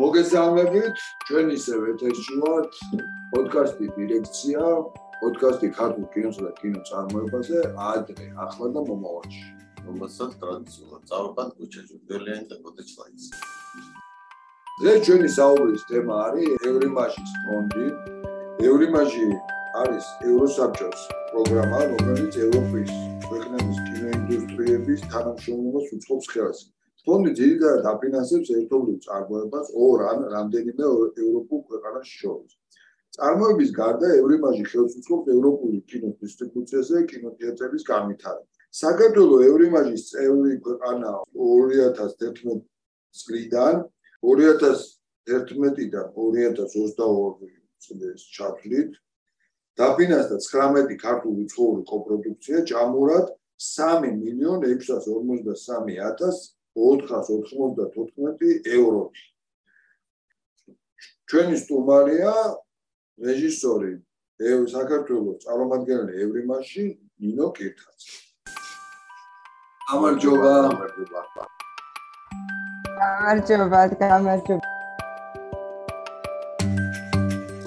[0.00, 0.96] მოგესალმებით,
[1.28, 2.76] ჩვენ ისევ ეთერში ვართ
[3.32, 4.62] პოდკასტი დირექცია,
[5.20, 7.58] პოდკასტი ქართულ კინოსა და კინოწარმოებაზე,
[7.90, 9.44] ადრე, ახლა და მომავალში.
[9.84, 13.22] რომელსაც ტრადიციულად წავყავთ კუჩაჯურდელიანი და პოტეჩლაიც.
[14.80, 17.86] დღეს ჩვენი საუბრის თემა არის ევრიმაჟის ფონდი.
[18.70, 19.26] ევრიმაჟი
[19.84, 22.90] არის ევროსაბჭოს პროგრამა, რომელიც ევროპის
[23.28, 26.60] ქვეყნების კინოინდუსტრიების თანამშრომლობას უწყობს ხელს.
[27.06, 30.84] ფონდი ძირითადად აფინანსებს ერთობლივ წარმოებას ორ ან რამდენიმე
[31.24, 32.52] ევროპულ ქვეყანას შორის.
[33.16, 38.50] წარმოების გარდა ევრიმაჟი ხელს უწყობს ევროპული კინოს დისტრიბუციაზე კინოთეატრების განვითარებას.
[38.82, 42.60] საქართველოს ევრიმაჟის წევრი ქვეყანა 2011
[43.20, 43.74] წლიდან
[44.22, 47.50] 2011-დან 2022
[47.84, 48.92] წლის ჩათვლით
[49.80, 53.26] დაფინანსდა 19 ქართული ცხოველი კოპროდუქცია ჯამურად
[53.58, 59.02] 3 მილიონ 653 494 ევრო.
[61.28, 62.32] ჩვენი სტუმარია
[63.26, 63.92] რეჟისორი
[64.50, 66.84] ევ საქართველოს წარმომადგენელი ევრიმაში
[67.20, 68.00] ნინო კირთაც.
[69.90, 70.52] გამარჯობა.
[70.66, 71.20] გამარჯობა.
[73.00, 74.66] გამარჯობა, გამარჯობა.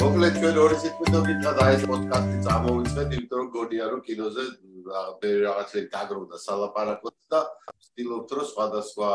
[0.02, 1.10] მოკლედ ჩვენ ორი სიტყვით
[1.60, 4.44] და ეს პოდკასტი წამოვიწყეთ, იმიტომ რომ გონია რომ კინოზე
[5.46, 7.40] რაღაცა გაგროვდა სალაპარაკოთ და
[7.78, 9.12] ვცდილობთ რომ სხვადასხვა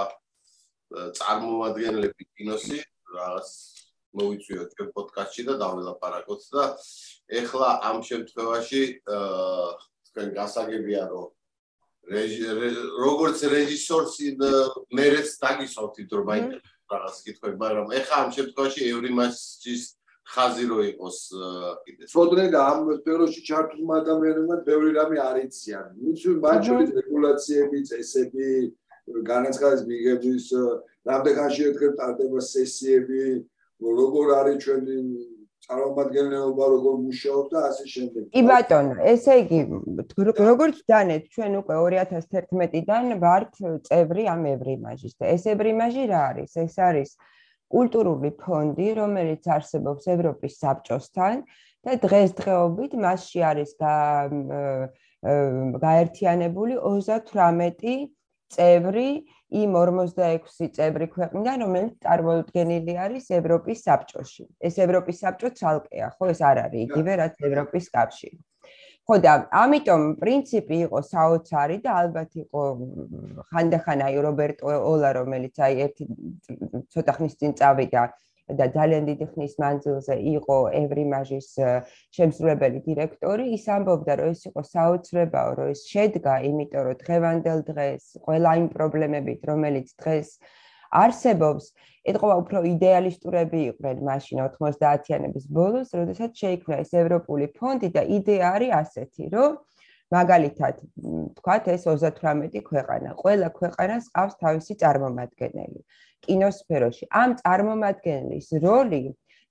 [1.19, 2.79] წარმოადგენლები კინოსი
[3.17, 3.51] რაღაც
[4.19, 6.65] მოვიწვიოთ ჩვენ პოდკასტში და დავილაპარაკოთ და
[7.43, 8.83] ეხლა ამ შემთხვევაში
[10.09, 11.29] თქვენ გასაგებია რომ
[12.09, 14.17] როგორც რეჟისორს
[14.97, 19.83] მერეც დაგისვათ თვითონ მაინტერესებს რაღაც კითხვები მაგრამ ეხლა ამ შემთხვევაში ევრიმასის
[20.29, 21.19] ხაზი რო იყოს
[21.85, 22.05] კიდე.
[22.13, 25.87] სწორედ და ამ სფეროში ჩართულ ადამიანებმა ბევრი რამე არ იციან.
[26.05, 28.51] მიცი ბაჭურის რეგულაციები, წესები,
[29.33, 30.45] განაცხადის მიღების
[31.09, 33.23] რამდენიხანში ერთხელ ტარდება სესიები,
[33.81, 34.97] როგორ არის ჩვენი
[35.69, 38.23] წარმომადგენლობა, როგორ მუშაობს და ასე შემდეგ.
[38.35, 39.61] კი ბატონო, ესე იგი,
[40.49, 43.53] როგორც დანეთ, ჩვენ უკვე 2011-დან ვართ
[43.89, 46.51] წევრი ამ ევრიმაჟის და ეს ევრიმაჟი რა არის?
[46.65, 47.11] ეს არის
[47.73, 51.43] კულტურული ფონდი, რომელიც არსებობს ევროპის საბჭოსთან
[51.85, 53.75] და დღესდღეობით მასში არის
[55.87, 58.09] გაერთიანებული 38
[58.49, 59.09] წევრი
[59.61, 64.45] იმ 46 წევრი ქვეყნიდან, რომელიც წარმოუდგენელი არის ევროპის საბჭოში.
[64.69, 68.39] ეს ევროპის საბჭო ცალკეა, ხო, ეს არ არის იგივე რაც ევროპის კავშირი.
[69.09, 72.65] ხო და ამიტომ პრინციპი იყო საოცარი და ალბათ იყო
[73.53, 76.09] ხანდახან აი რობერტო ოლა რომელიც აი ერთი
[76.93, 78.03] ცოტა ხნის წინ წავიდა
[78.59, 81.49] და ძალიან დიდი ხნის მანძილზე იყო ევრიმაჟის
[82.19, 88.05] შემსრულებელი დირექტორი ის ამბობდა რომ ეს იყო საოცრებაო რომ ეს შედგა იმიტომ რომ დღევანდელ დღეს
[88.29, 90.37] ყველა იმ პრობლემებით რომელიც დღეს
[90.91, 91.65] არსებობს
[92.09, 98.75] ეთყობა უფრო იდეალისტურები იყვნენ მაშინ 90-იანების ბოლოს, როდესაც შეიქმნა ეს ევროპული ფონდი და იდეა არის
[98.81, 99.51] ასეთი, რომ
[100.09, 100.75] მაგალითად,
[101.37, 105.81] თქვათ ეს 38 ქვეყანა, ყველა ქვეყანას ყავს თავისი წარმომადგენელი
[106.25, 107.05] კინოსფეროში.
[107.13, 109.05] ამ წარმომადგენლის როლი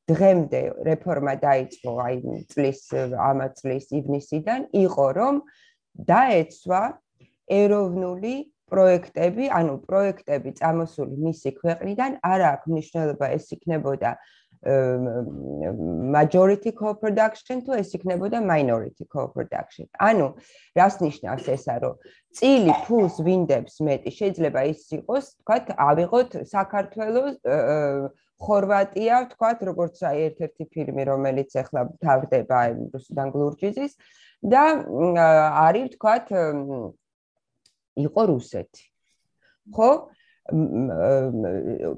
[0.07, 2.17] დღემდე რეფორმა დაიწყო აი
[2.51, 2.79] წლის
[3.19, 5.41] ამ წლის ივნისიდან იყო რომ
[6.11, 6.81] დაეცვა
[7.61, 8.35] ეროვნული
[8.71, 14.11] პროექტები, ანუ პროექტები წამოსული მისი ქვეყნიდან არ აქვს მნიშვნელობა ეს იქნებოდა
[16.17, 19.85] majority co-production თუ ეს იქნებოდა minority co-production.
[20.01, 20.27] ანუ
[20.75, 21.95] რას ნიშნავს ესა, რომ
[22.33, 27.35] წილი ფულს ვინდებს მეტი, შეიძლება ის იყოს, თქვათ, ავიღოთ საქართველოს
[28.37, 32.59] ხორვატია, თქვათ, როგორც აი ერთ-ერთი ფილმი, რომელიც ახლა თავდება
[32.93, 33.93] რუსიდან გლურჯიზის
[34.41, 34.63] და
[35.65, 36.25] არის, თქვათ,
[38.05, 38.85] იყო რუსეთი.
[39.75, 39.91] ხო?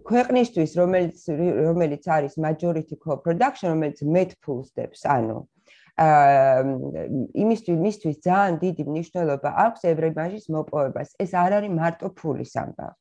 [0.09, 1.17] ქვეყნისთვის, რომელიც
[1.69, 4.01] რომელიც არის majority co-production, რომელიც
[4.41, 5.45] pools-დებს, ანუ
[5.99, 6.63] აა
[7.43, 11.09] იმისთვის, მისთვის ძალიან დიდი მნიშვნელობა აქვს ევრიმაჟის მოპოვებას.
[11.23, 12.97] ეს არ არის მარტო ფულის ამბავი.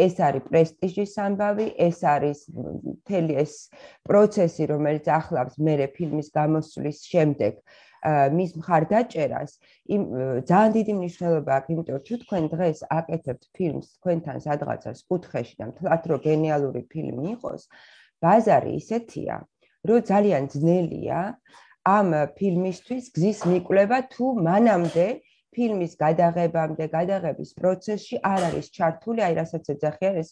[0.00, 3.52] ეს არის პრესტიჟის ამბავი, ეს არის მთელი ეს
[4.08, 7.52] პროცესი, რომელიც ახლავს მერე ფილმის გამოსვლის შემდეგ
[8.36, 9.52] მის მხარდაჭერას
[9.94, 10.02] იმ
[10.50, 15.64] ძალიან დიდი მნიშვნელობა აქვს, იმიტომ რომ თუ თქვენ დღეს აკეთებთ ფილმს თქვენთან სადღაცას კუთხეში და
[15.70, 17.62] მთლად რო გენიალური ფილმი იყოს,
[18.24, 19.36] ბაზარი ისეთია,
[19.88, 21.20] რომ ძალიან ძნელია
[21.88, 25.06] ამ ფილმისთვის გზის მიკვლევა თუ მანამდე
[25.56, 30.30] ფილმის გადაღებამდე, გადაღების პროცესში არ არის ჩართული, აი რასაც ეძახიან ეს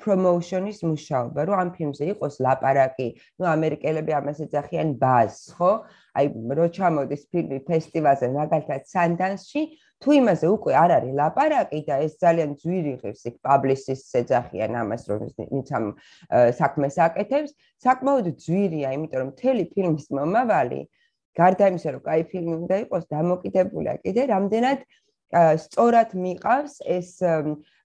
[0.00, 3.08] პრომოუშენის მუშაობა, რომ ამ ფილმზე იყოს ლაპარაკი,
[3.40, 5.72] ნუ ამერიკელები ამას ეძახიან ბაზ, ხო?
[6.19, 6.25] აი
[6.59, 9.63] რო ჩამოდის ფილმი ფესტივალზე, მაგალითად სანდანსში,
[10.03, 15.03] თუ იმაზე უკვე არ არის ლაპარაკი და ეს ძალიან ძვირი ღირს იქ პაბლისის ეძახიან ამას
[15.09, 15.21] რომ
[15.59, 15.85] ის ამ
[16.59, 20.81] საქმეს აკეთებს საკმაოდ ძვირია იმიტომ რომ მთელი ფილმის მომავალი
[21.39, 24.85] გარდა იმისა რომ кай ფილმი უნდა იყოს დამოკიდებულია კიდე რამდენად
[25.63, 27.09] სწორად მიყავს ეს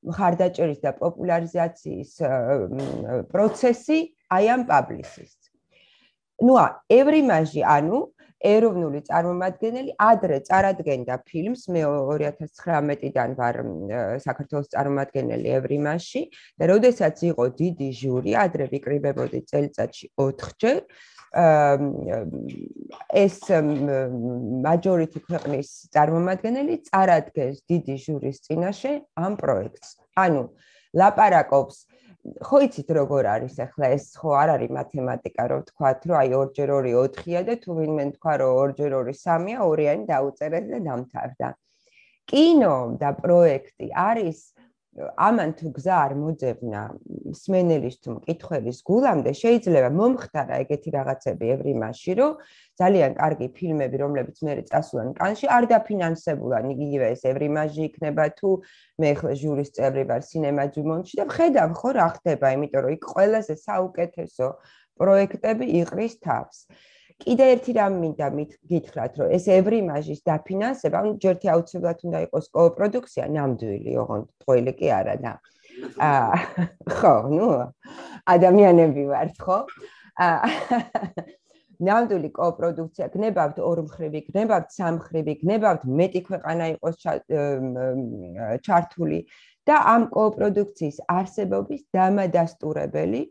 [0.06, 2.12] მხარდაჭერის და პოპულარიზაციის
[3.32, 3.98] პროცესი
[4.30, 5.32] აი ამ პაბლისის.
[6.40, 6.54] ნუ
[6.88, 7.98] ევრიმაჟი, ანუ
[8.49, 11.81] ეროვნული წარმომადგენელი ადრე წარადგენდა ფილმს მე
[12.11, 13.59] 2019-დან ვარ
[14.27, 16.21] საქართველოს წარმომადგენელი ევრიმაში
[16.61, 20.79] და როდესაც იყო დიდი ჟური ადრე ვიკრიბებოდი წელიწადში 4ჯერ
[23.11, 23.35] ეს
[24.63, 29.99] majority ქვეყნის წარმომადგენელი წარადგენს დიდი ჟურის წინაშე ამ პროექტს.
[30.15, 30.43] ანუ
[30.95, 31.77] ლაპარაკობს
[32.25, 36.71] ხო იცით როგორ არის ახლა ეს ხო არ არის მათემატიკა რომ თქვათ რომ აი 2ჯერ
[36.85, 41.49] 2 4-ია და თუ ვინმე თქვა რომ 2ჯერ 2 3-ია, ორიანი დაუწერეთ და დამთავრდა.
[42.25, 44.39] კინო და პროექტი არის
[44.95, 46.81] ამან თუ გზა არ მოძებნა
[47.35, 52.37] სმენელის თუ მკითხველის გულამდე შეიძლება მომხდარა ეგეთი რაღაცები ევრიმაში რომ
[52.79, 58.49] ძალიან კარგი ფილმები რომლებიც მე წასულან კანში არ დაფინანსებულან იგივე ეს ევრიმაჟი იქნება თუ
[59.03, 63.03] მე ხე ჟურის წევრი ვარ სინემა ჯუმონში და ხედავ ხო რა ხდება იმიტომ რომ იქ
[63.11, 64.47] ყველაზე საუკეთესო
[64.95, 66.57] პროექტები იყრის თავს
[67.23, 68.27] კიდე ერთი რამ მინდა
[68.69, 74.91] გითხრათ, რომ ეს ევრიმაჟის დაფინანსება, ანუ ჯერთი აუცილებლად უნდა იყოს კოპროდუქცია, ნამდვილი, ოღონდ ტყუილი კი
[74.99, 75.31] არა და
[76.09, 76.35] აა
[76.97, 77.47] ხო, ნუ
[78.35, 79.57] ადამიანები ვართ, ხო?
[80.27, 80.49] აა
[81.87, 86.95] ნამდვილი კოპროდუქცია გნებავთ ორმხრივი, გნებავთ სამხრივი, გნებავთ მეტი ქვეყანა იყოს
[88.67, 89.19] ჩართული
[89.67, 93.21] და ამ კოპროდუქციის არსებობის დამადასტურებელი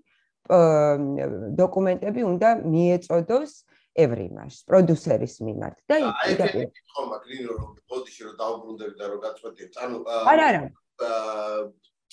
[1.61, 3.53] დოკუმენტები უნდა მიეწოდოს
[3.94, 6.37] ევრიმას პროდიუსერის მიმართ და აი
[6.94, 9.96] ხომა გრინო რომ ბოდიში რომ დაუბრუნდები და რომ გაწყვეტი ანუ
[10.35, 10.62] არა არა.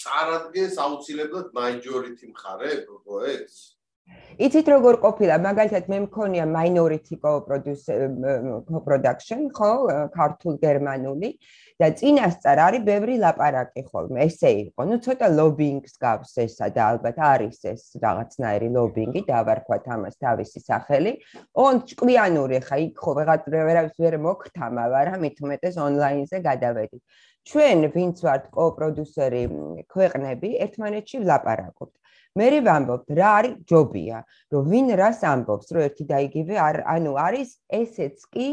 [0.02, 2.72] წარადგენს აუცილებლად მაიჯორიტი მხარე
[3.06, 3.58] პროექტს
[4.42, 5.36] იცით როგორ ყოფილა?
[5.46, 9.70] მაგალითად მე მქონია minority co-production ხო
[10.16, 11.30] ქართულ გერმანული
[11.82, 14.26] და წინასწარ არის ბევრი ლაპარაკი ხოლმე.
[14.26, 14.82] ესე იყო.
[14.90, 21.12] ნუ ცოტა ლობინგს გავს ესა და ალბათ არის ეს რაღაცნაირი ლობინგი დავარქვათ ამას თავისი სახელი.
[21.66, 23.44] ონ ჭკვიანური ხა იქ ხო ვეღაც
[24.04, 26.98] ვერ მოგთამა ვარა მით უმეტეს ონლაინზე გადავედი.
[27.50, 29.44] ჩვენ ვინც ვართ კოპროდიუსერი
[29.94, 32.01] ქვეყნები ერთმანეთში ვლაპარაკობთ
[32.40, 34.20] მე ვამბობ რა არის ჯობია
[34.54, 37.50] რომ ვინ რას ამბობს რომ ერთი და იგივე არ ანუ არის
[37.80, 38.48] ესეც კი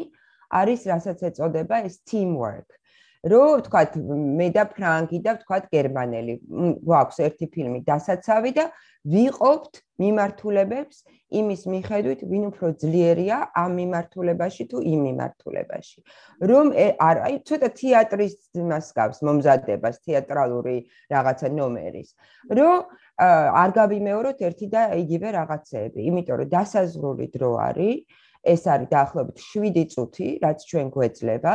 [0.61, 2.75] არის რასაც ეწოდება ეს teamwork
[3.31, 3.95] რომ ვთქვათ
[4.39, 6.35] მე და ფრანგი და ვთქვათ გერმანელი
[6.87, 8.67] გვაქვს ერთი ფილმი დასაცავი და
[9.15, 10.99] ვიყოფთ მიმართულებებს
[11.39, 15.99] იმის მიხედვით ვინ უფრო ძლიერია ამ მიმართულებაში თუ იმ მიმართულებაში
[16.51, 16.71] რომ
[17.09, 20.79] არ აი ცოტა თეატრის იმას გავს მომზადებას თეატრალური
[21.15, 22.09] რაღაცა ნომერის
[22.59, 22.75] რომ
[23.19, 27.97] არ გავიმეოროთ ერთი და იგივე რაღაცეები, იმიტომ რომ დასაზრული დრო არის,
[28.55, 31.55] ეს არის დაახლოებით 7 წუთი, რაც ჩვენ გვეძლება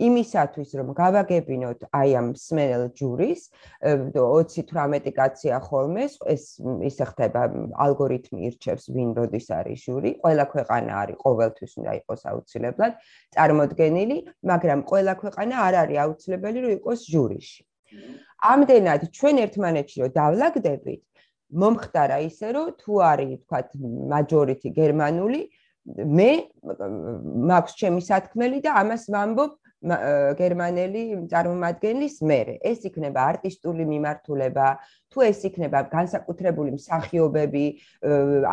[0.00, 3.42] იმისათვის რომ გავაგებინოთ აი ამ სმენელ ჯურის
[4.16, 6.44] 28 კაცია ხოლმე ეს
[6.88, 7.42] ისე ხდება
[7.84, 10.10] ალგორითმი ირჩევს ვინ როდის არის ჟური.
[10.24, 12.92] ყველა ქვეყანა არის ყოველთვის უნდა იყოს აუცილებლად
[13.36, 14.18] წარმოდგენილი
[14.52, 17.60] მაგრამ ყველა ქვეყანა არ არის აუცილებელი რომ იყოს ჟურიში
[18.50, 21.02] ამდენად ჩვენ ერთმანეთში რომ დავლაგდებით
[21.62, 23.60] მომხდარა ისე რომ თუ არის თქვა
[24.12, 25.40] მაჯორიტი გერმანული
[26.18, 26.30] მე
[27.50, 32.54] მაქვს ჩემი სათქმელი და ამას ვამბობ გერმანელი წარმომადგენლის მერე.
[32.60, 34.66] ეს იქნება არტისტული მიმართულება
[35.10, 37.64] თუ ეს იქნება განსაკუთრებული მსახიობები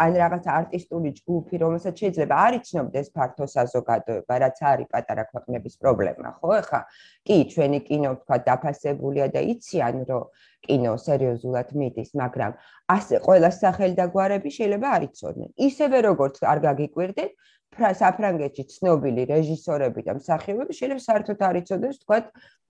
[0.04, 6.32] ან რაღაც არტისტული ჯგუფი რომელსაც შეიძლება არ იცნობდეს ფართო საზოგადოება რაც არის პატარა ქვეყნების პრობლემა
[6.40, 6.82] ხო ახლა
[7.28, 10.24] კი ჩვენი კინო თქვა დაფასებულია და იციან რომ
[10.66, 12.58] კინო სერიოზულად მიდის მაგრამ
[12.96, 15.50] ასე ყველა სახელი და გვარები შეიძლება არ იცოდნენ.
[15.68, 17.32] ისევე როგორც არ გაგიკვირდეთ
[17.76, 22.18] საფრანგეთში ცნობილი რეჟისორები და მსახიობები შეიძლება საერთოდ არ იცოდეს თქვა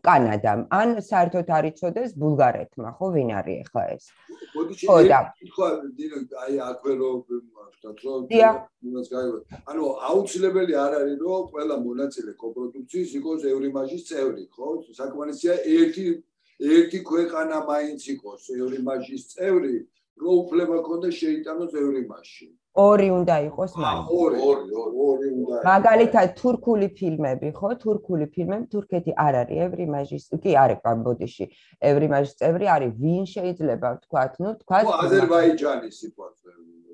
[0.08, 0.60] კანადამ.
[0.72, 4.04] ან საერთოდ არ იცოდეს ბულგარეთმა ხო ვინ არის ახლა ეს?
[4.84, 5.68] ხო და თქვა
[6.44, 8.22] აი აკვე რომ ვთქვათ რომ
[8.88, 9.39] იმას გაიგო
[9.72, 14.68] ანუ აუცილებელი არ არის რომ ყველა მონაწილე კოპროდუქციის იყოს ევრიმაჟის წევრი ხო?
[15.00, 16.06] საკმარისია ერთი
[16.58, 19.75] ერთი ქვეყანა მაინც იყოს ევრიმაჟის წევრი
[20.22, 27.50] რომ უფლება ქონდეს შეიტანოს ევრიმაჟში ორი უნდა იყოს მაგ ორი ორი უნდა მაგალითად თურქული ფილმები
[27.57, 27.69] ხო?
[27.84, 29.57] თურქული ფილმები თურქეთი არ არის.
[29.65, 31.46] ევრიმაჟის კი არის კამბოდიში
[31.89, 34.31] ევრიმაჟის წევრი არის ვინ შეიძლება ვთქვათ?
[34.43, 36.51] ნუ თქვა ხო აზერბაიჯანის სიტუაცია.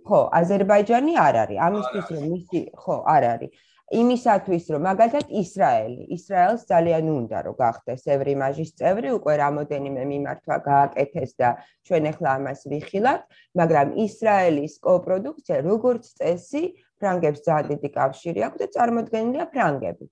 [0.08, 1.58] ხო აზერბაიჯანი არ არის.
[1.68, 3.52] ამისთვის რომ მისი ხო არ არის
[3.94, 11.32] იმისათვის რომ მაგალითად ისრაელი, ისრაელს ძალიან უნდა რომ გახდეს ევრიმაჟის წევრი, უკვე რამოდენიმე მიმართვა გააკეთეს
[11.42, 11.50] და
[11.86, 13.24] ჩვენ ახლა ამას ვიხილავთ,
[13.60, 16.64] მაგრამ ისრაელის კოპროდუქცია როგორც წესი
[17.00, 20.12] ფრანგებს ძალიან დიდი კავშირი აქვს და წარმოადგენილია ფრანგებით.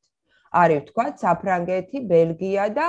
[0.62, 2.88] არის თქვა საფრანგეთი, ბელგია და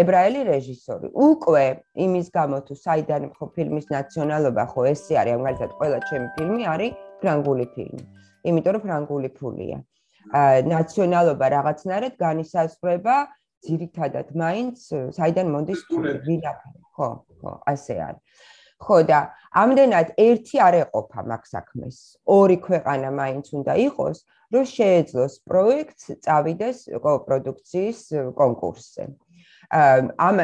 [0.00, 1.08] ებრაელი რეჟისორი.
[1.28, 1.64] უკვე
[2.06, 6.92] იმის გამო თუ საიდან ხო ფილმის ნაციონალობა ხო ესე არის, მაგალითად ყველა ჩემი ფილმი არის
[7.20, 8.21] ფრანგული ფილმი.
[8.48, 9.78] იმიტომ რომ ფრანგული ფულია.
[10.38, 13.16] აა ნაციონალობა რაღაცნაირად განისაზღვრება
[13.66, 14.76] ძირითადად მაინც
[15.18, 16.80] საიდან მონდის ფული, ვინაფერი.
[16.96, 17.08] ხო,
[17.42, 18.22] ხო, ასე არის.
[18.82, 19.18] ხო და
[19.62, 21.96] ამდენად ერთი არ ეყოფა მაგ საქმეს.
[22.26, 24.18] ორი ქვეყანა მაინც უნდა იყოს,
[24.52, 28.00] რომ შეეძლოს პროექტს წავიდეს კოპროდუქციის
[28.40, 29.04] კონკურსზე.
[29.72, 30.38] ამ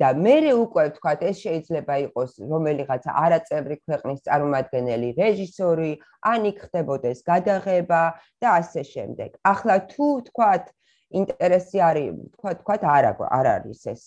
[0.00, 5.92] და მე უკვე ვთქვათ ეს შეიძლება იყოს რომელიღაც არაწევრი ქვეყნის წარმომადგენელი რეჟისორი,
[6.32, 8.02] ან იქ ხდებოდეს გადაღება
[8.40, 9.30] და ასე შემდეგ.
[9.44, 10.64] ახლა თუ ვთქვათ
[11.10, 12.08] ინტერესი არის
[12.38, 14.02] თქვა თქვა არ არ არის ეს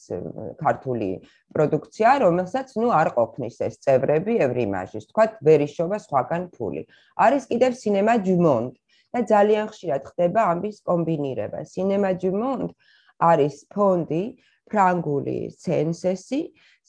[0.63, 1.09] ქართული
[1.53, 6.87] პროდუქცია, რომელსაც ნუ არ ყოფნის ეს წევრები ევრიმაჟის, თქვა ვერიშობა სხვაგან ფული.
[7.19, 8.73] არის კიდევ სინემა ჯუმონდ
[9.13, 11.59] და ძალიან ხშირად ხდება ამის კომბინირება.
[11.61, 12.71] სინემა ჯუმონდ
[13.19, 14.23] არის ფონდი
[14.69, 16.41] ფრანგული სენსესი,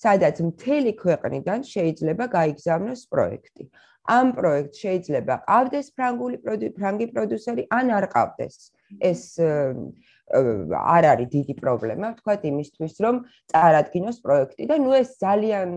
[0.05, 3.65] სადაც მთელი ქვეყნიდან შეიძლება გაიგზავნოს პროექტი.
[4.05, 6.37] ამ პროექტს შეიძლება ყავდეს ფრანგული
[6.79, 8.57] ფრანგი პროდიუსერი ან არ ყავდეს.
[9.01, 9.23] ეს
[10.33, 13.17] არ არის დიდი პრობლემა, ვთქვათ იმისთვის, რომ
[13.53, 15.69] წარადგინოს პროექტი და ნუ ეს ძალიან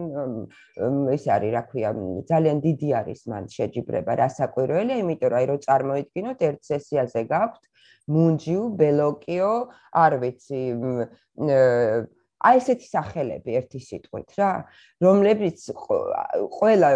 [1.12, 1.90] ეს არის, რა ქვია,
[2.32, 7.64] ძალიან დიდი არის მან შეჯიბრება რასაკვირველია, იმიტომ რომ აი რო წარმოიდგინოთ ერთ სესიაზე გაქვთ
[8.08, 9.52] მუნჯიუ, ბელოკიო,
[9.92, 10.62] არ ვიცი,
[12.48, 14.52] აი ესეთი სახელები ერთი სიტყვით რა,
[15.04, 15.60] რომლებიც
[16.56, 16.90] ყველა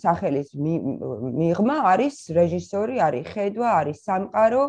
[0.00, 4.64] სახელის მიღმა არის რეჟისორი, არის ხედვა, არის სამყარო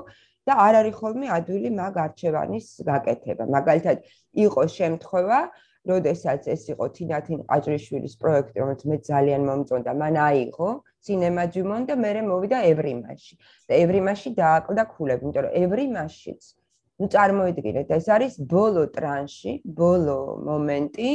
[0.48, 3.44] და არ არის ხოლმე ადვილი მაგ არჩევანის გაკეთება.
[3.58, 3.98] მაგალითად,
[4.46, 5.40] იყო შემთხვევა,
[5.86, 10.70] როდესაც ეს იყო თინათინ ყაჭრიშვილის პროექტი, რომელიც მე ძალიან მომწონდა, მან აიღო
[11.06, 13.34] სინემა ჯუმონ და მე მოვიდა ევრიმაში.
[13.70, 16.42] და ევრიმაში დააკლდა ქულები, იმიტომ რომ ევრიმაშიც
[17.00, 21.12] ნუ წარმოიდგინეთ, ეს არის ბოლო ტრანში, ბოლო მომენტი,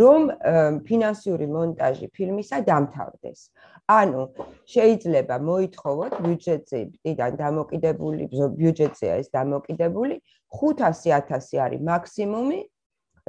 [0.00, 0.20] რომ
[0.88, 3.40] ფინანსიური მონტაჟი ფილმისა დამთავრდეს.
[3.88, 4.22] ანუ
[4.72, 8.24] შეიძლება მოითხოვოთ ბიუჯეტიდან დამოკიდებული
[8.60, 10.16] ბიუჯეტია ეს დამოკიდებული
[10.60, 12.60] 500000 არის მაქსიმუმი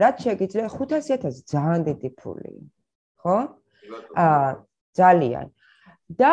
[0.04, 2.60] რაც შეიძლება 500000 ძალიან დიდი ფულია
[3.24, 3.38] ხო?
[4.24, 4.50] აა
[5.00, 5.48] ძალიან.
[6.10, 6.32] და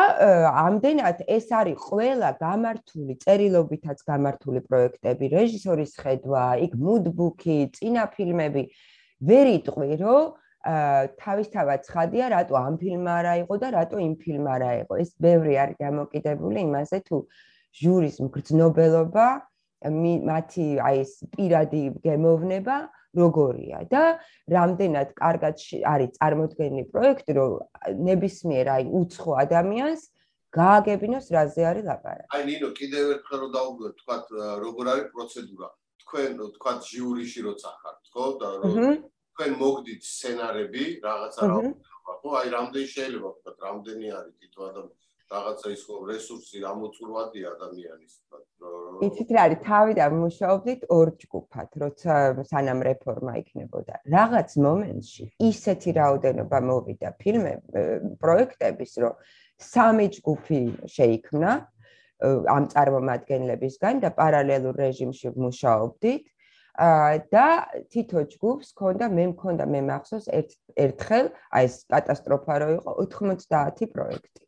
[0.57, 8.63] ამდენად ეს არის ყველა გამართული წერილობითაც გამართული პროექტები რეჟისორის ხედვა იქ მუდბუქი წინა ფილმები
[9.29, 10.23] ვერ იტყვი რომ
[10.67, 14.95] თავისთავად ცხადია, რატო ამ ფილმმა არ აიღო და რატო იმ ფილმმა არ აიღო.
[15.03, 17.17] ეს ბევრი არის დამოკიდებული იმაზე, თუ
[17.81, 19.27] ჟურის მგრძნობელობა,
[20.31, 22.77] მათი აი ეს პირადი გემოვნება
[23.17, 24.03] როგორია და
[24.51, 25.57] რამდენად კარგად
[25.93, 27.51] არის წარმოქმნილი პროექტი, რომ
[28.09, 30.03] ნებისმიერ აი უცხო ადამიანს
[30.57, 32.29] გააგებინოს რაზე არის ლაპარაკი.
[32.35, 34.17] აი ნინო, კიდევ ერთხელ რომ დავუბრუნდეთ, თქვა
[34.65, 35.69] როგორ არის პროცედურა.
[36.07, 38.25] თქვენ თქვა ჟიურიში როცა ხართ, ხო?
[38.41, 38.73] და რომ
[39.37, 41.59] თქვენ მოგდით სცენარები რაღაცა რა
[42.23, 44.35] ხო აი რამდენი შეიძლება ვთქვათ რამდენი არის?
[44.41, 48.13] თვითონ ადამიანი რაღაცა ის რესურსი ამოწურვადი ადამიანის?
[49.07, 49.61] იცით რა არის?
[49.67, 52.15] თავიდან მუშაობდით ორ ჯგუფად როცა
[52.51, 53.95] სანამ რეფორმა იქნებოდა.
[54.17, 57.53] რაღაც მომენტში ისეთი რაოდენობა მოვიდა ფილმე
[58.23, 59.15] პროექტების რომ
[59.73, 60.63] სამი ჯგუფი
[60.97, 61.51] შეიქმნა
[62.57, 66.23] ამ წარმომადგენლებისგან და პარალელურ რეჟიმში მუშაობდით
[66.77, 67.47] და
[67.89, 73.89] თითო ჯგუფს ქონდა მე მქონდა მე მახსოვს ერთ ერთხელ აი ეს კატასტროფა რო იყო 90
[73.95, 74.41] პროექტი.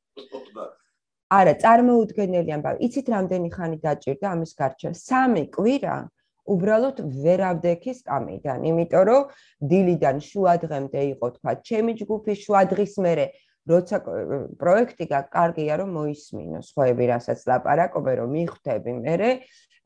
[1.29, 2.79] არა, წარმოუდგენელი ამბავი.
[2.85, 4.95] იცით რამდენი ხანი დაჭირდა ამის გარჩევა?
[4.97, 5.97] სამი კვირა
[6.49, 9.23] უბრალოდ ვერავდექის კამიდან, იმიტომ რომ
[9.71, 13.27] დილიდან შუადღემდე იყო თქვა ჩემი ჯგუფი შუადღის მერე
[13.69, 13.97] როცა
[14.57, 19.17] პროექტი კარგია რომ მოისმინოს ხოები რასაც ლაპარაკობენ რომ მიხვდები მე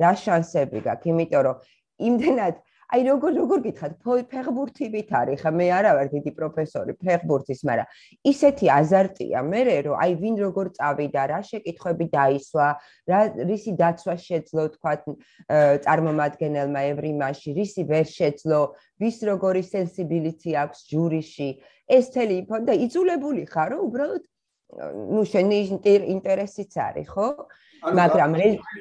[0.03, 1.57] რა შანსები გაქვს იმიტომ რომ
[1.99, 2.61] იმდენად
[2.93, 3.93] აი როგორ როგორ გითხათ?
[4.29, 7.89] ფეხბურთივით არის ხა მე არა ვარ დიდი პროფესორი ფეხბურთის მაგრამ
[8.33, 12.67] ისეთი აზარტია მე რომ აი ვინ როგორ წავიდა რა შეკითხები დაისვა
[13.09, 14.93] რა რისი დაცვა შეძლო თქვა
[15.89, 18.61] წარმომადგენელმა ევრიმაში რისი ვერ შეძლო
[19.01, 21.51] ვის როგორი სენსიბილიტი აქვს ჯურიში.
[21.97, 24.23] ეს თელი ინფო და იწულებული ხარო უბრალოდ
[25.17, 25.57] ну შენი
[26.13, 27.29] ინტერესიც არის ხო
[27.83, 28.35] მაგრამ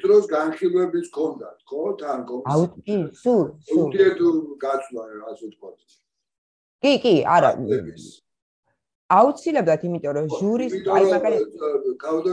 [0.03, 3.85] დროს განხილვებიც ქონდათ, ხო, თან აუ, კი, სულ, სულ.
[3.89, 4.29] უდიეთო
[4.61, 5.77] გაცვლა, ასე ვთქვათ.
[6.85, 7.51] კი, კი, არა.
[9.11, 12.31] აუცილებლად, იმიტომ რომ ჟურის, აი მაგალითად, გავდო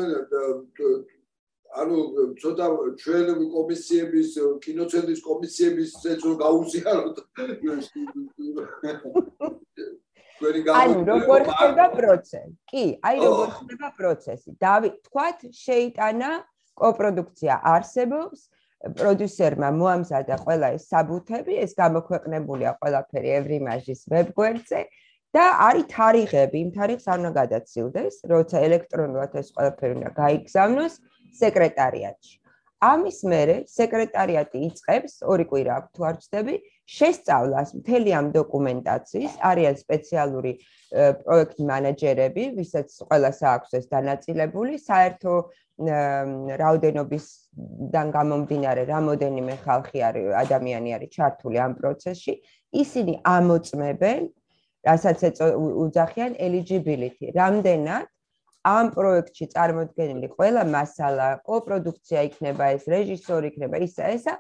[1.79, 1.97] ანუ
[2.41, 2.67] ცოტა
[3.01, 4.31] ჩვენ კომისიების
[4.65, 7.17] კინოცენტრის კომისიების წეწო გაუზიაროთ
[10.39, 12.55] ანუ როგორ ხდება პროცესი?
[12.71, 14.51] კი, აი როგორ ხდება პროცესი.
[14.63, 16.31] დავი, თქვათ, შეიტანა
[16.81, 18.41] კოპროდუქცია არსებობს,
[18.99, 24.83] პროდიუსერმა მოამზადა ყველა ეს საბუთები, ეს გამოქვეყნებულია ყველაფერი ევრიმაჟის ვებგვერდზე
[25.35, 30.95] და არის თარიღები, იმ თარიღს არ უნდა გადაცილდეს, როცა ელექტრონულად ეს ყველაფერი უნდა გაიგზავნოს
[31.41, 32.37] სეკრეტარიატში.
[32.79, 36.55] ამის მერე სეკრეტარიატი იწყებს ორი კვირა აქვს თუ არ ვცდები
[36.97, 40.53] შესწავლას მთელი ამ დოკუმენტაციის არიან სპეციალური
[41.23, 45.35] პროექტ მანაჯერები, ვისაც ყველას აქვს ეს დანაწილებული, საერთო
[45.79, 52.35] რაოდენობისგან გამომდინარე, რამოდენიმე ხალხი არის, ადამიანი არის ჩართული ამ პროცესში,
[52.75, 54.27] ისინი ამოწმებენ,
[54.89, 55.19] რასაც
[55.85, 58.07] უძახიან eligibility, რამდენად?
[58.69, 64.35] ამ პროექტში წარმოქმნილი ყველა მასალა, კოპროდუქცია იქნება ეს, რეჟისორი იქნება ისა, ესა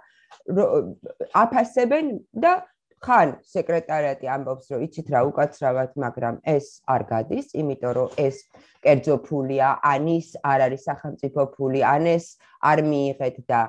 [1.39, 2.67] აფასებენ და
[3.07, 8.41] ხან სეკრეტარიატი ამბობს რომ იცით რა უკაცრავად მაგრამ ეს არ გადის იმიტომ რომ ეს
[8.87, 12.27] კერძო ფულია ან ის არ არის სახელმწიფო ფული ან ეს
[12.71, 13.61] არ მიიღეთ და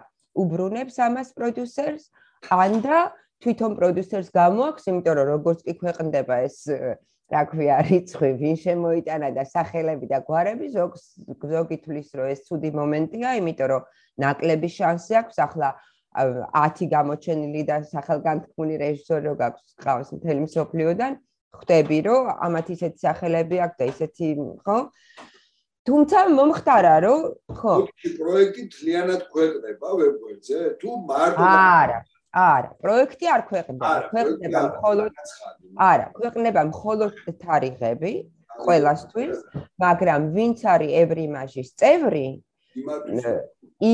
[0.43, 2.09] უბრუნებს ამას პროდიუსერს
[2.55, 2.97] ან და
[3.43, 6.57] თვითონ პროდიუსერს გამოაქვს იმიტომ რომ როგორც კი ქვეყნდება ეს
[7.29, 13.35] რა ქვია რიცხვი ვინ შემოიტანა და სახელები და გვარები ზოგი თulis რომ ეს ცუდი მომენტია
[13.41, 13.85] იმიტომ რომ
[14.25, 15.69] ნაკლები შანსი აქვს ახლა
[16.17, 21.13] 10 გამოჩენილი და სახელგანთქმული რეჟისორი რო გაქვს ყავს მთელი მსოფლიოდან.
[21.59, 24.27] ხვდები რომ ამათ ისეთი სახელები აქვს და ისეთი
[24.65, 24.77] ხო?
[25.89, 27.19] თუმცა მომხდარა რომ
[27.59, 27.73] ხო.
[28.21, 31.99] პროექტი თლიანად ქვეყნება ვებგვერდზე თუ მარტო არა
[32.33, 35.13] არა პროექტი არ ქვეყნება ქვეყნება მხოლოდ
[35.89, 38.11] არა ქვეყნება მხოლოდ თარიღები
[38.65, 39.37] ყველასთვის
[39.81, 42.27] მაგრამ ვინც არის ევრიმაჟის წევრი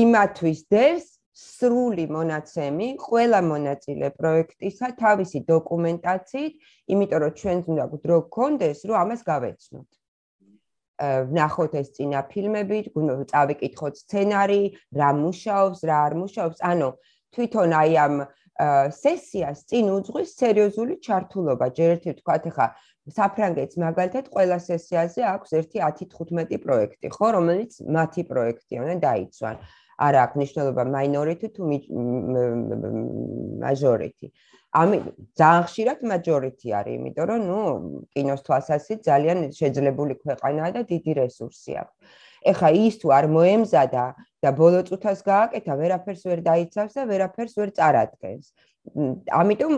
[0.00, 1.06] იმათვის დევს
[1.36, 6.54] სრული მონაცემი ყველა მონაწილე პროექტისა თავისი დოკუმენტაციით,
[6.94, 9.90] იმიტომ რომ ჩვენს უნდა დრო გქონდეს, რომ ამას გავეცნოთ.
[10.96, 12.78] ვნახოთ ეს წინა ფილმები,
[13.32, 14.62] წავიკითხოთ სცენარი,
[14.96, 16.58] რა მუშაობს, რა არ მუშაობს.
[16.72, 16.88] ანუ
[17.36, 18.14] თვითონ აი ამ
[18.96, 21.66] სესიას წინ უძღვის სერიოზული ჩართულობა.
[21.76, 22.66] ჯერ ერთი ვთქვათ, ახლა
[23.12, 29.56] საფრანგეთს მაგალითად ყველა სესიაზე აქვს 1-10-15 პროექტი, ხო, რომელიც მათი პროექტია და დაიცვან.
[29.96, 31.62] არ აქვს ნიშნულობა minority თუ
[33.64, 34.28] majority.
[34.76, 34.96] ამი
[35.40, 37.60] ძალიან ხშირად majority არის, იმიტომ რომ ნუ
[38.12, 41.94] კინოს თვალსაზრისით ძალიან შეძლებული ქვეყანაა და დიდი რესურსი აქვს.
[42.50, 44.04] ეხა ის თუ არ მოემზადა
[44.42, 48.44] და ბოლო წუთას გააკეთა, ვერაფერს ვერ დაიცავს და ვერაფერს ვერ წარადგენს.
[49.40, 49.72] ამიტომ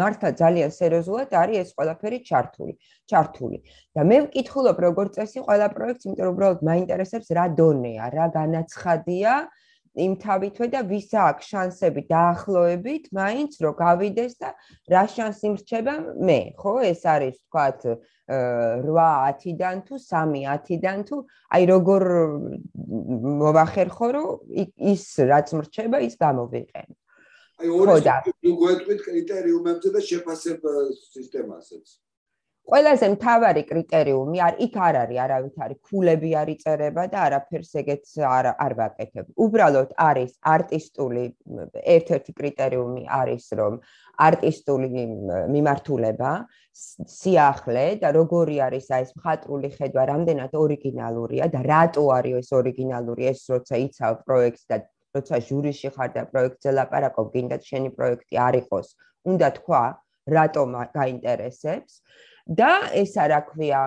[0.00, 2.72] მართლა ძალიან სერიოზულად არის ეს ყველაფერი ჩართული,
[3.10, 3.58] ჩართული.
[3.94, 9.32] და მე ვკითხულობ როგორც წესი ყველა პროექტს, იმიტომ რომ უბრალოდ მაინტერესებს რა დონეა, რა განაცხადია
[9.94, 14.50] იმ თავითვე და ვის აქვს შანსები დაახლოებით მაინც რომ გავიდეს და
[14.90, 15.94] რა შანსი მრჩება?
[16.18, 17.80] მე ხო ეს არის თქვათ
[18.24, 21.16] 8-10-დან თუ 3-10-დან თუ
[21.54, 22.02] აი როგორ
[23.44, 24.28] მოვახერხო რომ
[24.90, 26.88] ის რაც მრჩება ის გამოვიყენ
[27.60, 28.00] აი ორი
[28.42, 30.60] გვეტყვით კრიტერიუმებზე და შეფასებ
[31.12, 31.86] სისტემასაც
[32.64, 38.46] ყველაზე მთავარი კრიტერიუმი არ იქ არ არის არავითარი ქულები არ იწერება და არაფერს ეგეც არ
[38.64, 39.26] არ ვაკეთებ.
[39.44, 41.24] უბრალოდ არის არტისტული
[41.96, 43.76] ერთ-ერთი კრიტერიუმი არის რომ
[44.28, 44.88] არტისტული
[45.54, 46.32] მიმართულება,
[47.18, 53.28] სიახლე და როგორი არის აი ეს მხატვრული ხედვა, რამდენად ორიგინალურია და რატო არის ეს ორიგინალური
[53.32, 54.76] ეს როცა იცავ პროექტს და
[55.14, 58.88] როცა ჟურიში ხარ და პროექტზე ლაპარაკობ, გინდა შენი პროექტი არ იყოს,
[59.30, 59.82] უნდა თქვა
[60.36, 61.92] რატომ გაინტერესებს.
[62.46, 63.82] და ესა რა ქვია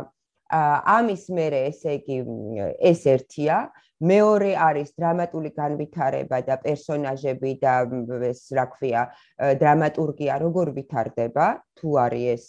[0.50, 2.18] ამის მერე ესე იგი
[2.80, 3.68] ეს ერთია.
[3.98, 7.74] მეორე არის დრამატული განვითარება და პერსონაჟები და
[8.30, 9.02] ეს რა ქვია
[9.58, 11.48] დრამატურგია როგორ ვითარდება
[11.82, 12.46] თუ არის ეს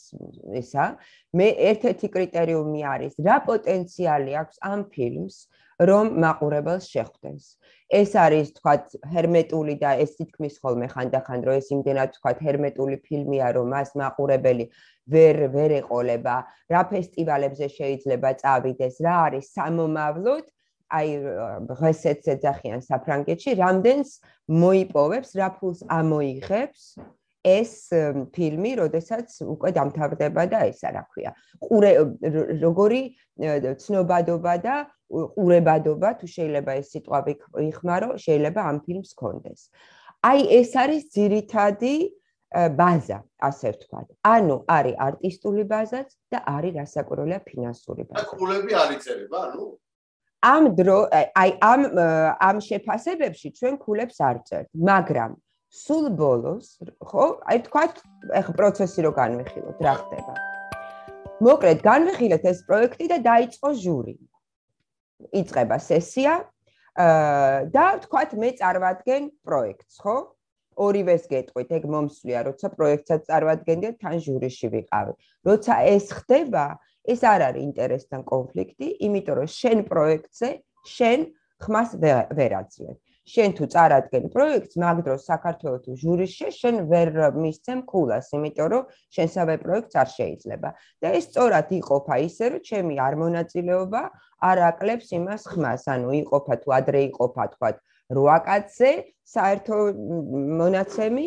[0.61, 0.87] ესა.
[1.33, 5.37] მე ერთ-ერთი კრიტერიუმი არის რა პოტენციალი აქვს ამ ფილმს
[5.79, 7.45] რომ მაყურებელს შეხვდეს.
[7.88, 13.47] ეს არის თქვათ ჰერმეტული და ეს თითქმის ხოლმე ხანდახან რომ ეს იმდენად თქვათ ჰერმეტული ფილმია
[13.57, 14.64] რომ მას მაყურებელი
[15.09, 16.37] ვერ ვერ ეყოლება,
[16.69, 20.45] რა ფესტივალებზე შეიძლება წავიდეს, რა არის სამომავლოდ
[20.99, 21.09] აი
[21.81, 24.09] ღესეც ეძახიან საფრანგეთში, რამდენს
[24.49, 26.83] მოიპოვებს, რა ფულს ამოიღებს
[27.46, 27.72] ეს
[28.35, 31.31] ფილმი, როდესაც უკვე დამთავრდება და ესა რა ქვია.
[31.62, 31.92] ყურე
[32.62, 33.03] როგორი
[33.85, 34.77] ცნობადობა და
[35.09, 39.70] ყურებადობა თუ შეიძლება ეს სიტყვა ვიხმარო, შეიძლება ამ ფილმს კონდეს.
[40.27, 41.94] აი ეს არის ძირითადი
[42.53, 44.09] ბაზა, ასე ვთქვათ.
[44.24, 48.24] ანუ არის არტისტული ბაზაც და არის რასაკვირველია ფინანსური ბაზა.
[48.24, 49.64] და ყულები არ იწერება, ანუ
[50.42, 50.98] ამ დრო
[51.35, 51.83] აი ამ
[52.38, 55.31] ამ შეფასებებში ჩვენ ქულებს არ წერთ, მაგრამ
[55.68, 57.26] სულ ბოლოს, ხო?
[57.44, 57.83] აი თქვა
[58.40, 60.35] ეხა პროცესი რო განვიხილოთ, რა ხდება?
[61.44, 64.16] მოკლედ, განვიხილეთ ეს პროექტი და დაიწყო ჟური.
[65.35, 66.35] იწება სესია
[67.74, 70.16] და თქვა მე წარმატგენ პროექტს, ხო?
[70.78, 75.12] ორივეს გეტყვით, ეგ მომსვლია, როცა პროექტსაც წარმატგენდით, თან ჟურიში ვიყავი.
[75.46, 80.48] როცა ეს ხდება, ეს არ არის ინტერესთან კონფლიქტი, იმიტომ რომ შენ პროექტზე
[80.87, 81.18] შენ
[81.59, 82.94] ხმას ვერ აძლევ.
[83.33, 87.09] შენ თუ წარადგენ პროექტს, მაგ დროს საქართველოს თუ ჟურიში შენ ვერ
[87.45, 88.83] მისცემ ქულას, იმიტომ რომ
[89.14, 90.69] შენსავე პროექტს არ შეიძლება.
[91.03, 94.03] და ეს სწორად იყოფა ისე, რომ ჩემი არ მონაწილეობა
[94.49, 97.71] არ აკლებს იმას ხმას, ანუ იყოფა თუ ადრე იყოფა, თქვა
[98.09, 98.91] 8 კაცზე,
[99.35, 99.77] საერთო
[100.61, 101.27] მონაცემი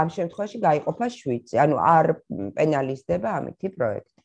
[0.00, 1.56] ამ შემთხვევაში გაიყოფა 7-ზე.
[1.64, 2.06] ანუ არ
[2.54, 4.20] პენალიზდება ამითი პროექტი.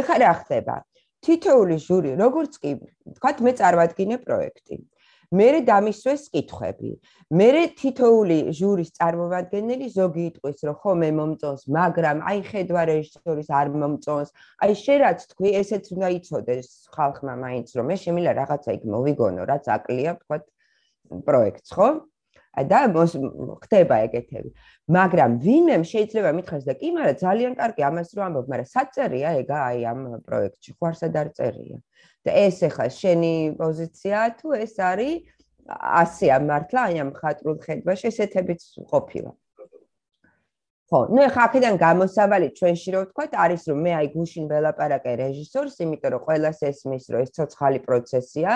[0.00, 0.76] ეხლა რა ხდება?
[1.22, 2.70] თითოეული ჟური, როგორც კი,
[3.16, 4.76] თქვათ მე წარმატგინე პროექტი.
[5.32, 6.90] მე დამისვეს კითხვები.
[7.40, 7.48] მე
[7.80, 14.30] თითოეული ჟურის წარმომადგენელი ზოგი იტყვის, რომ ხო მე მომწონს, მაგრამ აი ხედვა რეჟისორის არ მომწონს.
[14.62, 19.42] აი შე რაც თქვი, ესეც უნდა იცოდეს ხალხმა მაინც, რომ მე შემილა რაღაცა იქ მოვიგონო,
[19.48, 20.44] რაც აკლია, თქვათ
[21.24, 21.88] პროექტს, ხო?
[22.52, 22.78] და
[23.64, 24.50] ხდება ეგეთები.
[24.92, 29.58] მაგრამ ვინმე შეიძლება მითხრას და კი, მაგრამ ძალიან კარგი ამას რო ამბობ, მაგრამ საწერია ეგა
[29.72, 31.78] აი ამ პროექტში, ხო არ სადარწერია.
[32.22, 35.14] და ეს ახლა შენი პოზიციაა თუ ეს არის
[36.02, 38.62] ასია მართლა აი ამ ხატრულ ხედვაში ესეთებიც
[38.92, 39.30] ყოფილა.
[40.92, 45.76] ხო, ნუ ეხა აქედან გამოსავალი ჩვენში რო ვთქვათ, არის რომ მე აი გუშინ ველაპარაკე რეჟისორს,
[45.84, 48.50] იმიტომ რომ ყოველას ესმის, რომ ეს ცოცხალი პროცესია,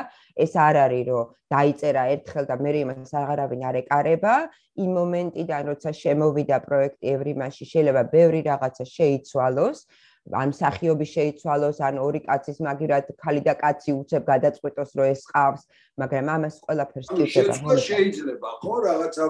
[0.44, 4.34] ეს არ არის რომ დაიწერა ერთხელ და მე იმას აღარავინ არ ეკარება,
[4.84, 9.78] იმ მომენტიდან როცა შემოვიდა პროექტი ევრიმაში, შეიძლება ბევრი რაღაცა შეიცვალოს.
[10.34, 15.62] ან სახიობი შეიცვალოს, ან ორი კაცის მაგირად ხალი და კაცი უცებ გადაწყვეტოს, რომ ეს ყავს,
[16.02, 17.52] მაგრამ ამას ყველაფერს კითხება.
[17.56, 19.24] შეიძლება შეიძლება, ხო, რაღაცა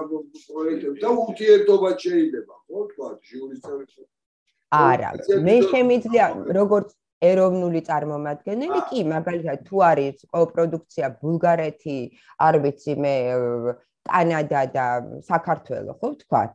[0.47, 4.01] პროექტები და ურთიერთობა შეიძლება, ხო, თქვა, ჟურის წევრები.
[4.77, 5.09] არა,
[5.47, 6.25] მე შემიძლია
[6.59, 11.99] როგორც ეროვნული წარმომადგენელი კი, მაგალითად, თუ არის კოპროდუქცია ბულგარეთი,
[12.47, 13.13] არ ვიცი მე,
[14.07, 14.85] კანადა და
[15.29, 16.53] საქართველოს, ხო, თქვათ.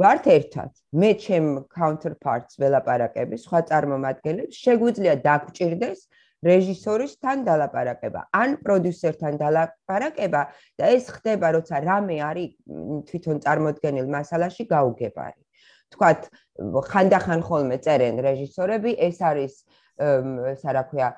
[0.00, 0.70] ვართ ერთად.
[1.00, 6.00] მე ჩემ counterparts ველაპარაკები, სხვა წარმომადგენლებს შეგვიძლია დაგვჭირდეს
[6.40, 10.42] რეჟისორისთან დალაპარაკება, ან პროდიუსერთან დალაპარაკება
[10.80, 12.50] და ეს ხდება, როცა რამე არის
[13.08, 15.40] თვითონ წარმოქმნილ მასალაში გაუგებარი.
[15.92, 16.20] თქვათ,
[16.90, 19.54] ხანდახან ხოლმე წერენ რეჟისორები, ეს არის
[20.00, 21.08] ესა რა ქვია,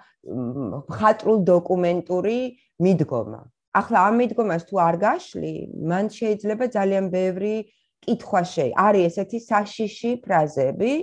[0.96, 2.38] ხატრულ დოკუმენტური
[2.82, 3.40] მიდგომა.
[3.72, 5.54] ახლა ამ მიდგომას თუ არ გაშლი,
[5.90, 7.54] მან შეიძლება ძალიან ბევრი
[8.04, 10.94] კითხვა შე არის ესეთი საშიში ფრაზები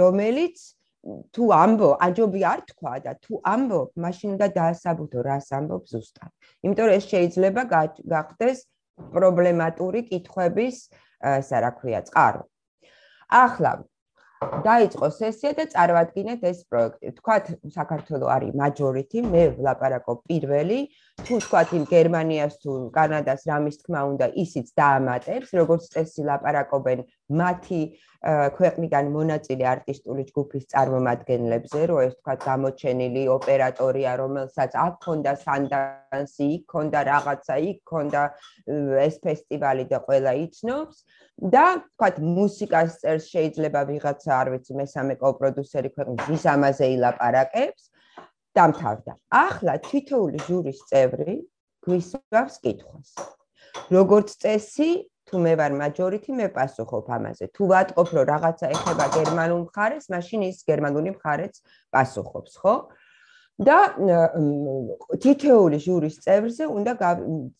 [0.00, 0.56] რომელიც
[1.36, 6.30] თუ ამბო აჯობი არ თქვა და თუ ამბო მაშინ უნდა დაასაბუთო რას ამბობ ზუსტად.
[6.64, 7.62] იმიტომ რომ ეს შეიძლება
[8.14, 8.58] გახდეს
[9.14, 10.76] პრობლემატური კითხვების
[11.34, 12.42] ასე რა ქვია წყარო
[13.28, 13.72] ახლა
[14.64, 17.12] დაიწყო სესია და წარმოადგინეთ ეს პროექტი.
[17.18, 17.44] თქვათ
[17.76, 20.78] საქართველოს არის მაჯორიტი, მე ვლაპარაკო პირველი,
[21.24, 27.00] თუ თქვათ იმ გერმანიას თუ კანადას რამის თქმა უნდა ისიც დაამატებს, როგორც წესი ლაპარაკობენ
[27.40, 27.80] მათი
[28.58, 36.64] ქვეყნიდან მონაწილე არტისტული ჯგუფის წარმომადგენლებზე, რომ ეს თქვათ გამოჩენილი ოპერატორია, რომელსაც აქ ქონდა სანდანსი, იქ
[36.74, 38.22] ქონდა რაღაცა, იქ ქონდა
[39.08, 40.98] ეს ფესტივალი და ყველა იცნობს.
[41.34, 47.90] და თქვათ მუსიკას წერს შეიძლება ვიღაცა არ ვიცი მესამე კოპროდიუსერი ქვეყნის ის ამაზე ილაპარაკებს
[48.58, 51.36] დამთავრდა ახლა თითოეული ჟურის წევრი
[51.86, 53.10] გვისვავს კითხვას
[53.94, 54.90] როგორც წესი
[55.28, 60.44] თუ მე ვარ მაჯორიტი მე პასუხობ ამაზე თუ ვატყობ რომ რაღაცა ეხება გერმანულ მხარეს მაშინ
[60.50, 61.60] ის გერმანული მხარეც
[61.96, 62.74] პასუხობს ხო
[63.54, 63.94] და
[65.22, 66.92] თითეული ჟურის წევრზე უნდა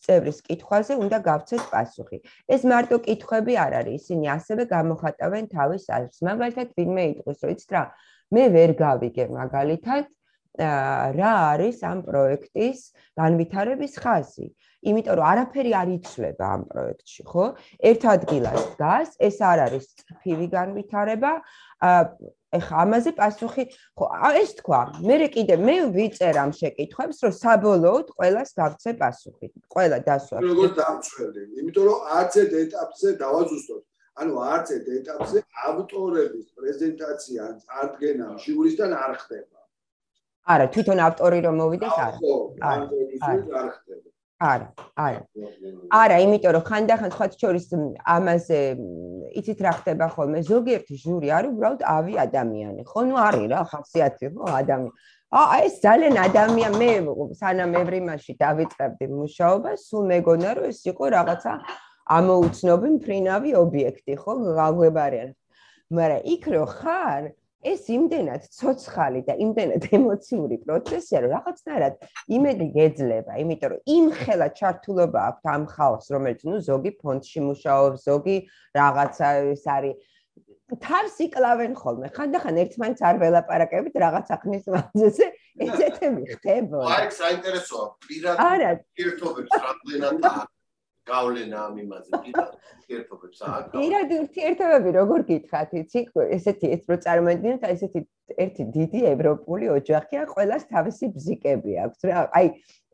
[0.03, 2.19] წევრის კითხვაზე უნდა გავცეთ პასუხი.
[2.51, 6.19] ეს მარტო კითხვები არ არის, ისინი ასევე გამოხატავენ თავის აზრს.
[6.27, 7.83] მაგალითად, ვინმე იტყვის, რომ იცით რა,
[8.35, 10.03] მე ვერ გავიგე მაგალითად
[10.59, 12.79] რა არის ამ პროექტის
[13.19, 14.47] განვითარების ხაზი.
[14.85, 17.45] იმიტომ რომ არაფერი არ იცლება ამ პროექტში, ხო?
[17.89, 19.85] ერთ ადგილას დგას, ეს არ არის
[20.21, 21.31] ფივი განვითარება,
[22.55, 23.63] ეხა ამაზე პასუხი
[23.99, 24.05] ხო
[24.41, 30.43] ეს თქვა მე კიდე მე ვიწერ ამ შეკითხვებს რომ საბოლოოდ ყველას გავცე პასუხი ყველა დასვა
[30.45, 33.83] როგორ დამწველი იმიტომ რომ არც ერთ ეტაპზე დავაზუსტოთ
[34.23, 35.39] ანუ არც ერთ ეტაპზე
[35.69, 37.43] ავტორების პრეზენტაცია
[37.83, 39.54] ადგენა ჟიურისთან არ ხდება
[40.53, 42.17] არა თვითონ ავტორი რომ მოვიდეს არა
[42.71, 42.83] არა
[43.29, 44.67] არ ხდება არა,
[44.99, 45.21] არა.
[45.95, 47.65] არა, იმიტომ რომ ხანდახან სხვა შორის
[48.03, 48.59] ამაზე
[49.39, 52.99] იცით რა ხდება ხოლმე, ზოგიერთი ჟური არის უბრალოდ ავი ადამიანი, ხო?
[53.07, 54.91] ნუ არის რა ხასიათი, ხო, ადამიანი.
[55.39, 56.91] აა ეს ძალიან ადამიან მე
[57.39, 61.51] სანამ ევრიმაში დავიწყებდი მუშაობას, სულ მეგონა რომ ეს იყო რაღაცა
[62.17, 64.31] ამოუცნობი მფრინავი ობიექტი, ხო?
[64.59, 65.29] გაგვებარიან.
[65.95, 67.23] მაგრამ იქ რო ხარ,
[67.65, 71.93] ეს იმდენად ცოცხალი და იმდენად ემოციური პროცესია, რომ რაღაცნაირად
[72.37, 78.05] იმედი გეძლება, იმიტომ რომ იმ ხელა ჩართულობა აქვს ამ ხალხს, რომელიც ნუ ზოგი ფონდში მუშაობს,
[78.05, 78.37] ზოგი
[78.77, 79.95] რაღაცა ეს არის
[80.65, 82.07] თავს იკლავენ ხოლმე.
[82.15, 85.25] ხანდახან ერთმანეთს არ ველაპარაკებით რაღაცა ხნის მანძილზე,
[85.61, 86.77] ესეთები ხდება.
[86.89, 90.17] აი, საინტერესოა, პირადად ერთობებს რამდენად
[91.05, 93.75] გავლენა ამ იმაზე ურთიერთობებს აქვს.
[93.75, 96.01] პირად ურთიერთობები როგორ გითხრათ, იცი,
[96.37, 98.01] ესეთი ეს რო წარმოედგინოთ, აი ესეთი
[98.45, 102.25] ერთი დიდი ევროპული ოჯახია, ყოველას თავისი ბზიკები აქვს რა.
[102.39, 102.49] აი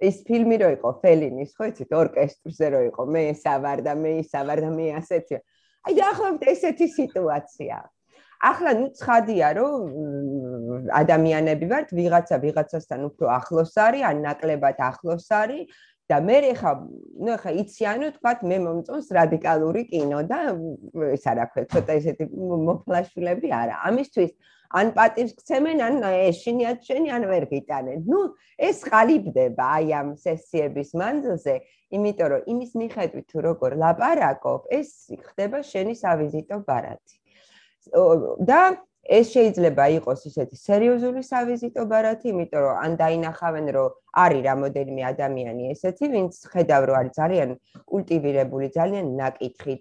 [0.10, 4.66] ეს ფილმი რო იყო ფელინის, ხო იცით, ორკესტრზე რო იყო, მე სავარ და მე ისავარ
[4.66, 5.42] და მე ასეთი.
[5.88, 7.78] აი დაახლოებით ესეთი სიტუაცია.
[8.42, 9.82] ახლა ნუ ცხადია რომ
[10.98, 15.70] ადამიანები ვართ, ვიღაცა ვიღაცასთან უფრო ახლოს არის, ან ნაკლებად ახლოს არის.
[16.12, 16.72] და მე ხა
[17.26, 20.40] ნუ ხა იციანო თქვა მე მომწონს რადიკალური კინო და
[21.16, 22.26] ეს არა ქვე ცოტა ესეთი
[22.70, 24.32] მოფლაშულები არა ამისთვის
[24.72, 28.04] ან პატივს გცემენ ან ეშინიათ შენი ან ვერ გიტანენ.
[28.08, 28.20] ნუ
[28.68, 31.56] ეს ყალიბდება აი ამ სესიების მანძილზე
[31.96, 34.90] იმიტომ რომ იმის მიხედვით თუ როგორ ლაპარაკობ ეს
[35.28, 37.16] ხდება შენი სავიზიტო ბარათი.
[38.48, 38.62] და
[39.02, 45.64] ეს შეიძლება იყოს ისეთი სერიოზული სავიზიტო ბარათი, იმიტომ რომ ან დაინახავენ, რომ არის რამოდენიმე ადამიანი
[45.74, 47.50] ესეთი, ვინც ხედავ, რომ არის ძალიან
[47.92, 49.74] კულტივირებული, ძალიან ნაკითხი,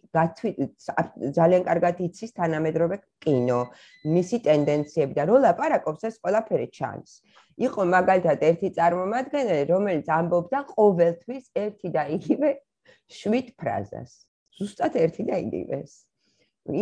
[1.37, 3.61] ძალიან კარგად იცის თანამედროვე კინო,
[4.09, 7.11] მისი ტენდენციები და რო ლაპარაკობს ეს ყველაფერი ჩანს.
[7.61, 12.51] იყო მაგალითად ერთი წარმომადგენელი, რომელიც ამბობდა ყოველთვის ერთი და იგივე
[13.21, 14.13] შვიდ ფრაზას.
[14.57, 16.10] ზუსტად ერთი და იგივეს.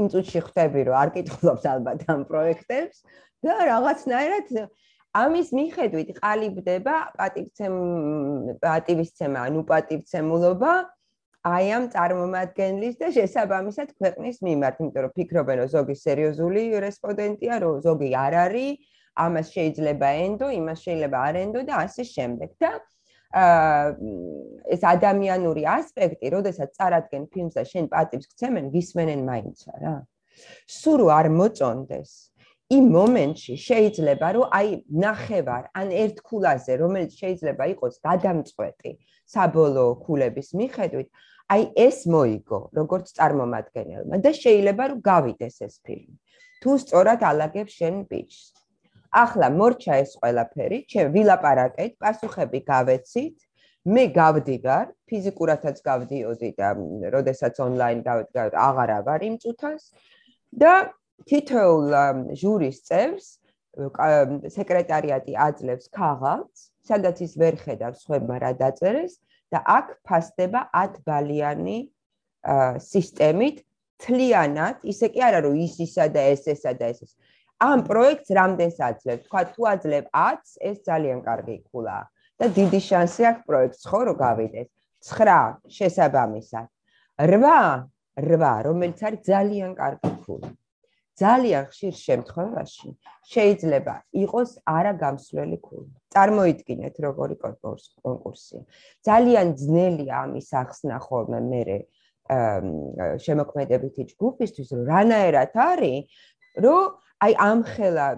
[0.00, 3.02] იმ წუთში ხვდები რომ არ კითხულობს ალბათ ამ პროექტებს
[3.46, 4.52] და რაღაცნაირად
[5.22, 7.76] ამის მიხედვით ყალიბდება პატივცემ
[8.64, 10.72] პატივისცემა ანუ პატივცემულობა
[11.48, 17.80] აი ამ წარმომადგენლის და შესაბამისად ქვეყნის მიმართ იმიტომ რომ ფიქრობენ რომ ზოგი სერიოზული რესპონდენტია რომ
[17.86, 22.50] ზოგი არ არის ამას შეიძლება ენდო იმას შეიძლება არ ენდო და ასე შემდეგ.
[22.62, 22.70] და
[23.34, 29.96] ეს ადამიანური ასპექტი, როდესაც წარადგენ ფილმს და შენ პატივს გცემენ, გისმენენ მაინცა რა.
[30.64, 32.10] სულ არ მოწონდეს.
[32.68, 34.68] იმ მომენტში შეიძლება რომ აი
[35.04, 38.92] ნახევარ ან ერთ ქულაზე, რომელიც შეიძლება იყოს გადამწყვეტი
[39.34, 41.08] საბოლოო ქულების მიხედვით,
[41.48, 46.16] აი ეს მოიგო, როგორც წარმომადგენელმა და შეიძლება რომ გავიდეს ეს ფილმი.
[46.60, 48.67] თუ სწორად ალაგებს შენ პიჩს.
[49.10, 53.36] ახლა მორჩა ეს ყველაფერი, ჩემ ვილაპარაკეთ, პასუხები გავეცით.
[53.88, 56.68] მე გავდივარ, ფიზიკურადაც გავდიოდი და
[57.14, 59.82] როდესაც ონლაინ გავდგარ, აღარა ვარ იმ წუთას.
[60.52, 60.92] და
[61.28, 61.88] თითოეულ
[62.36, 63.28] ჟურის წევრს
[64.56, 69.20] სეკრეტარიატი აძლევს ქაღალდს, სადაც ის ვერ ხედავს ხება რა დაწერეს
[69.52, 71.78] და აქ ფასდება 10 ბალიანი
[72.90, 73.64] სისტემით.
[73.98, 77.12] თლიანად, ისე კი არა რომ ის ისა და ეს ესა და ეს ეს
[77.58, 79.18] ამ პროექტს რამდენს აძლევ?
[79.26, 82.04] თქვა თუ აძლევ 10, ეს ძალიან კარგი ქულაა
[82.38, 84.68] და დიდი შანსი აქვს პროექტს ხო რომ გავიდეს.
[85.02, 86.66] 9 შესაბამისად.
[87.18, 87.90] 8,
[88.22, 90.50] 8, რომელიც არის ძალიან კარგი ქულა.
[91.18, 92.88] ძალიან ხშირ შემთხვევაში
[93.26, 95.90] შეიძლება იყოს არაგამსვლელი ქულა.
[96.14, 98.62] წარმოიდგინეთ როგორი კონკურსია.
[99.02, 101.62] ძალიან ძნელია ამის ახსნა ხოლმე მე
[103.24, 106.04] შემოქმედებითი ჯგუფისთვის რომ რანაერად არის
[106.56, 108.08] რომ აი ამ ხელა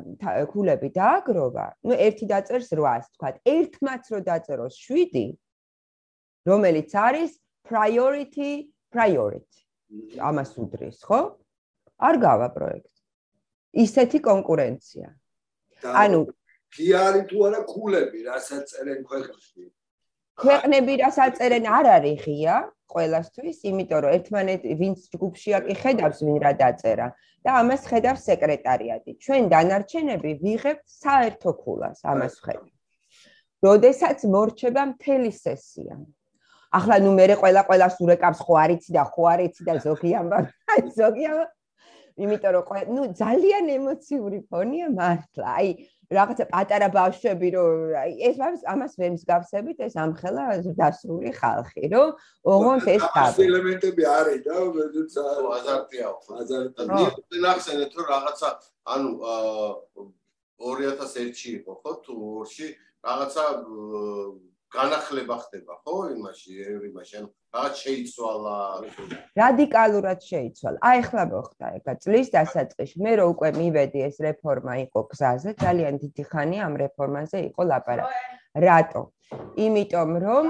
[0.52, 5.24] ქულები დააგროვა, ну ერთი დაწერს 800, თქვა, ერთმაც რო დაწეროს 7,
[6.46, 7.32] რომელიც არის
[7.64, 9.60] priority priority.
[10.20, 11.20] ამას უდრის, ხო?
[11.98, 13.00] არ გავა პროექტი.
[13.84, 15.08] ისეთი კონკურენცია.
[16.02, 16.20] ანუ
[16.70, 19.64] კი არის თუ არა ქულები, რასაც წერენ ქვეყნებში.
[20.40, 22.56] ქვეყნები რასაც წერენ არ არის ღია
[22.92, 27.07] ყველასთვის, იმიტომ რომ ერთმანეთ ვინც ჯგუფშია კი ხედავს ვინ რა დაწერა
[27.44, 29.11] და ამას ხედავს სეკრეტარიატი.
[29.24, 32.68] ჩვენ დანარჩენები ვიღებთ საერთო ქულას ამას ხედავ.
[33.66, 35.96] როდესაც მორჩება მთელი სესია.
[36.70, 40.44] ახლა ნუ მე ყველა ყველას ურეკავს ხო არიცი და ხო არიცი და ზოგი ამბავ.
[40.70, 41.48] აი ზოგი ამბავ.
[42.20, 45.46] იმიტომ რომ ნუ ძალიან ემოციური ფონია მართლა.
[45.59, 45.68] აი
[46.11, 48.38] რაღაცა პატარა ბავშვები რომ აი ეს
[48.73, 50.44] ამას ვერ მსგავსებით ეს ამხელა
[50.81, 52.09] დასრული ხალხი რომ
[52.55, 55.14] ოღონდ ეს ეს ელემენტები არის და როდესაც
[55.59, 57.07] აზარტია ხო აზარტია.
[57.46, 58.49] ნახსენეთ რომ რაღაცა
[58.94, 59.11] ანუ
[60.59, 62.66] 2001-ში იყო ხო თუ ორში
[63.07, 63.44] რაღაცა
[64.75, 66.51] განახლება ხდება ხო იმაში
[66.90, 68.56] იმაში ანუ რაღაც შეიცვალა?
[69.40, 70.78] რადიკალურად შეიცვალა.
[70.86, 72.96] აი ახლა მოხდა ეხა წლის დასაწყისში.
[73.02, 78.20] მე რო უკვე მივედი ეს რეფორმა იყო გზაზე ძალიან დიდი ხანი ამ რეფორმაზე იყო ლაპარაკი.
[78.54, 79.02] რატო?
[79.66, 80.44] იმიტომ რომ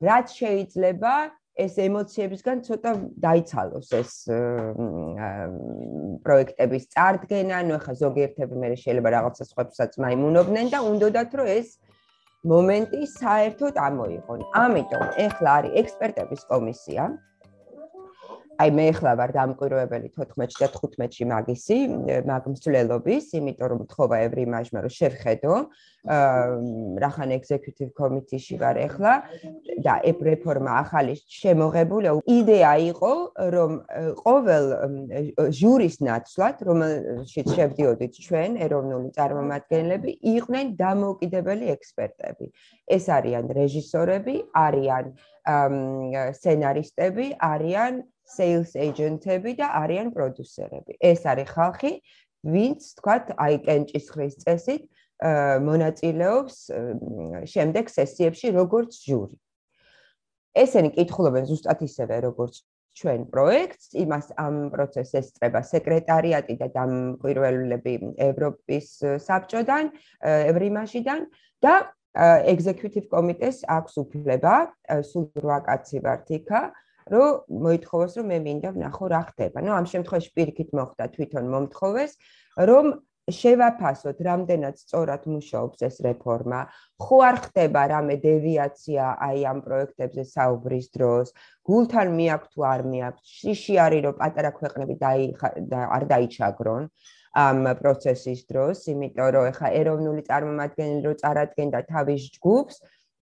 [0.00, 1.12] რაც შეიძლება
[1.56, 4.12] ეს ემოციებისგან ცოტა დაიცალოს ეს
[6.24, 11.68] პროექტების წარდგენა, ну ხა ზოგიერთები მე შეიძლება რაღაცა სხვებსაც მაიმუნობდნენ და უნდათ რომ ეს
[12.50, 14.42] მომენტი საერთოდ ამოიღონ.
[14.64, 17.06] ამიტომ ეხლა არის ექსპერტების კომისია,
[18.56, 21.76] აი მე ახლა ვარ დამკვირვებელი 14 და 15-ში მაგისი
[22.30, 25.54] მაგმსვლელობის, იმიტომ რომ თქობა ევრიმაჟმა რომ შევხედო,
[27.02, 29.12] რახან ექსეკუტივ კომიტეტში ვარ ახლა
[29.84, 32.06] და რეფორმა ახალი შემოღებული.
[32.24, 33.12] იდეა იყო,
[33.56, 33.72] რომ
[34.24, 34.64] ყოველ
[35.58, 42.46] ჟურის ნაცვლად, რომელშიც შევდიოდით ჩვენ, ეროვნული წარმომადგენლები, იყვნენ დამოუკიდებელი ექსპერტები.
[42.86, 45.04] ეს არიან რეჟისორები, არიან
[46.38, 47.94] სცენარისტები, არიან
[48.26, 50.98] sales agent-ები და არიან პროდიუსერები.
[51.00, 51.92] ეს არის ხალხი,
[52.46, 54.82] ვინც თქვათ, აი კენჭისხრის წესით
[55.64, 56.56] მონაწილეობს
[57.48, 59.36] შემდეგ სესიებში როგორც ჟური.
[60.56, 62.54] ესენი კითხულობენ ზუსტად ისევე როგორც
[62.96, 68.86] ჩვენ პროექტს, იმას ამ პროცესს ესწრება სეკრეტარიატი და დამკვირვებლები ევროპის
[69.20, 69.92] საბჭოდან,
[70.24, 71.20] ევრიმაშიდან
[71.60, 71.74] და
[72.48, 74.54] executive committee-ს აქვს უფლება,
[75.04, 76.62] სულ 8 კაცი ვართ იქა,
[77.14, 79.58] რომ მოითხოვოს რომ მე მინდა ვნახო რა ხდება.
[79.66, 82.12] ნუ ამ შემთხვევაში პირიქით მოხდა თვითონ მომთხოვეს,
[82.70, 82.86] რომ
[83.26, 86.60] შევაფასოთ რამდენად სწორად მუშაობს ეს რეფორმა.
[87.02, 91.34] ხო არ ხდება რამე დევიაცია აი ამ პროექტებზე საუბრის დროს?
[91.66, 93.26] გულთან მიაქვს თუ არ მიაქვს?
[93.38, 94.94] შიში არის რომ პატარა ქვეყნები
[95.96, 96.82] არ დაიჩაგრონ.
[97.36, 102.76] ამ პროცესის დროს, იმიტომ რომ ეხა ეროვნული წარმომადგენელი რო წარადგენდა თავის ჯგუფს,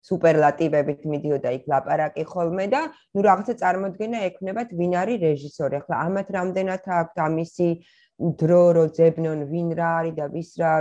[0.05, 2.81] სუპერლატივებით მიდიოდა იქ ლაპარაკი ხოლმე და
[3.17, 5.75] ნუ რაღაცა წარმოდგენა ექნებათ ვინ არის რეჟისორი.
[5.81, 7.69] ახლა ამათ რამდენად აქვს ამისი
[8.15, 10.73] დრო რო ძებნონ ვინ რა არის და ვის რა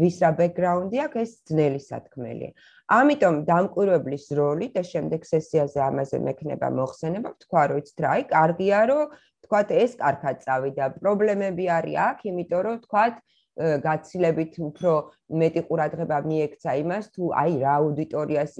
[0.00, 2.50] ვის რა ბექგრაუნდი აქვს ეს ძნელი სათქმელია.
[2.86, 8.80] ამიტომ დამკვირვებლის როლი და შემდეგ სესიაზე ამაზე მექნება მოხსენება, თქვა რომ იცით რა, აი კარგია
[8.88, 9.04] რომ
[9.44, 10.84] თქვათ ეს კარგად წავიდა.
[11.02, 13.14] პრობლემები არის აქ, იმიტომ რომ თქვათ
[13.56, 14.92] გაცილებით უფრო
[15.40, 18.52] მეტი ყურადღება მიექცა იმას თუ აი რა აუდიტორიას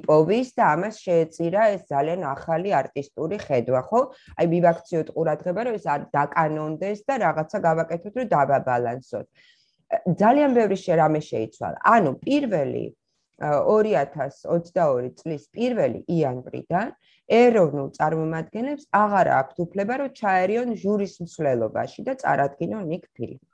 [0.00, 4.00] იპოვის და ამას შეეწირა ეს ძალიან ახალი არტისტული ხედვა ხო?
[4.40, 9.26] აი მივაქციოთ ყურადღება რომ ეს დაკანონდეს და რაღაცა გავაკეთოთ რომ დავაბალანსოთ
[10.22, 11.78] ძალიან ბევრი შერამე შეიცვალა.
[11.94, 12.84] ანუ პირველი
[13.40, 16.92] 2022 წლის პირველი იანვრიდან
[17.40, 23.49] ეროვნულ წარმომადგენლებს აღარ აქვთ უფლება რომ ჩაერიონ ჟურის მსვლელობაში და წარადგინონ იქ ფილმი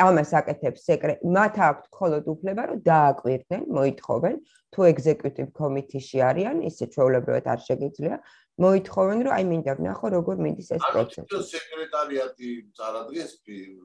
[0.00, 4.36] ამას აკეთებს სეკრეტ მათ აქვთ მხოლოდ უფლება რომ დააკვირდნენ მოითხოვენ.
[4.72, 8.16] თუ ეგზეკუტივ კომიტეტში არიან ისე ჩვეულებრივად არ შეგიძლია
[8.62, 11.28] მოითხოვენ რომ აი მინდა ვნახო როგორ მიდის ეს პროცესი.
[11.52, 13.32] სეკრეტარიატი წარადგენს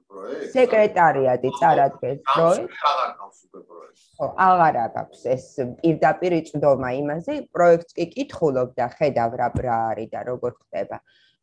[0.07, 0.51] პროექტს?
[0.55, 2.81] სეკრეტარიატი წარადგენს პროექტს.
[2.91, 4.01] აღარ გავს უკვე პროექტს.
[4.17, 5.45] ხო აღარ აქვს ეს
[5.83, 10.97] პირდაპირ იწვდომა იმაზე პროექტს კი კითხულობ და ხედავ რა ბრა არის და როგორ ხდება.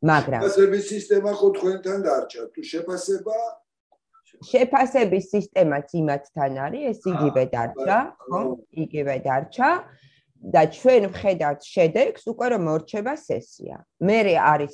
[0.04, 2.42] მაგრამ შეფასების სისტემა ხო თქვენთან დარჩა?
[2.52, 3.36] თუ შეფასება
[4.42, 8.40] შეფასების სისტემაც იმათთან არის, ეს იგივე დარჩა, ხო?
[8.84, 9.70] იგივე დარჩა
[10.44, 13.76] და ჩვენ ვხედავთ შედეგს, უკვე რომ მორჩება სესია.
[14.04, 14.72] მე არის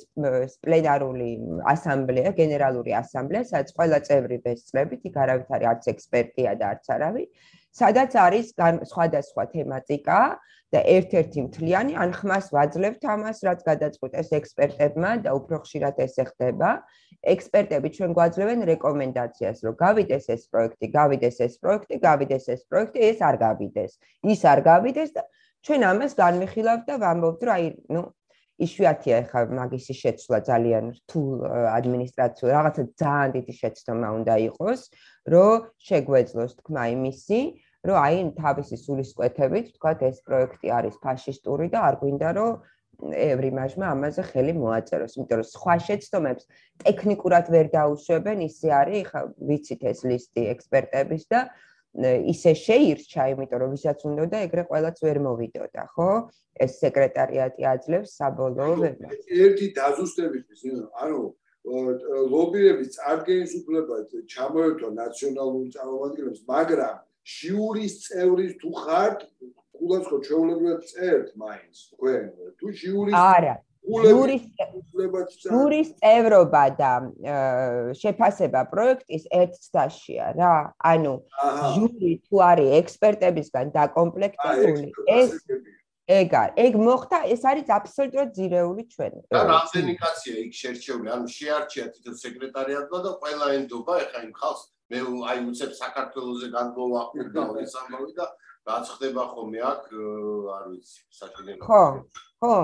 [0.63, 1.29] პლენარული
[1.73, 7.23] ასამბლეა, გენერალური ასამბლეა, სადაც ყველა წევრი ბესწრებით, იქ არავითარი არც ექსპერტია და არც არავი,
[7.71, 8.47] სადაც არის
[8.91, 10.19] სხვადასხვა თემატიკა
[10.71, 16.69] და ერთ-ერთი მთლიანი ან ხმას ვაძლევთ ამას, რაც გადაწყვეტეს ექსპერტებმა და უფრო ხშირად ესე ხდება.
[17.33, 23.19] ექსპერტები ჩვენ გვაძლევენ რეკომენდაციას, რომ გავიდეს ეს პროექტი, გავიდეს ეს პროექტი, გავიდეს ეს პროექტი, ეს
[23.29, 23.91] არ გავიდეს.
[24.33, 25.21] ის არ გავიდეს და
[25.61, 28.01] ჩვენ ამას განვიხილავთ და ვამბობთ, რომ აი, ნუ
[28.61, 31.29] იშვიათია ხა მაგისი შეცვლა ძალიან რთულ
[31.77, 34.81] ადმინისტრაციულ რაღაცა ძალიან დიდი შეცდომა უნდა იყოს,
[35.33, 37.39] რომ შეგვეძლოს თქმა იმისი,
[37.87, 42.51] რომ აი თავისი სულისკვეთებით თქვა ეს პროექტი არის ფაშისტური და არ გვინდა რომ
[43.01, 46.43] ევრიმაჟმა ამაზე ხელი მოაწეროს, იმიტომ რომ სხვა შეცდომებს
[46.85, 51.39] ტექნიკურად ვერ დაუშვებენ, ისე არის, ხა ვიცით ეს ლისტი ექსპერტების და
[52.33, 56.09] ისე შეირჩა, იმიტომ რომ ვისაც უნდა და ეგრე ყველაც ვერ მოვიდოდა, ხო?
[56.61, 59.25] ეს სეკრეტარიატი აძლევს საბოლოო ვერდიქტს.
[59.27, 60.61] ერთი დაზუსტებისთვის,
[61.03, 61.19] ანუ
[62.31, 63.95] ლობირების წარგენის უფლება
[64.33, 66.95] ჩამოერთვა ნაციონალური წარმომადგენლებს, მაგრამ
[67.25, 69.19] ჟიურის წევრის თუ ხართ,
[69.77, 72.23] კულას ხო ჩვეულებრივად წერთ მაინც თქვენ
[72.57, 74.43] თუ ჟიურის არა ჯურის
[75.41, 76.91] ჯურის წევრობა და
[77.97, 80.55] შეფასება პროექტის ერთ წაშია რა.
[80.77, 81.13] ანუ
[81.73, 85.33] ჯური თუ არის ექსპერტებისგან დაკომპლექტებული, ეს
[86.05, 86.53] ეგ არის.
[86.61, 89.13] ეგ მოხდა, ეს არის აბსოლუტურად ძირეული ჩვენ.
[89.33, 91.07] და რამდენი კაცია იქ შერჩეული?
[91.15, 97.43] ანუ შეარჩია თვითონ სეკრეტარიატმა და ყველა ენდობა ეხა იმ ხალხს მე აი უცებ საქართველოსზე განმოვაყრდა
[97.63, 98.25] ეს ამბავი და
[98.69, 99.83] რაც ხდება ხოლმე აქ
[100.55, 101.61] არ ვიცი საჭიროა.
[101.67, 101.83] ხო,
[102.43, 102.55] ხო.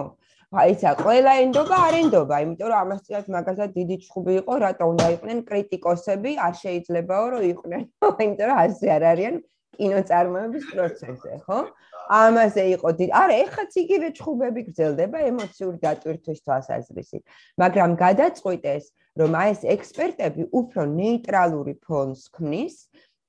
[0.48, 5.40] აი ცა ყველა ენდობა არენდობა, იმიტომ რომ ამასწრად მაგალითად დიდი ჩხუბი იყო, რატო უნდა იყვნენ
[5.50, 7.82] კრიტიკოსები, არ შეიძლებაო რომ იყვნენ,
[8.24, 9.36] იმიტომ რომ ასე არ არიან
[9.78, 11.60] კინოწარმოების პროცესზე, ხო?
[12.08, 13.12] ამაზე იყო დიდი.
[13.22, 17.24] არა, ეხაც იგივე ჩხუბები გრძელდება ემოციური დატვირთვის თვალსაზრისით,
[17.62, 18.84] მაგრამ გადაწყვიტეს,
[19.20, 22.76] რომ აი ეს ექსპერტები უფრო ნეიტრალური ფონს ქმნის,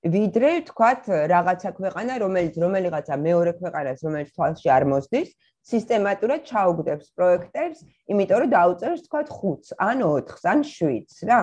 [0.06, 5.28] ვიდრე თქვათ რაღაცა ქვეყანა, რომელიც რომელიღაცა მეორე ქვეყანას, რომელიც თვალში არ მოსდის,
[5.68, 7.78] სისტემატურად ჩაუგდებს პროექტებს,
[8.08, 11.40] იმიტომ რომ დაუწერს თქვათ 5-ს, ან 4-ს, ან 7-ს, რა.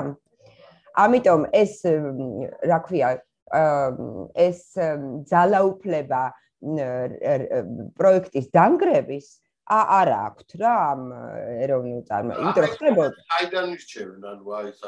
[0.95, 1.73] ამიტომ ეს
[2.63, 3.09] რა ქვია,
[3.53, 4.61] ეს
[5.29, 6.21] ძალაუფლება
[7.99, 9.27] პროექტის დანგრევის
[9.65, 11.01] არ აქვთ რა ამ
[11.65, 12.33] ეროვნულ წარმო.
[12.41, 13.17] იმიტომ რომ ხდებოდა.
[13.37, 14.81] აიდან ირჩევენ, ანუ აი ეს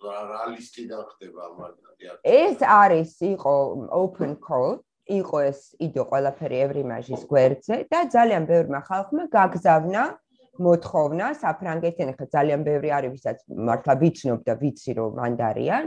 [0.00, 2.14] რა ლისტიდან ხდება მაგალითად.
[2.24, 3.54] ეს არის იყო
[3.90, 4.80] open call,
[5.10, 10.02] იყო ეს იდო ყველაფერი ევრიმაჟის გვერდზე და ძალიან ბევრმა ხალხმა გაგზავნა
[10.60, 15.84] მოთხოვნა საფრანგეთიდან ხა ძალიან ბევრი არის ვისაც მართლა ვიცნობ და ვიცი რომ მანდარიან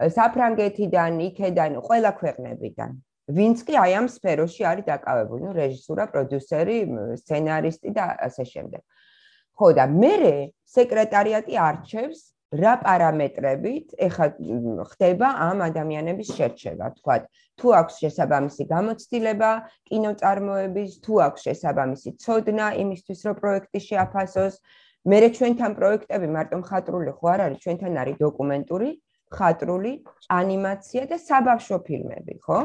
[0.00, 2.90] საფრანგეთიდან, იქედან, ყველა ქვეყნებიდან.
[3.30, 6.78] ვინც კი აი ამ სფეროში არის დაკავებული, ნუ რეჟისურა, პროდიუსერი,
[7.22, 8.82] სცენარისტი და ასე შემდეგ.
[9.60, 10.16] ხო და მე
[10.74, 12.20] სეკრეტარიატი არჩევს
[12.50, 14.26] რა პარამეტრებით ეხა
[14.90, 17.16] ხდება ამ ადამიანების შერჩევა, თქვა,
[17.60, 19.50] თუ აქვს შესაბამისი გამოცდილება
[19.86, 24.54] კინოწარმოების, თუ აქვს შესაბამისი ცოდნა იმისთვის, რომ პროექტი შეაფასოს.
[25.10, 28.88] მე ჩვენთან პროექტები მარტო მხატვრული ხო არ არის, ჩვენთან არის დოკუმენტური,
[29.30, 29.92] მხატვრული,
[30.34, 32.58] ანიმაცია და საბავშვო ფილმები, ხო?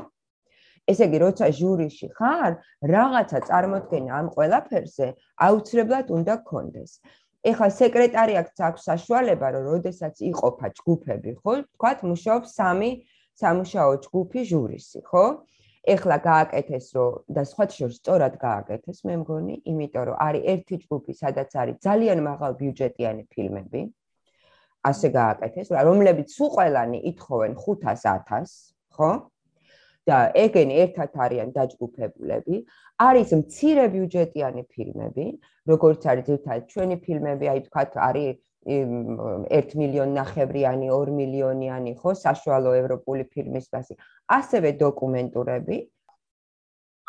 [0.91, 2.57] ესე იგი, როცა ჟურიში ხარ,
[2.93, 5.07] რაღაცა წარმოქმნა ამ ყველაფერზე
[5.47, 6.91] აუცილებლად უნდა გქონდეს.
[7.45, 11.53] ეხლა სეკრეტარიატს აქვს საშუალება, რომ როდესაც იყოფა ჯგუფები, ხო?
[11.77, 12.91] თქვათ, მუშაობს სამი
[13.41, 15.25] სამუშაო ჯგუფი ჟურისი, ხო?
[15.93, 21.13] ეხლა გააკეთეს, რომ და სხვა შორს სწორად გააკეთეს, მე მგონი, იმიტომ რომ არის ერთი ჯგუფი,
[21.21, 23.81] სადაც არის ძალიან მაღალ ბიუჯეტიანი ფილმები.
[24.89, 28.53] ასე გააკეთეს, რომლებიც სულ ყველანი ითხოვენ 500-1000,
[28.95, 29.11] ხო?
[30.05, 32.55] და ეგენ ერთად არიან დაჯგუფებულები.
[33.01, 35.25] არის მცირე ბიუჯეტიანი ფილმები,
[35.71, 42.71] როგორც არის ერთად ჩვენი ფილმები, აი თქვათ არის 1 მილიონ ნახევრიანი, 2 მილიონიანი, ხო, საშუალო
[42.81, 43.97] ევროპული ფილმის ფასი.
[44.29, 45.77] ასევე დოკუმენტურები.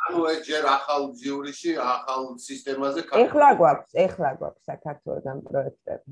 [0.07, 6.11] ანუ ეს ჯერ ახალ ჯიურიში, ახალ სისტემაზე ეხლა გვაქვს, ეხლა გვაქვს საქართველოსთან პროექტები.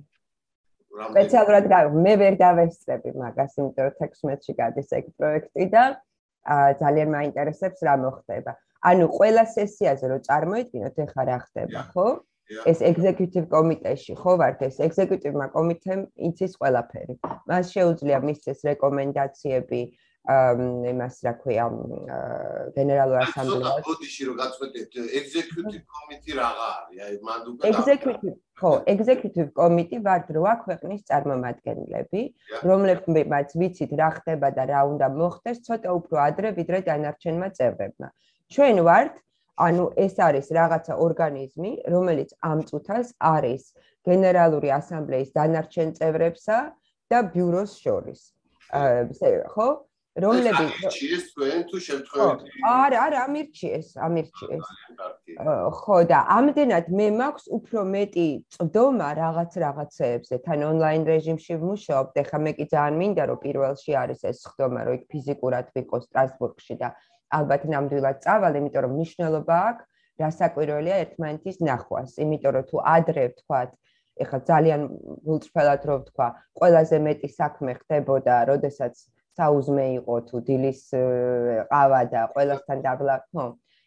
[0.95, 1.66] სპეციალურად
[2.05, 5.84] მე ვერ დავესწრები მაგას, იმიტომ რომ 16-ში გადის ეგ პროექტი და
[6.80, 8.53] ძალიან მაინტერესებს რა მოხდება.
[8.84, 12.07] ანუ ყველა სესიაზე რო წარმოიდგინოთ, ეხლა რა ხდება, ხო?
[12.68, 17.14] ეს ეგზეკუტივ კომიტეტში ხო ვართ ეს ეგზეკუტივმა კომიტემ იცის ყველაფერი.
[17.49, 19.80] მას შეუძლია მისცეს რეკომენდაციები
[20.25, 21.64] იმას რა ქვია
[22.72, 23.83] გენერალურ ასამბლეას.
[23.85, 27.03] ბოდიში რო გაწყვეტეთ ეგზეკუტივ კომიტეტი რაღა არის?
[27.05, 32.22] აი მანდ უკვე ეგზეკუტივ ხო, ეგზეკუტივ კომიტეტი ვართ რვა ქვეყნის წარმომადგენლები,
[32.64, 38.09] რომლებმაც ვიცით რა ხდება და რა უნდა მოხდეს ცოტა უფრო ადრე ვიდრე დანარჩენმა წევრებმა.
[38.49, 39.14] ჩვენ ვართ
[39.61, 43.62] ანუ ეს არის რაღაცა ორგანიზმი, რომელიც ამ წუთას არის
[44.09, 46.59] გენერალური ასამბლეის დანარჩენ წევრებსა
[47.12, 48.20] და ბიუროს შორის.
[48.72, 49.68] აა ხო?
[50.23, 54.67] რომლები ჩიეს თქვენ თუ შემთხვევით არა არა ამირჩიეს ამირჩიეს.
[55.79, 60.35] ხო და ამდენად მე მაქვს უფრო მეტი წვდომა რაღაც რაღაცეებზე.
[60.47, 64.81] თან ონლაინ რეჟიმში ვმუშაობ და ხა მე კი ძალიან მინდა რომ პირველში არის ეს ხდომა
[64.87, 66.89] რომ იქ ფიზიკურად ვიყო სტრასბურგში და
[67.35, 69.85] ალბათ ნამდვილად წავალ იმიტომ რომ მნიშვნელობა აქვს
[70.23, 72.11] რასაკვირველია ერთმანეთის ნახვას.
[72.23, 73.71] იმიტომ რომ თუ ადრე ვთქვათ
[74.23, 74.81] ეხა ძალიან
[75.27, 78.95] გულწრფელად რო ვთქვა ყველაზე მეტი საქმე ხდებოდა როდესაც
[79.39, 80.80] საუზმე იყო თუ დილის
[81.72, 83.45] ყავა და ყველასთან დაბლა ხო.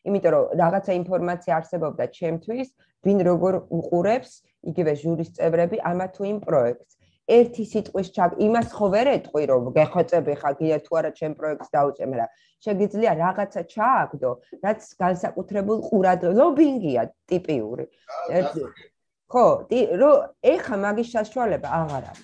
[0.08, 2.70] იმიტომ რომ რაღაცა ინფორმაცია არსებობდა ჩემთვის
[3.06, 4.32] ვინ როგორ უყურებს
[4.72, 6.94] იგივე ჟურის წევრები ამა თუ იმ პროექტს.
[7.28, 11.70] ერთი სიტყვის ჩაგ იმას ხო ვერ ეტყვი რომ გეხოცები ხა გია თუ არა ჩემ პროექტს
[11.76, 12.30] დაუჭე მაგრამ
[12.66, 14.32] შეგიძლია რაღაცა ჩააგდო
[14.64, 17.86] რაც განსაკუთრებულ ყურად ლობინგია ტიპიური.
[19.32, 19.46] ხო
[20.02, 20.12] რო
[20.54, 22.24] ეხა მაგის საშუალება აღარ აქვს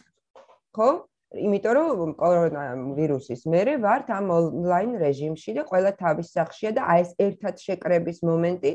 [0.75, 0.89] ხო
[1.33, 2.63] იმიტომ რომ კორონა
[2.97, 8.19] ვირუსის მერე ვართ ამ ონლაინ რეჟიმში და ყველა თავის სახშია და აი ეს ერთად შეკრების
[8.29, 8.71] მომენტი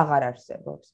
[0.00, 0.86] აღარ არსებობს.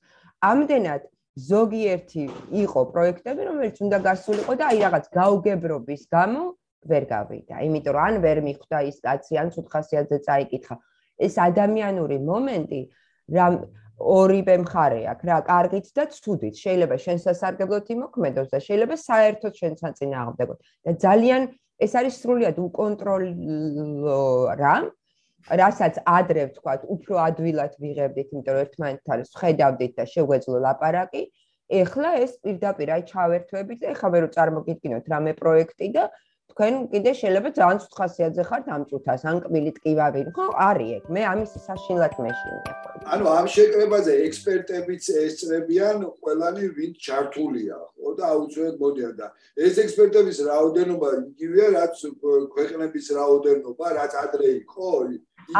[0.50, 1.02] ამდენად
[1.36, 2.24] ზოგიერთი
[2.64, 6.42] იყო პროექტები, რომელიც უნდა გასულიყო და აი რაღაც გაუგებრობის გამო
[6.90, 7.56] ვერ გავიდა.
[7.66, 10.76] იმიტომ რომ ან ვერ მიხვდა ის კაცი, ან ცუთხასიათზე წაიკითხა.
[11.16, 12.80] ეს ადამიანური მომენტი
[13.36, 13.46] რა
[13.96, 16.54] ორივე მხარე აქვს რა, კარგით და ცუდით.
[16.60, 20.58] შეიძლება შენ სასარგებლოდ იმოქმედოს და შეიძლება საერთოდ შენ საწინააღმდეგოდ.
[20.84, 21.42] და ძალიან
[21.80, 24.20] ეს არის სრულიად უკონტროლო
[24.60, 24.76] რა.
[25.46, 31.22] რასაც ადრე ვთქვათ, უფრო ადვილად ვიღებდით, იმიტომ რომ ერთმანეთთან შედავდით და შეგვეძლო ლაპარაკი.
[31.66, 36.04] ეხლა ეს პირდაპირ აი ჩავერთვებით და ეხლა ვერ წარმოგიდგინოთ რამე პროექტი და
[36.56, 40.44] თქვენ კიდე შეიძლება ძალიან ცუთხასიათზე ხართ ამ წუთას, ან კბილით კივავინ, ხო?
[40.66, 41.02] არის ეგ.
[41.14, 42.72] მე ამის საშინლად მეშინია.
[43.12, 49.26] ანუ ამ შეკრებაზე ექსპერტებიც ესწრებიან ყველანი ვინ ჩართულია, ხო და აუცილებლად მოდიან და
[49.68, 51.94] ეს ექსპერტების რაოდენობა იგივეა, რაც
[52.56, 54.90] ქვეყნების რაოდენობა, რაც ადრე იყო.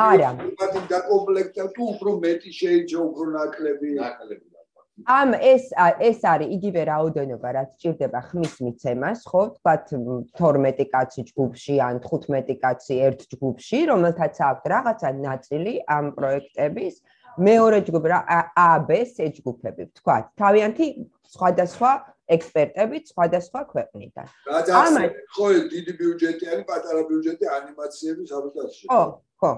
[0.08, 0.30] არა.
[0.60, 3.88] მათი დაკომპლექტა თუ უფრო მეტი შეიძლება უფრო ნაკლები.
[4.00, 4.55] ნაკლები.
[5.04, 5.68] ამ ეს
[6.00, 9.42] ეს არის იგივე რაოდენობა რაც ჭირდება ხმის მიცემას, ხო?
[9.60, 9.92] თქვათ
[10.40, 16.94] 12 კაცი ჯგუფში ან 15 კაცი ერთ ჯგუფში, რომელთაც აქვს რაღაცა ნაწილი ამ პროექტების,
[17.36, 18.08] მეორე ჯგუფი
[18.56, 20.24] A, B, C ჯგუფები, თქვათ.
[20.40, 20.86] თავიანთი
[21.28, 21.92] სხვადასხვა
[22.26, 24.26] ექსპერტები სხვადასხვა ქვეყნიდან.
[24.48, 28.84] ამას ხო დიდი ბიუჯეტი არის, პატარა ბიუჯეტი ანიმაციების აბსოლუტში.
[28.88, 29.02] ხო,
[29.44, 29.52] ხო.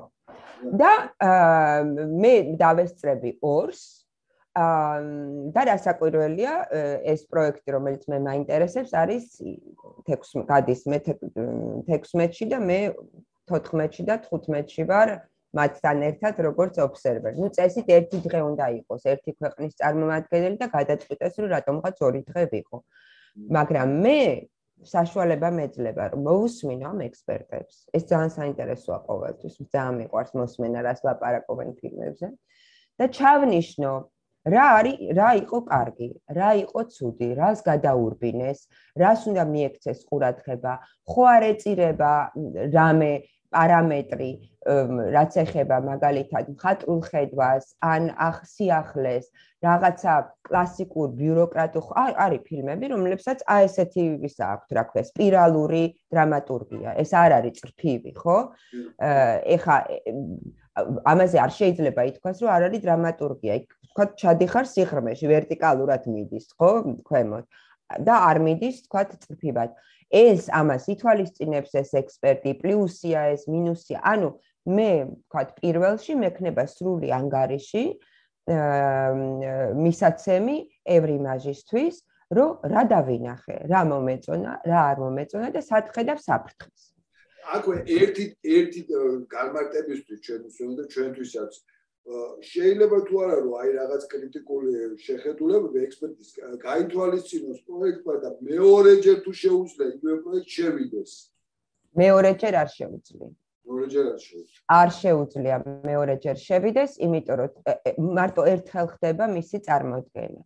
[0.74, 0.92] და
[2.18, 4.07] მე დავესწრები ორს
[5.54, 6.52] და რასაკვირველია
[7.12, 9.26] ეს პროექტი რომელიც მე მაინტერესებს არის
[10.08, 12.78] 16 გადის მე 16-ში და მე
[13.50, 15.14] 14-ში და 15-ში ვარ
[15.56, 17.40] მათთან ერთად როგორც ობსერვერი.
[17.40, 22.44] ნუ წესით ერთი დღე უნდა იყოს ერთი ქვეყნის წარმომადგენელი და გადაწყვიტეს რომ რატომღაც ორი დღე
[22.52, 22.78] ვიყო.
[23.56, 24.20] მაგრამ მე
[24.84, 27.74] საშუალება მეძლება რომ მოусმინო ამ ექსპერტებს.
[27.96, 29.54] ეს ძალიან საინტერესოა ყოველთვის.
[29.72, 32.28] ძალიან მიყვარს მოსმენა რას ლაპარაკობენ ფილმებზე.
[32.98, 33.90] და ჩავნიშნო
[34.54, 38.60] რა არის რა იყო კარგი, რა იყო ცუდი, რას გადაურბინეს,
[39.02, 40.72] რას უნდა მიექცეს ყურადღება,
[41.08, 42.12] ხო არ ეწირება
[42.76, 43.12] რამე
[43.48, 44.30] პარამეტრი,
[45.14, 49.30] რაც ეხება მაგალითად მხატვრულ ხედვას, ან ახსიახლეს,
[49.64, 50.14] რაღაცა
[50.48, 55.82] კლასიკურ ბიუროკრატულ არის ფილმები, რომლებსაც აი ესეთი ვისა აქვს, რა ქვია, სპირალური
[56.12, 56.94] დრამატურგია.
[57.02, 58.38] ეს არ არის წრფივი, ხო?
[59.56, 59.76] ეხა
[61.12, 63.54] ამაზე არ შეიძლება ითქვას, რომ არ არის დრამატურგია.
[63.98, 66.70] თქვა ჩადიხარ სიღრმეში, ვერტიკალურად მიდის, ხო,
[67.02, 67.46] ქვემოთ
[68.06, 69.70] და არ მიდის, თქვა წრფივად.
[70.08, 73.98] ეს ამას ითვალისწინებს ეს ექსპერტი, პლუსია ეს, მინუსია.
[74.06, 74.38] ანუ
[74.70, 74.92] მე,
[75.26, 77.84] თქვა პირველში მექნება სრული ანგარიში
[79.82, 80.56] მისაცემი
[80.96, 81.96] ევრიმაჟისთვის,
[82.38, 86.82] რომ რა დავინახე, რა მომეწონა, რა არ მომეწონა და სათხედავ საფრთხეს.
[87.48, 88.80] აკვე ერთი ერთი
[89.32, 91.52] გამარტებისთვის ჩვენ უსვენ და ჩვენთვისაც
[92.08, 94.70] შეიძლება თუ არა რომ აი რაღაც კრიტიკული
[95.06, 96.30] შეხედულებები ექსპერტის
[96.64, 101.12] გაითვალისწინოს პროექტმა და მეორეჯერ თუ შეუძლია იგივე პროექტ შევიდეს.
[102.00, 103.28] მეორეჯერ არ შეუძლია.
[103.68, 104.60] მეორეჯერ არ შეუძლია.
[104.80, 105.56] არ შეუძლია
[105.90, 107.50] მეორეჯერ შევიდეს იმიტომ რომ
[108.18, 110.42] მარტო ერთხელ ხდება მისი წარმოქმნა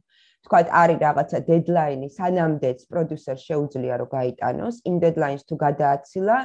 [0.47, 6.37] თქვათ არის რაღაცა დედლაინი სანამდეც პროდიუსერ შეუძლია რომ გაიტანოს იმ დედლაინს თუ გადააცილა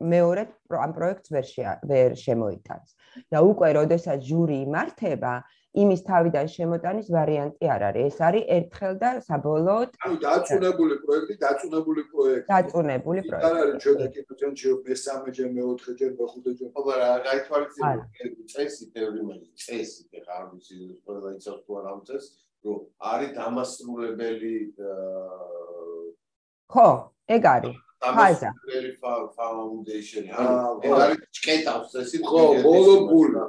[0.00, 0.42] მეორე
[0.76, 1.46] ამ პროექტს ვერ
[1.90, 2.88] ვერ შემოიტანს.
[3.32, 5.34] და უკვე როდესაც ჟური იმართება,
[5.76, 8.04] იმის თავიდან შემოტანის ვარიანტი არ არის.
[8.08, 12.48] ეს არის ერთხელ და საბოლოოდ ანუ დაწუნებული პროექტი, დაწუნებული პროექტი.
[12.52, 13.46] დაწუნებული პროექტი.
[13.48, 16.68] არ არის ჩვენ კინოცენტრში მესამეჯერ, მეოთხეჯერ, მეხუთეჯერ.
[16.72, 18.06] ხო, მაგრამ გაითვალისწინებთ
[18.52, 22.28] წესი თეორია, წესი ხა არ ვიცი, ყველა იცავს თუ არა ამ წესს,
[22.64, 22.78] რომ
[23.12, 24.54] არის დამასრულებელი
[26.72, 26.88] ხო,
[27.36, 27.85] ეგ არის.
[28.00, 28.50] ფაზა.
[29.36, 30.30] ფაუნდეიშენი.
[30.36, 33.44] ანუ არის ჭკეტავს ესე ხო, ბოლობულა.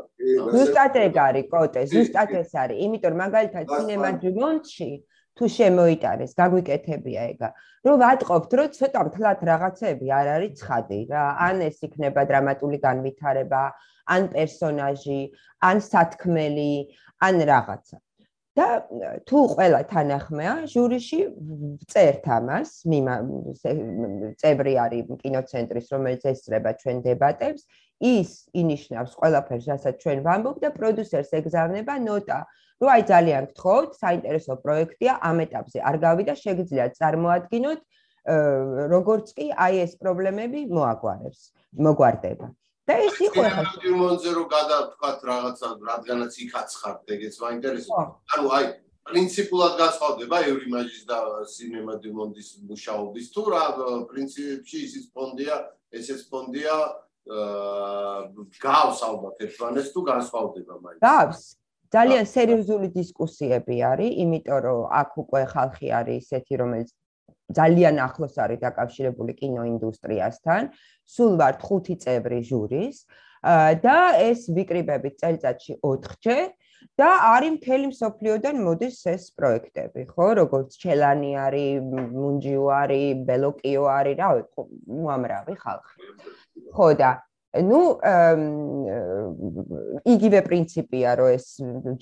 [0.56, 2.78] ზუსტად ეგ არის, კოტე, ზუსტად ეს არის.
[2.86, 4.92] იმიტომ რომ მაგალითად სინემა დიმონში
[5.38, 7.50] თუ შემოიტანეს, გაგვიკეთებია ეგა.
[7.86, 11.26] რომ ვატყობთ, რომ ცოტა მთლად რაღაცები არ არის ცხადი რა.
[11.48, 13.64] ან ეს იქნება დრამატული განვითარება,
[14.16, 15.22] ან პერსონაჟი,
[15.70, 16.74] ან სათქმელი,
[17.28, 17.98] ან რაღაცა.
[18.58, 18.68] და
[19.30, 21.20] თუ ყველა თანახმეა ჟურიში
[21.94, 22.70] წერთ ამას
[24.42, 27.64] წევრი არის კინოცენტრის რომელიც ესწრება ჩვენ დებატებს.
[27.98, 32.40] ის ინიშნავს ყველაფერს რასაც ჩვენ ვამბობ და პროდიუსერს ეგზავნება ნოტა
[32.82, 37.82] რომ აი ძალიან გთხოვთ საინტერესო პროექტია ამ ეტაპზე არ გავიდა შეგიძლიათ წარმოადგინოთ
[38.94, 41.42] როგორც კი აი ეს პრობლემები მოაგვარებს
[41.88, 42.48] მოგვარდება
[42.88, 48.66] და ეს იყო ახლა ფილმონზე რომ გადავთქვათ რაღაცა რადგანაც იქ აცხარდ ეგეც მაინტერესებს ანუ აი
[49.08, 51.18] პრინციპულად გასხავდება ევრიმაჟის და
[51.56, 53.64] სინემა დიმონდის მუშაობის თუ რა
[54.12, 55.56] პრინციპში ისიც ფონდია
[56.00, 56.76] ესეც ფონდია
[57.28, 58.28] აა
[58.64, 61.00] გავს ალბათ ერთმანეს თუ განსხვავდება მაინც.
[61.04, 61.42] გავს.
[61.92, 66.90] ძალიან სერიოზული დისკუსიები არის, იმიტომ რომ აქ უკვე ხალხი არის ესეთი, რომელიც
[67.56, 70.62] ძალიან ახლოს არის დაკავშირებული კინოინდუსტრიასთან.
[71.08, 72.98] სულ ვარ 5 წევრი ჟურის
[73.84, 76.48] და ეს ვიკრიბებით წელიწადში 4-ჯერ
[76.98, 80.28] და არის მთელი მსოფლიოდან მოდის ეს პროექტები, ხო?
[80.42, 81.82] როგორც ჩელანი არის,
[82.18, 84.62] მუნჯიუ არის, ბელოკიო არის, რა ვიცი,
[84.98, 85.96] უამრავი ხალხი.
[86.74, 87.12] ხო და
[87.64, 87.80] ну
[90.14, 91.46] იგივე პრინციპია რომ ეს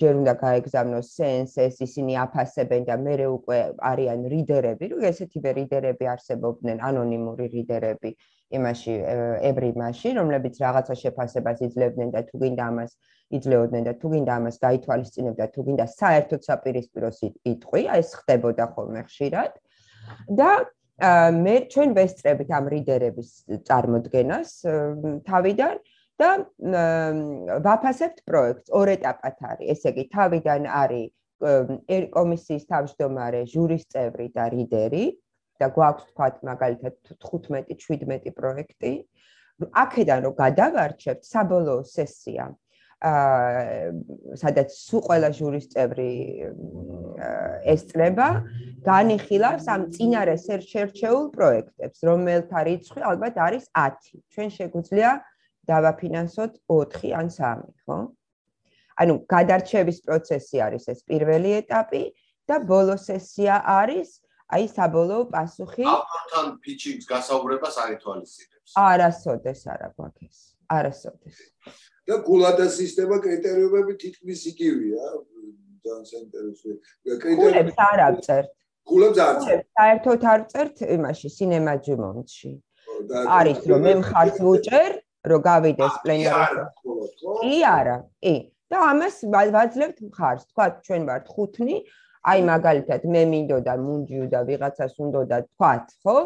[0.00, 3.58] ჯერ უნდა გაეგზავნოს სენს ეს ისინი აფასებენ და მე უკვე
[3.90, 8.10] არიან რიდერები რომ ესეთივე რიდერები არსებობდნენ ანონიმური რიდერები
[8.56, 8.94] იმაში
[9.50, 12.92] ებრიმაში რომლებიც რაღაცა შეფასებას იძლევდნენ და თუ გინდა ამას
[13.38, 17.18] იძლეოდნენ და თუ გინდა ამას გაითვალისწინებდა თუ გინდა საერთოდ საპირისპიროს
[17.52, 19.52] იტყვი აი ეს ხდებოდა ხოლმე ხშირად.
[20.38, 20.50] და
[20.96, 23.30] მე ჩვენ ვესწრებით ამ რიდერების
[23.68, 24.50] წარმოქმნას
[25.28, 25.76] თავიდან
[26.16, 26.30] და
[27.66, 28.72] ვაფასებთ პროექტს.
[28.72, 29.66] ორ ეტაპად არის.
[29.76, 31.10] ესე იგი თავიდან არის
[32.16, 35.06] კომისიის თავმჯდომარე ჟურის წევრი და რიდერი
[35.60, 38.92] და გვაქვს თქვა მაგალითად 15-17 პროექტი.
[39.84, 42.44] აქედან რომ გადავარჩევთ საბოლოო სესია.
[42.48, 42.65] აა
[43.04, 46.12] სადაც სულ ყველა ჟურის წევრი
[47.68, 48.28] ესწრება
[48.88, 54.16] განიხილავს ამ წინარე შერჩეულ პროექტებს, რომელთა რიცხვი ალბათ არის 10.
[54.32, 55.10] ჩვენ შეგვიძლია
[55.68, 57.98] დავაფინანსოთ 4 ან 3, ხო?
[58.96, 62.02] ანუ გადარჩევის პროცესი არის ეს პირველი ეტაპი
[62.48, 64.24] და ბოლო სესია არის
[64.56, 65.84] აი საბოლოო პასუხი.
[65.84, 68.70] ავტორთან ფიჩინგს გასაუბრებას არ ითვალისწინებს.
[68.72, 70.38] არასოდეს არა გვაქვს.
[70.70, 71.36] არასოდეს.
[72.06, 75.06] და გულადა სისტემა კრიტერიუმები თითქმის იგივეა.
[75.86, 78.48] ძალიან საინტერესოა კრიტერიუმებს არ აღწერთ
[78.90, 82.52] გულებს არ აღწერთ საერთოდ არ წერთ იმაში სინემაჯიმონში
[83.38, 84.92] არის რომ მე მხარს ვუჭერ
[85.30, 86.64] რომ გავიდეს პლენერში
[87.42, 88.34] კი არა კი.
[88.70, 89.16] და ამას
[89.56, 90.42] ვაძლევთ მხარს.
[90.50, 91.76] თქვა ჩვენ ვართ ხუთნი
[92.30, 96.16] აი მაგალითად მე მინდოდა მუნჯიუ და ვიღაცას უნდოდა თქვა ხო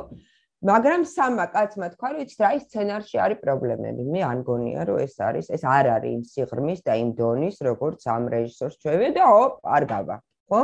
[0.61, 4.03] მაგრამ სამა კაცმა თქვა რომ იცით რა ის სცენარში არის პრობლემები.
[4.13, 8.01] მე არ გონია რომ ეს არის ეს არ არის იმ სიღრმის და იმ დონის როგორც
[8.15, 10.17] ამ რეჟისორს ჩვევი და ოპ არ გავა
[10.53, 10.61] ხო?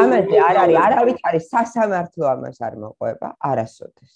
[0.00, 4.12] ამაზე არ არის არავის არის სასამართლო ამას არ მოყვება არასოდეს.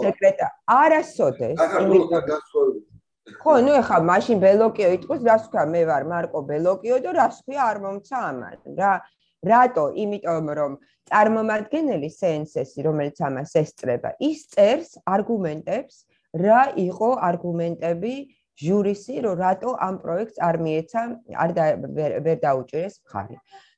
[0.00, 0.48] სეკრეტა
[0.80, 1.56] არასოდეს.
[3.42, 7.62] ხო ნუ ეხა მაშინ ბელოკიო იტყვის რას თქვა მე ვარ მარკო ბელოკიო და რას ქვია
[7.68, 8.92] არ მომცა ამან რა
[9.50, 9.84] რატო?
[10.04, 10.72] იმიტომ რომ
[11.10, 15.94] წარმომადგენელი სენსესი, რომელიც ამას ესწრება, ის წერს არგუმენტებს,
[16.46, 18.14] რა იყო არგუმენტები
[18.66, 21.02] ჟურისი, რომ რატო ამ პროექტს არ მიეცა,
[21.44, 21.50] არ
[22.26, 23.36] ვერ დაუჭირეს მხარი.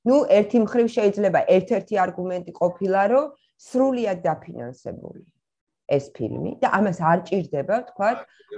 [0.09, 3.27] ну ერთი მხრივ შეიძლება ერთ-ერთი არგუმენტი ყოფილა რომ
[3.69, 5.23] სრულიად დაფინანსებული
[5.97, 8.11] ეს ფილმი და ამას არ ჭირდება თქვა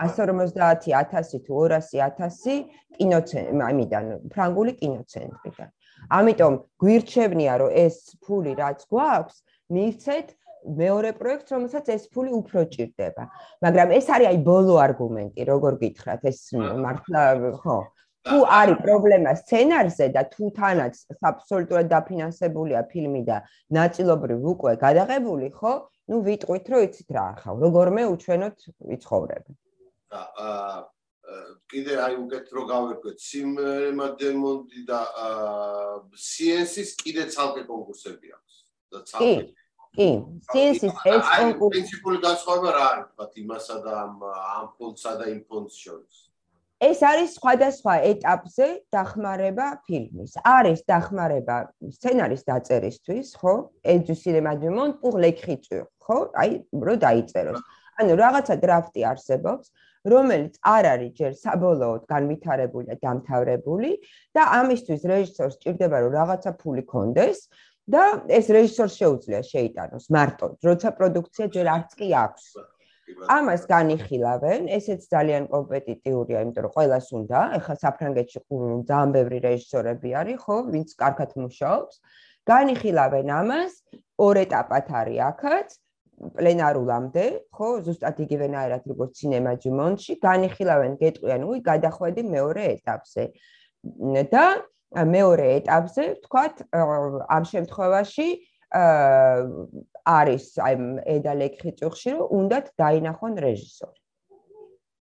[0.05, 2.57] 150000 თუ 200000
[2.99, 5.71] კინოცენტრი ამიდან ფრანგული კინოცენტრიდან
[6.19, 9.37] ამიტომ გვირჩევნია რომ ეს ფული რაც გვაქვს
[9.77, 10.29] მივცეთ
[10.81, 13.25] მეორე პროექტს რომელსაც ეს ფული უფრო ჭირდება.
[13.65, 16.41] მაგრამ ეს არის აი ბოლო არგუმენტი როგორ გითხრათ ეს
[16.85, 17.23] მართლა
[17.63, 17.79] ხო
[18.29, 20.95] თუ არის პრობლემა სცენარზე და თუ თანაც
[21.31, 23.39] აბსოლუტურად დაფინანსებულია ფილმი და
[23.79, 25.73] ნაწილობრივ უკვე გადაღებული ხო
[26.13, 28.57] ну ვიტყვით რომ იცით რა ახლა როგორმე უჩვენოთ
[28.91, 29.45] ვიცხოვრებ.
[30.21, 30.81] აა
[31.71, 35.01] კიდე აი უკეთ რო გავერკვეთ სიმერმა დემონდი და
[36.27, 38.57] CNC-ს კიდე ცალკე კონკურსები აქვს
[38.95, 39.45] და ცალკე
[39.99, 40.09] კი
[40.55, 45.41] CNC-ს ეს კონკურსი პრინციპული განსხვავება რა არის თქვა იმასა და ამ ამ ფონდსა და იმ
[45.51, 46.27] ფონდს შორის
[46.81, 50.33] ეს არის სხვადასხვა ეტაპზე დახმარება ფილმის.
[50.49, 51.57] არის დახმარება
[51.97, 53.53] სცენარის დაწერისთვის, ხო?
[53.85, 56.17] ეძუ სინემა დემონდ პურ ლეკრიტურ, ხო?
[56.41, 57.61] აი, რო დაიწეროს.
[58.01, 59.67] ანუ რაღაცა დრაფტი არსებობს,
[60.09, 63.91] რომელიც არ არის ჯერ საბოლოოდ განვითარებული და დამთავრებული
[64.37, 67.39] და ამისთვის რეჟისორს ჭირდება რომ რაღაცა ფული კონდეს
[67.91, 72.47] და ეს რეჟისორს შეუძლია შეიტანოს მარტო როცა პროდუქცია ჯერ არც კი აქვს.
[73.27, 74.69] ამას განიხილავენ.
[74.71, 78.41] ესეც ძალიან კომპეტიტიურია იმიტომ რომ ყოველას უნდა ეხლა საფრანგეთში
[78.91, 81.95] ძალიან ბევრი რეჟისორები არის ხო ვინც კარგად მუშაობს.
[82.51, 83.73] განიხილავენ ამას
[84.27, 85.69] ორ ეტაპად არის აქაც
[86.21, 87.25] პლენარულამდე,
[87.57, 93.25] ხო, ზუსტად იგივენაირად როგორც სინემა ჯიმონში, განიხილავენ გეტყვიან, უი, გადახვედი მეორე ეტაპზე.
[94.35, 94.45] და
[94.91, 96.55] მეორე ეტაპზე, ვთქვათ,
[97.37, 98.29] ამ შემთხვევაში
[100.05, 100.75] არის აი
[101.17, 103.99] ედა ლეკრიტურში, რომ უნდათ დაინახონ რეჟისორი.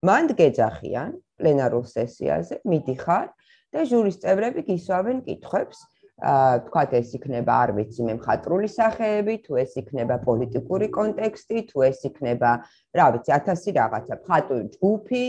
[0.05, 3.27] მანდ გეძახიან პლენარულ სესიაზე, მიდიხარ
[3.73, 5.77] და ჟურის წევრები გისვავენ კითხვებს,
[6.15, 11.99] თქვათ ეს იქნება არ ვიცი მე მხატვრული სახეები, თუ ეს იქნება პოლიტიკური კონტექსტი, თუ ეს
[12.07, 12.51] იქნება,
[12.95, 15.23] რა ვიცი, 1000 რაღაცა, მხატვრული ჯგუფი,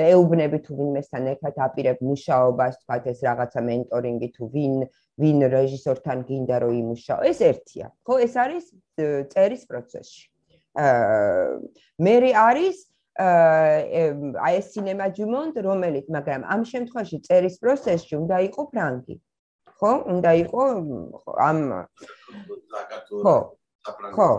[0.00, 4.74] ეუბნები თუ ვინმესთან ერთად აპირებ მუშაობას, თქვათ ეს რაღაცა მენტორინგი თუ ვინ
[5.20, 7.86] ვინ რეჟისორთან გინდა რომ იმუშაო, ეს ერთია.
[8.08, 8.64] ხო, ეს არის
[9.28, 10.24] წერის პროცესში.
[10.80, 11.60] აა
[12.00, 12.78] მე არის
[13.20, 19.16] აი ეს სინემა ჯუმონდ რომელიც მაგრამ ამ შემთხვევაში წერის პროცესში უნდა იყო ფრანგი
[19.80, 20.64] ხო უნდა იყო
[21.48, 21.60] ამ
[23.24, 23.36] ხო
[24.16, 24.30] ხო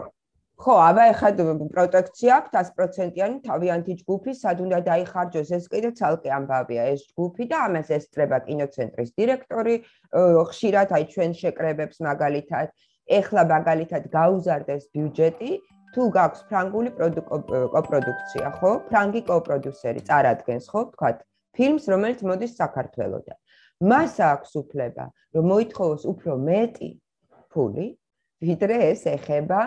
[0.62, 1.30] ხო აბა ეხლა
[1.76, 7.58] პროტექცია აქვს 100%-იანი თავიანთი ჯგუფი სად უნდა დაიხარჯოს ეს კიდე ცალკე ამბავია ეს ჯგუფი და
[7.68, 9.76] ამას ესწრება კინოცენტრის დირექტორი
[10.52, 12.68] ხშირად აი ჩვენ შეკრებებს მაგალითად
[13.20, 15.52] ეხლა მაგალითად გაუზარდეს ბიუჯეტი
[15.96, 18.72] თუ გაქვს ფრანგული კოპროდუქცია, ხო?
[18.88, 20.84] ფრანგი კოპროდიუსერი წარადგენს, ხო?
[20.94, 21.26] თქვათ,
[21.58, 23.41] ფილმს, რომელიც მოდის საქართველოსდან.
[23.82, 25.06] მას აქვს უფლება,
[25.36, 26.90] რომ მოითხოვოს უფრო მეტი
[27.54, 27.88] ფული,
[28.42, 29.62] ვიდრე ეს ეხება,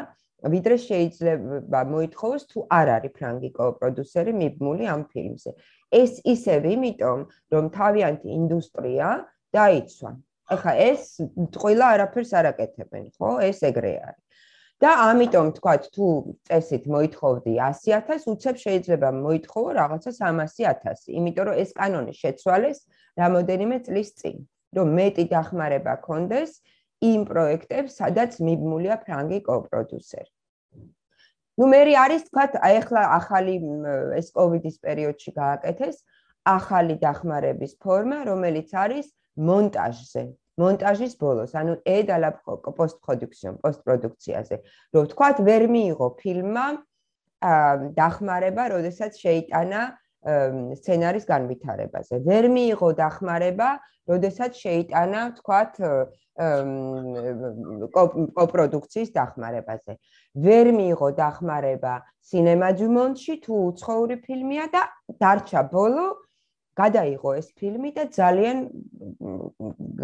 [0.45, 5.51] ვიდრე შეიძლება მოითხოვოს თუ არ არის ფრანგი კოპროდიუსერი მიბმული ამ ფილმზე.
[5.95, 7.19] ეს ისევ იმიტომ,
[7.55, 9.09] რომ თავიანთი ინდუსტრია
[9.57, 10.11] დაიცვა.
[10.55, 11.03] ახლა ეს
[11.57, 13.29] ყველა არაფერს არაკეთებენ, ხო?
[13.49, 14.24] ეს ეგრე არის.
[14.85, 16.07] და ამიტომ თქვათ თუ
[16.49, 22.79] წესით მოითხოვდი 100000 უცებ შეიძლება მოითხოვო რაღაცა 300000 იმიტომ რომ ეს კანონი შეცვალეს
[23.23, 24.37] რამოდენიმე წლის წინ
[24.77, 26.51] რომ მეტი დახმარება კონდეს
[27.11, 30.31] იმ პროექტებს სადაც მიბმულია ფრანგი კოპროდიუსერი
[31.63, 33.57] ну მე არის თქვათ აი ახლა ახალი
[34.21, 35.97] ეს კოვიდის პერიოდში გააკეთეს
[36.53, 39.07] ახალი დახმარების ფორმა რომელიც არის
[39.49, 40.25] მონტაჟზე
[40.61, 44.57] მონტაჟის ბოლოს, ანუ ედალა პოსტპროდუქციონ, პოსტპროდუქციაზე.
[44.95, 46.67] რომ თქვათ, ვერ მიიღო ფილმმა
[47.99, 49.81] დახმარება, როდესაც შეიტანა
[50.81, 52.15] სცენარის განვითარებაზე.
[52.25, 53.69] ვერ მიიღო დახმარება,
[54.09, 55.73] როდესაც შეიტანა, თქვათ,
[58.39, 59.93] კოპროდუქციის დახმარებაზე.
[60.35, 61.95] ვერ მიიღო დახმარება
[62.25, 64.83] სინემაჯუმონში თუ უცხოური ფილმია და
[65.21, 66.24] დარჩა ბოლო
[66.81, 68.59] გადაიღო ეს ფილმი და ძალიან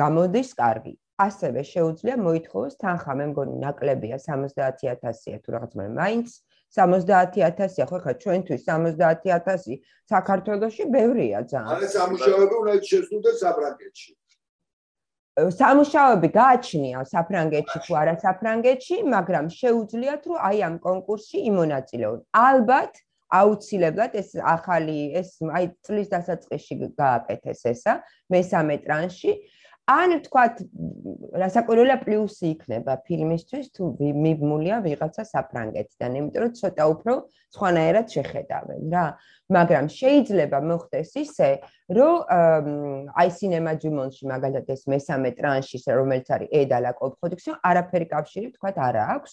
[0.01, 0.95] გამოდის კარგი.
[1.21, 6.29] ასევე შეუძლია მოითხოვოს თანხა, მე მგონი ნაკლებია 70000-ია თუ რაღაც, მაგრამ მაინც
[6.77, 9.77] 70000-ია, ხო ხა ჩვენთვის 70000
[10.12, 11.77] საქართველოსში ბევრია ძალიან.
[11.77, 14.11] არა სამუშაოები უნდა შეძლოს საფრანგეთში.
[15.61, 22.18] სამუშაოები გააჩნია საფრანგეთში თუ არა საფრანგეთში, მაგრამ შეუძლიათ რომ აი ამ კონკურსში იმონაწილეონ.
[22.49, 22.93] ალბათ
[23.31, 27.95] აუცილებლად ეს ახალი ეს აი წლის დასაწყისში გააკეთეს ესა
[28.35, 29.33] მესამე ტრანში.
[29.91, 30.61] ან თქვათ
[31.43, 37.14] რასაკვირველია პლუსი იქნება ფილმისთვის თუ მიბმულია ვიღაცა საფრანგეთიდან იმიტომ რომ ცოტა უფრო
[37.57, 39.07] სხვანაირად შეხედავენ რა.
[39.51, 41.51] მაგრამ შეიძლება მოხდეს ისე
[41.91, 42.14] რომ
[43.18, 49.03] აი სინემა ჯუმონში მაგალითად ეს მესამე ტრანში რომელიც არის ედალა კოპროდუქციო არაფერი კავშირი თქვათ არა
[49.16, 49.33] აქვს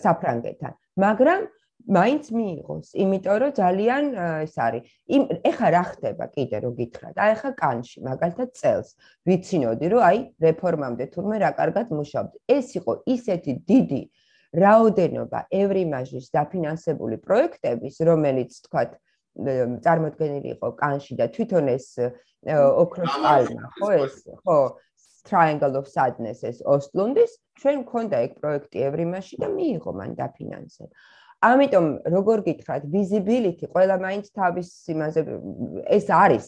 [0.00, 0.72] საფრანგეთთან.
[1.04, 1.40] მაგრამ
[1.84, 4.04] მაინც მიიღოს, იმიტომ რომ ძალიან
[4.48, 4.82] ეს არის.
[5.04, 7.14] იმ ეხა რა ხდება კიდე რო გითხრათ?
[7.20, 8.88] აი ეხა კანში, მაგალითად წელს
[9.28, 12.36] ვიცინოდი რომ აი რეფორმამდე თურმე რა კარგად მუშაობდი.
[12.48, 14.02] ეს იყო ისეთი დიდი
[14.54, 18.90] რაოდენობა ევრიმაჟის დაფინანსებული პროექტების, რომელიც თქვათ
[19.84, 21.86] წარმოქმნილი იყო კანში და თვითონ ეს
[22.54, 24.14] ოქროს პალმა, ხო ეს,
[24.46, 24.58] ხო
[25.24, 30.92] Triangle of Sadness ეს ოსლუნდის, ჩვენ მქონდა ეგ პროექტი ევრიმაჟში და მიიღო მან დაფინანსება.
[31.44, 35.20] ამიტომ როგორ გითხრათ visibility ყველა მაინც თავის იმაზე
[35.96, 36.46] ეს არის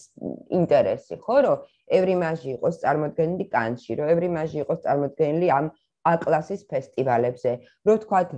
[0.59, 1.64] ინტერესი ხო რომ
[1.99, 5.66] ევრიმაჟი იყოს წარმოქმნილი კანში რომ ევრიმაჟი იყოს წარმოქმნილი ამ
[6.07, 7.53] A-კლასის ფესტივალებზე.
[7.86, 8.30] რომ თქვათ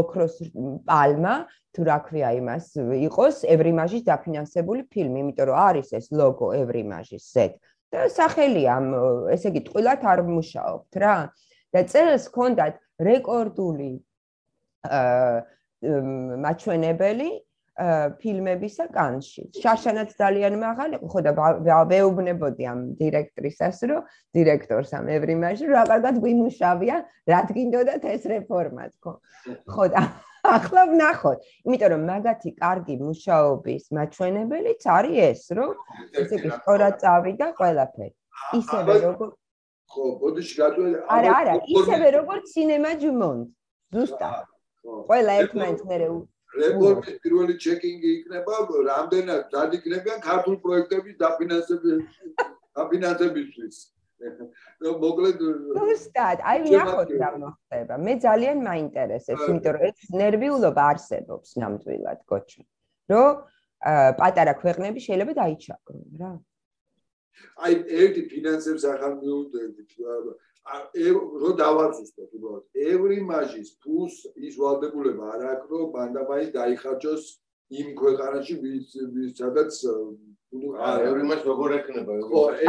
[0.00, 0.34] ოქროს
[0.88, 1.34] პალმა
[1.76, 2.66] თუ რა ქვია იმას
[3.08, 7.56] იყოს ევრიმაჟის დაფინანსებული ფილმი იმიტომ რომ არის ეს ლოგო ევრიმაჟის Z
[7.92, 8.86] და სახელი ამ
[9.32, 11.16] ესე იგი ტყილად არ მუშაობთ რა.
[11.72, 12.74] და წელს ჰქონდათ
[13.06, 13.92] რეკორდული
[14.88, 15.44] აა
[16.46, 17.28] მაჩვენებელი
[17.76, 19.42] ფილმებისა კანში.
[19.60, 21.32] შაშანაც ძალიან მაღალი, ხო და
[21.90, 26.96] ვეუბნებოდი ამ დირექტრისას, რომ დირექტორს ამ ევრიმაში რა კარგად გვიმუშავია,
[27.28, 29.12] რა თქინდოდათ ეს რეფორმა თქო.
[29.68, 30.00] ხო და
[30.56, 35.70] ახლა ვნახოთ, იმიტომ რომ მაგათი კარგი მუშაობის მაჩვენებელიც არის ეს, რომ
[36.16, 38.14] ესე იგი სწორად წავიდა ყველაფერი.
[38.56, 39.28] ისევე როგორ
[39.92, 43.44] ხო, ბოდიში გადველი არა, არა, ისევე როგორც სინემა ჯუმონდ.
[43.94, 44.55] ზუსტად.
[44.86, 46.08] ყველა ერთმანეთს მერე
[46.60, 48.54] რეფორმის პირველი ჩეკინგი იქნება
[48.88, 52.16] რამდენად დადიქნებიან ქართულ პროექტების დაფინანსების
[52.76, 53.76] დაფინანსებისთვის.
[55.02, 55.42] მოკლედ
[55.76, 57.94] ზუსტად აი ნახოთ რა მოხდება.
[58.06, 62.62] მე ძალიან მაინტერესებს იმიტომ რომ ეს ნერვიულობა არსებობს ნამდვილად გოჩა
[63.12, 63.28] რომ
[64.20, 66.32] პატარა ქვეყნები შეიძლება დაიჩაგრონ რა.
[67.64, 67.72] აი
[68.02, 69.90] ერთი ფინანსებს ახალ მიუძებთ
[70.66, 74.16] რო დავაზუსტოთ უბრალოდ ევრი მაჟის ფულს
[74.48, 77.24] ის ვალდებულება არ აქვს რომ ბანდაბაი დაიხარჯოს
[77.80, 78.96] იმ ქვეყანაში ვის
[79.38, 82.12] სადაც აა ევრი მაჟ როგორ ექნება?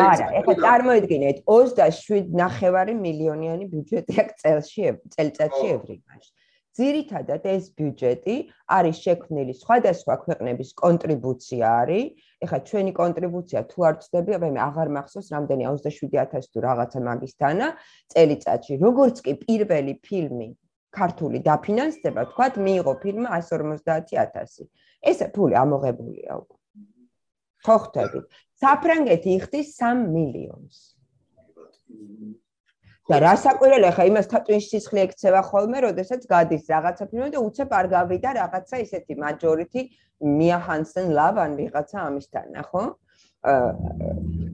[0.05, 4.81] არა ეხლა წარმოიდგინეთ 27.5 მილიონიანი ბიუჯეტი აქვს წელში
[5.17, 6.31] წელიწადში ევრი მაჟს
[6.77, 8.35] ძირითადად ეს ბიუჯეტი
[8.77, 12.05] არის შექმნილი სხვადასხვა ქვეყნების კონტრიბუცია არის.
[12.45, 17.67] ეხლა ჩვენი კონტრიბუცია თუ არ ვწდები, მე აღარ მახსოვს რამდენი 27000 თუ რაღაცა მაგისთანა
[18.13, 18.73] წელიწადში.
[18.87, 20.49] როგორც კი პირველი ფილმი
[20.97, 24.69] ქართული დაფინანსდება, თქვათ, მიიღო ფილმი 150000.
[25.09, 26.57] ეს ფული ამოღებულია უკვე.
[27.65, 28.25] ხო ხვდებით?
[28.61, 30.77] საფრანგეთი იხდის 3 მილიონს.
[33.07, 37.87] და რასაკვირველია ხა იმას თატვინში სისხლი ექცევა ხოლმე, როდესაც გადის რაღაცა ფილმი და უცებ არ
[37.95, 39.81] გავიდა რაღაცა ისეთი მაჯორიტი
[40.37, 42.83] მია ჰანსენ ლავან ვიღაცა ამისთან, ხო?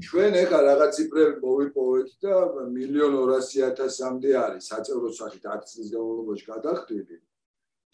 [0.05, 2.35] ჩვენ ეხა რაღაც ციფრები მოვიპოვეთ და
[2.69, 7.17] 1.200.000-მდე არის საწევრო სახით აქციის განმავლობაში გადახდილი.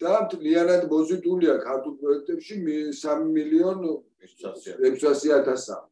[0.00, 2.54] და მთლიანად მოზიდულია ქართულ პროექტებში
[3.00, 3.80] 3 მილიონ
[4.24, 5.89] 600.000-მდე.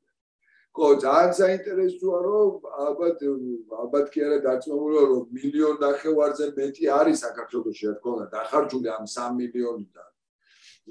[0.79, 2.51] ხო, ძალიან საინტერესოა, რომ
[2.87, 3.19] ალბათ
[3.83, 9.05] ალბათ კი არა დაწმებულა, რომ მილიონ ნახევარზე მეტი არის საქართველოს რა თქმა უნდა, დახარჯული ამ
[9.15, 10.09] 3 მილიონიდან.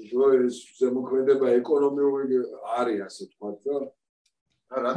[0.04, 2.36] ისო ეს ზემოქმედება ეკონომიური
[2.78, 3.78] არის, ასე თქვა და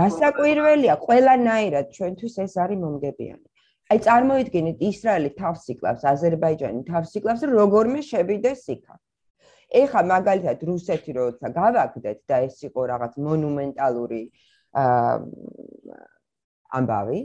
[0.01, 3.47] გასაკვირველია, ყველანაირად ჩვენთვის ეს არის მომგებიანი.
[3.91, 8.95] აი წარმოიდგინეთ, ისრაელი თავს იკლავს, აზერბაიჯანი თავს იკლავს, როგორმე შევიდეს იქა.
[9.81, 14.21] ეხა მაგალითად რუსეთი როცა გავაგდეთ და ეს იყო რაღაც მონუმენტალური
[16.79, 17.19] ამბავი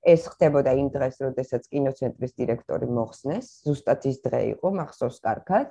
[0.00, 5.66] ეს ხდებოდა იმ დღეს, როდესაც კინოცენტრის დირექტორი მოხსნეს, ზუსტად ის დღე იყო, მახსოვს კარგად.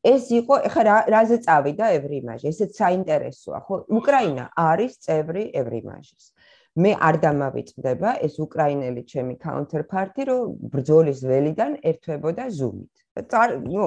[0.00, 2.48] ეს იყო, ეხლა რაზე წავიდა ევრიმაჟი?
[2.48, 3.74] ესეც საინტერესოა, ხო?
[4.00, 6.24] უკრაინა არის წევრი ევრიმაჟის.
[6.80, 12.94] მე არ დამავიწყდება ეს უკრაინელი ჩემი counterparty, რომ ბრძოლის ველიდან ერთვებოდა ზუმით.
[13.74, 13.84] ნუ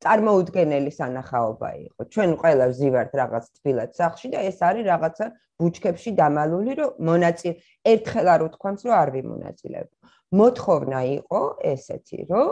[0.00, 2.00] წარმოუდგენელი სანახაობა იყო.
[2.12, 5.26] ჩვენ ყველა ვზივართ რაღაც თბილად სახში და ეს არის რაღაცა
[5.60, 7.52] ბუჩქებში დამალული, რომ მონაწილე
[7.92, 9.88] ერთხელ არ უთქვამს, რომ არ ვიმონაწილებ.
[10.40, 11.40] მოთხოვნა იყო
[11.72, 12.48] ესეთი, რომ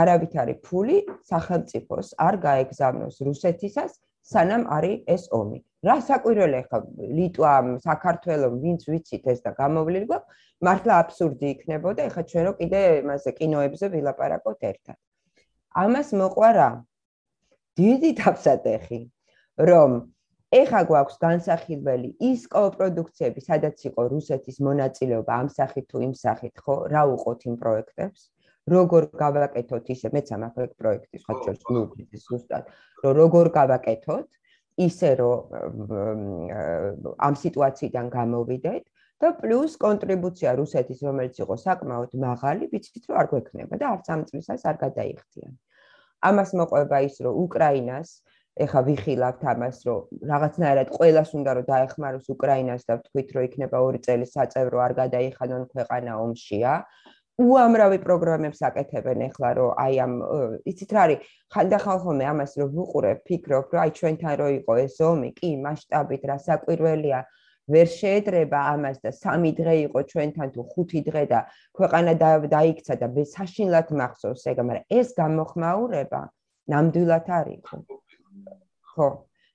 [0.00, 0.96] არავითარი ფული
[1.30, 3.92] სახელმწიფოს არ გაეგზავნოს რუსეთისას,
[4.32, 5.58] სანამ არის ეს ომი.
[5.88, 6.78] რა საკვირველია ხა
[7.18, 7.52] ლიტვა,
[7.88, 10.28] საქართველოს, ვინც ვიცით ეს და გამოვლილი გვაქვს,
[10.64, 14.98] მართლა აბსურდი იქნებოდა, ეხა ჩვენ რო კიდე მასე კინოებზე ვილაპარაკოთ ერთად.
[15.76, 16.70] ამას მოყვა რა?
[17.78, 19.00] დიდი დაფსატეხი,
[19.70, 19.90] რომ
[20.50, 26.74] ეხა გვაქვს განსახილველი ის კოპროდუქციები, სადაც იყო რუსეთის მონაწილეობა ამ სახით თუ იმ სახით, ხო,
[26.90, 28.20] რა უყოთ იმ პროექტებს?
[28.70, 32.64] როგორ გავაკეთოთ ისე, მეც ამ ახალ პროექტის ხო ჩვენ ვუქით ზუსტად,
[33.02, 34.28] რომ როგორ გავაკეთოთ
[34.86, 35.38] ისე, რომ
[37.26, 38.84] ამ სიტუაციიდან გამოვიდეთ
[39.20, 44.22] და პლუს კონტრიბუცია რუსეთის, რომელიც იყო საკმაოდ მაღალი, ვიცით რომ არ გვექნება და არც ამ
[44.30, 45.52] წლისას არ გადაიხდიან.
[46.30, 48.08] ამას მოყვება ის, რომ უკრაინას
[48.64, 50.00] ეხა ვიხილავთ ამას, რომ
[50.30, 55.62] რაღაცნაირად ყოველას უნდა რომ დაეხმაროს უკრაინას და ვთქვით, რომ იქნება ორი წელი საწევრო არ გადაიხადონ
[55.72, 56.72] ქვეყანა ომშია.
[57.40, 60.14] უამრავი პროგრამებს აკეთებენ ეხლა, რომ აი ამ
[60.70, 61.20] იცით რა არის,
[61.54, 66.22] ხანდახან ხოლმე ამას რომ ვუყურებ, ფიქრობ, რომ აი ჩვენთან რო იყო ეს ომი, კი, მასშტაბით
[66.28, 67.20] რა საკვირველია,
[67.68, 71.40] ვერ შეედრება ამას და სამი დღე იყო ჩვენთან თუ ხუთი დღე და
[71.76, 72.12] ქვეყანა
[72.54, 76.20] დაიქცა და საშინლად მახსოვს ეგ, მაგრამ ეს გამოხმაურება
[76.72, 77.76] ნამდვილად არ იყო.
[78.90, 79.08] ხო,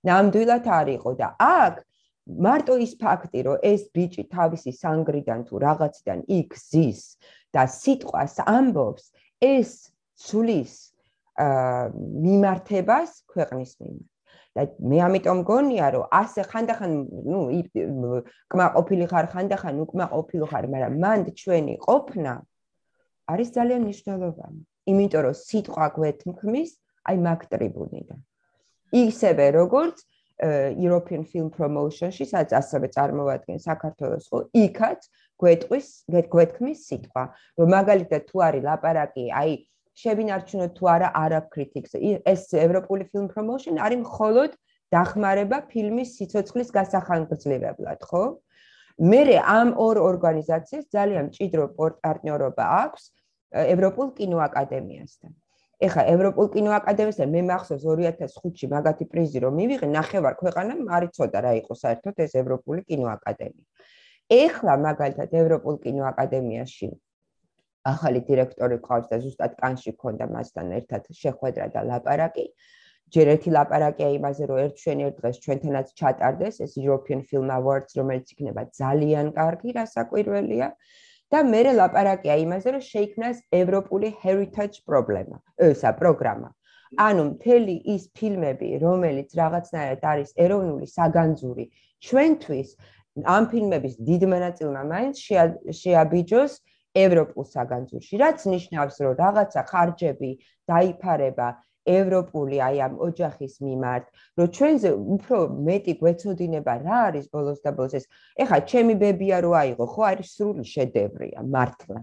[0.08, 1.76] ნამდვილად არ იყო და აქ
[2.26, 7.02] მარტო ის ფაქტი, რომ ეს ბიჭი თავისი სანგრიდან თუ რაღაციდან იქ ზის
[7.54, 9.04] და სიტყვას ამბობს,
[9.42, 10.74] ეს სulis
[11.36, 11.92] აა
[12.26, 14.15] მიმართებას ქვეყნის მიმართ.
[14.56, 16.92] და მე ამიტომ გონია რომ ასე ხანდახან
[17.32, 17.40] ნუ
[18.52, 22.34] კმაყოფილი ხარ ხანდახან უკმაყოფილი ხარ მაგრამ მანდ ჩვენი ყოფნა
[23.34, 24.62] არის ძალიან მნიშვნელოვანი.
[24.92, 26.72] იმიტომ რომ სიტყვა გვეთმქმის
[27.10, 28.20] აი მაგ ტრიბუნიდან.
[29.04, 29.98] ისევე როგორც
[30.86, 35.00] European Film Promotion-ში სადაც ასევე წარმოადგენს საქართველოს ხო იქაც
[35.42, 35.88] გვეტყვის
[36.34, 37.24] გვეთქმის სიტყვა
[37.60, 39.52] რომ მაგალითად თუ არის ლაპარაკი აი
[39.96, 41.92] შევინარჩუნოთ თუ არა Arab Critics.
[42.32, 44.52] ეს ევროპული film promotion არის მხოლოდ
[44.96, 48.24] დახმარება ფილმის სიცოცხლის გასახანგრძლივებლად, ხო?
[49.00, 51.64] მე ამ ორ ორგანიზაციას ძალიან მჭიდრო
[52.04, 53.04] პარტნიორობა აქვს
[53.76, 55.32] ევროპულ კინოაკადემიასთან.
[55.86, 61.74] ეხა ევროპულ კინოაკადემიასთან მე მახსოვს 2005-ში მაგათი პრიზი რომ მივიღე, ნახევარ ქვეყანამ არიწოდა რა იყო
[61.84, 63.66] საერთოდ ეს ევროპული კინოაკადემია.
[64.32, 66.88] ეხლა მაგალითად ევროპულ კინოაკადემიაში
[67.92, 72.46] ახალი დირექტორი ყავს და ზუსტად კანში ქონდა მასთან ერთად შეხვედრა და ლაპარაკი.
[73.14, 77.92] ჯერ ერთი ლაპარაკია იმაზე, რომ ერთ ჩვენ ერთ დღეს ჩვენთანაც ჩატარდეს ეს European Film Awards,
[78.00, 80.70] რომელიც იქნება ძალიან კარგი, რასაკვირველია.
[81.34, 85.38] და მე ლაპარაკია იმაზე, რომ შეიქმნას ევროპული heritage პრობლემა,
[85.70, 86.50] ესა პროგრამა.
[87.06, 91.66] ანუ მთელი ის ფილმები, რომელიც რაღაცნაირად არის ეროვნული საგანძური
[92.06, 92.70] ჩვენთვის,
[93.36, 95.16] ამ ფილმების დიდ მონაწილემა მაინც
[95.82, 96.54] შეაბიჯოს
[96.96, 100.32] ევროპულ საგანძურში, რაც ნიშნავს, რომ რაღაცა ხარჯები
[100.72, 101.48] დაიფარება
[101.86, 104.06] ევროპული აი ამ ოჯახის მიმართ,
[104.40, 105.38] რომ ჩვენზე უფრო
[105.68, 108.06] მეტი გვეცოდინება რა არის ბოლოს და ბოლოს ეს.
[108.42, 112.00] ეხლა ჩემი ბებია რო აიღო, ხო არის სრული შედევრია, მართლა.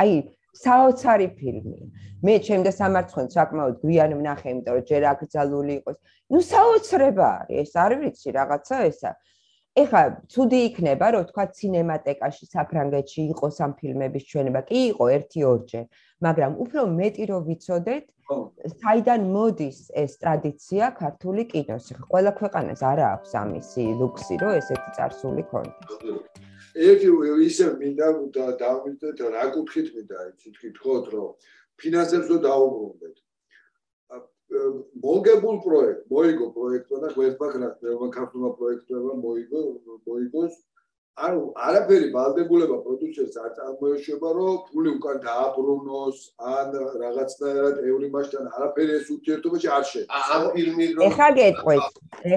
[0.00, 0.12] აი
[0.56, 1.80] საოცარი ფილმი.
[2.24, 5.96] მე ჩემ და სამარცხენ საკმაოდ გვიან ვნახე, იმიტომ რომ ჯერ აკრძალული იყოს.
[6.32, 9.10] ნუ საოცრება არის, ეს არ ვიცი რაღაცა ესა.
[9.76, 10.02] ეხლა
[10.32, 14.60] ცუდი იქნება, რომ თქვა სინემატეკაში საფრანგეთში იყოს ამ ფილმების ჩვენება.
[14.68, 15.84] კი იყო 1-2-ჯერ,
[16.26, 18.04] მაგრამ უფრო მეტი რო ვიცოდეთ,
[18.80, 21.92] საიდან მოდის ეს ტრადიცია ქართული კინოს?
[22.08, 25.92] ყველა ქვეყანას არ აქვს ამისი ლუქსი, რომ ესეთი წარსული ქონდეს.
[26.76, 27.08] ერთი
[27.48, 31.28] ისე მინდა და დავიწყეთ რა კუთხით მინდა იცით კითხოთ რომ
[31.80, 33.16] ფინანსებს რო დაუბრუნდეთ.
[35.06, 39.62] მოგებულ პროექტ, მოიგო პროექტმა და გვერდმა ქართულმა ქართულმა პროექტმა მოიგო
[40.06, 40.54] მოიგოს
[41.16, 46.18] ანუ არაფერი ვალდებულება პროდუცერს არ წარმოეშვება რომ ფული უკან დააბრუნოს
[46.54, 50.20] ან რაღაცნაირად ევრიმაშთან არაფერი ეს ურთიერთობაში არ შედგა.
[50.36, 51.86] ამ ფილმი რომ ეხლა გეტყვით.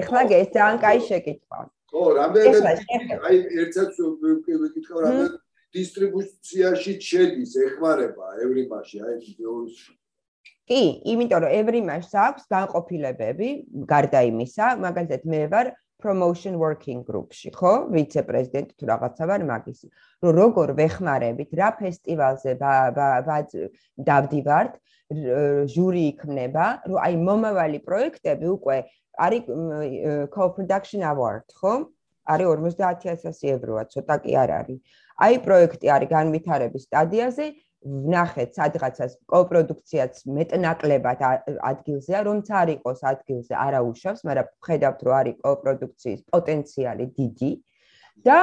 [0.00, 1.58] ეხლა ეს ძალიან კაი შეკითხვა.
[1.92, 2.64] ხო, რამდენად
[3.28, 3.88] აი ერთად
[4.64, 5.34] ვიკითხავ რამდენად
[5.76, 9.76] დისტრიბუციაში შედის ეხმარება ევრიმაში აი ეს
[10.70, 13.48] კი, იმიტომ რომ ევრიმაშს აქვს განყოფილებები
[13.90, 17.72] გარდა იმისა, მაგალითად მე ვარ promotion working group-ში, ხო?
[17.94, 19.80] ვიცე-პრეზიდენტი თუ რაღაცა ვარ მაგის.
[20.24, 22.52] რომ როგორ ვეხმარებით რა ფესტივალზე
[24.08, 24.72] დავდივართ,
[25.74, 28.76] ჟური იქნება, რომ აი მომავალი პროექტები უკვე
[29.26, 29.42] არის
[30.34, 31.72] co-production award, ხო?
[32.30, 32.46] არის
[32.80, 34.78] 50000 ევროა, ცოტა კი არ არის.
[35.20, 37.46] აი პროექტი არის განვითარების სტადიაზე,
[37.80, 41.22] ვნახეთ სადღაცას კოპროდუქციაც მეტნაკლებად
[41.70, 47.50] ადგილზეა, რომც არ იყოს ადგილზე არაუშავს, მაგრამ ხედავთ რომ არის კოპროდუქციის პოტენციალი დიდი
[48.28, 48.38] და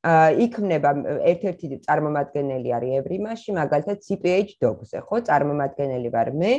[0.00, 0.90] იქნება
[1.28, 6.52] ერთ-ერთი წარმომადგენელი არის ევრიმაში, მაგალითად CPH Dogs-ზე, ხო, წარმომადგენელი ვარ მე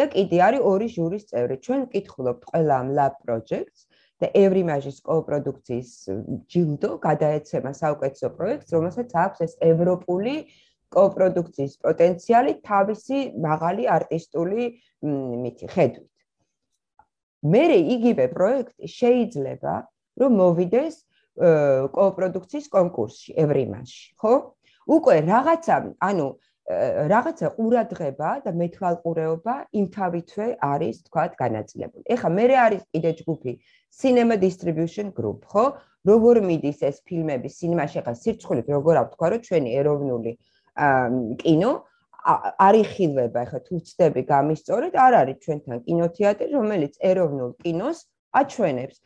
[0.00, 1.56] და კიდე არის ორი ჟურის წევრი.
[1.60, 3.84] ჩვენ ვკითხულობთ ყველა ამ lab projects
[4.16, 5.90] და ევრიმაჟის კოპროდუქციის
[6.48, 10.34] ჯილდო გადაეცემა საუკეთესო პროექტს, რომელსაც აქვს ეს ევროპული
[10.94, 14.62] კოპროდუქციის პოტენციალი თავისი მაღალი არტისტული
[15.42, 16.12] მითი ხედვით.
[17.46, 17.64] მე
[17.96, 19.74] იგივე პროექტი შეიძლება
[20.20, 20.94] რომ მოვიდეს
[21.36, 24.34] კოპროდუქციის კონკურსში ევრიმანში, ხო?
[24.86, 25.76] უკვე რაღაცა,
[26.08, 26.26] ანუ
[27.12, 32.02] რაღაცა ყურადღება და მეთვალყურეობა იმთავითვე არის თქვათ განაწილებული.
[32.10, 33.52] ეხლა მე არის კიდე ჯგუფი
[34.00, 35.64] Cinema Distribution Group, ხო?
[36.06, 38.00] როგორ მიდის ეს ფილმები სინემაში?
[38.02, 40.32] ეხლა სირცხულით როგორ ავთქვა, რომ ჩვენი ეროვნული
[41.42, 41.72] კინო
[42.26, 47.98] არიხილება, ეხლა თუ ვწდები გამისწორეთ, არ არის ჩვენთან კინოთეატრი, რომელიც ეროვნულ კინოს
[48.36, 48.96] აჩვენებს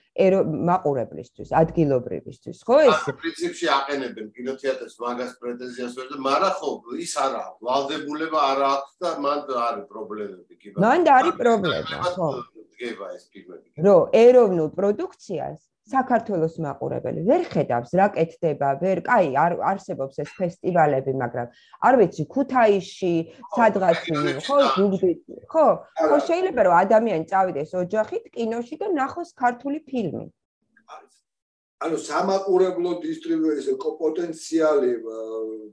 [0.69, 2.99] მაყურებლისთვის, ადგილობრივისთვის, ხო ეს?
[3.21, 6.71] პრინციპში აყენებენ კინოთეატრს მაგას პრეტენზიას ვერ და მაგრამ ხო
[7.05, 10.83] ის არა, ვალდებულება არ აქვს და მან არის პრობლემები კი ბატონო.
[10.83, 12.29] მან არის პრობლემა, ხო?
[12.75, 13.67] დგება ეს ფილმები.
[13.87, 21.13] რო ეროვნულ პროდუქციას საქართველოს მაყურებელი ვერ ხედავს რა კეთდება, ვერ, კაი, არ არსებობს ეს ფესტივალები,
[21.23, 21.49] მაგრამ
[21.89, 23.15] არ ვიცი, ქუთაისში,
[23.57, 24.03] სადღაც,
[24.47, 25.13] ხო, გუგდი,
[25.51, 25.67] ხო,
[26.05, 30.27] ხო შეიძლება რომ ადამიანი წავიდეს ოჯახით კინოში და ნახოს ქართული ფილმი.
[31.81, 34.91] ანუ სამაყურებლო დისტრიბუციის პოტენციალი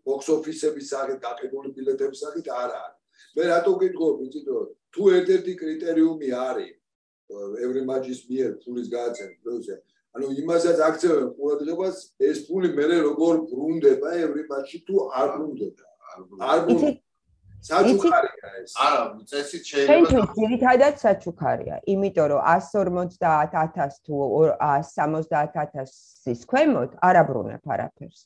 [0.07, 2.97] box office-ების სახით დაყიდული ბილეთების სახით არ არის.
[3.35, 4.55] მე რატო გითხო, ვიცი თუ
[4.95, 6.73] თუ ერთ-ერთი კრიტერიუმი არის
[7.65, 9.75] ევრიმაჯის მიერ ფულის გააცემა პროცესზე
[10.17, 11.97] ანუ იმასაც აქცევენ ყურადღებას
[12.27, 15.85] ეს ფული მე როგორ ბრუნდება ევრიმაჯში თუ არ ბრუნდება?
[16.51, 17.01] არ ბრუნდება.
[17.67, 18.71] საჩუქარია ეს.
[18.85, 21.75] არა წესით შეიძლება ჩვენ ძირითადად საჩუქარია.
[21.93, 24.15] იმიტომ რომ 150000 თუ
[24.61, 28.19] 170000-ის ქვემოთ არ აბრუნებ არაფერს.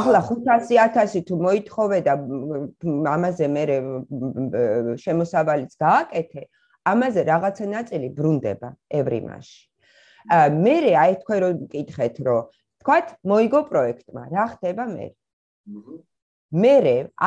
[0.00, 2.14] ახლა 500000 თუ მოითხოვე და
[3.16, 3.64] ამაზე მე
[5.04, 6.42] შემოსავალიც გააკეთე
[6.92, 8.68] ამაზე რაღაცა ნაწილი ბრუნდება
[9.00, 9.60] ევრიმაში.
[10.30, 12.42] მე აი თქვენ რომ მკითხეთ რომ
[12.82, 15.06] თქვათ მოიგო პროექტმა, რა ხდება მე?
[16.56, 16.74] მე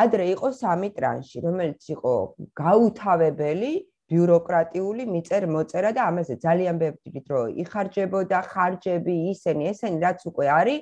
[0.01, 2.13] ადრე იყო სამი ტრანში, რომელიც იყო
[2.55, 3.71] გაუთავებელი
[4.09, 10.79] ბიუროკრატიული მიწერ მოწერა და ამაზე ძალიან ბევრი დრო იხარჯებოდა ხარჯები ისენი ესენი რაც უკვე არის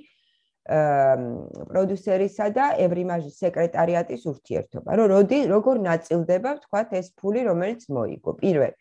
[0.67, 4.89] პროდიუსერისა და ევრიმაჟის სეკრეტარიატის ურთიერთობა.
[4.99, 8.31] რომ როდი როგორ ნაწილდება, ვთქვათ, ეს ფული, რომელიც მოიგო.
[8.41, 8.73] პირველ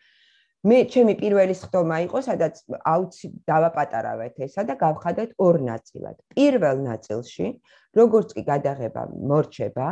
[0.67, 2.57] მე ჩემი პირველი სხდომა იყო, სადაც
[2.91, 6.17] აუცი დავაპატარავეთ ესა და გავხადეთ ორ ნაწილად.
[6.35, 7.47] პირველ ნაწილში,
[7.95, 9.89] როგორც კი გადაღება მორჩება,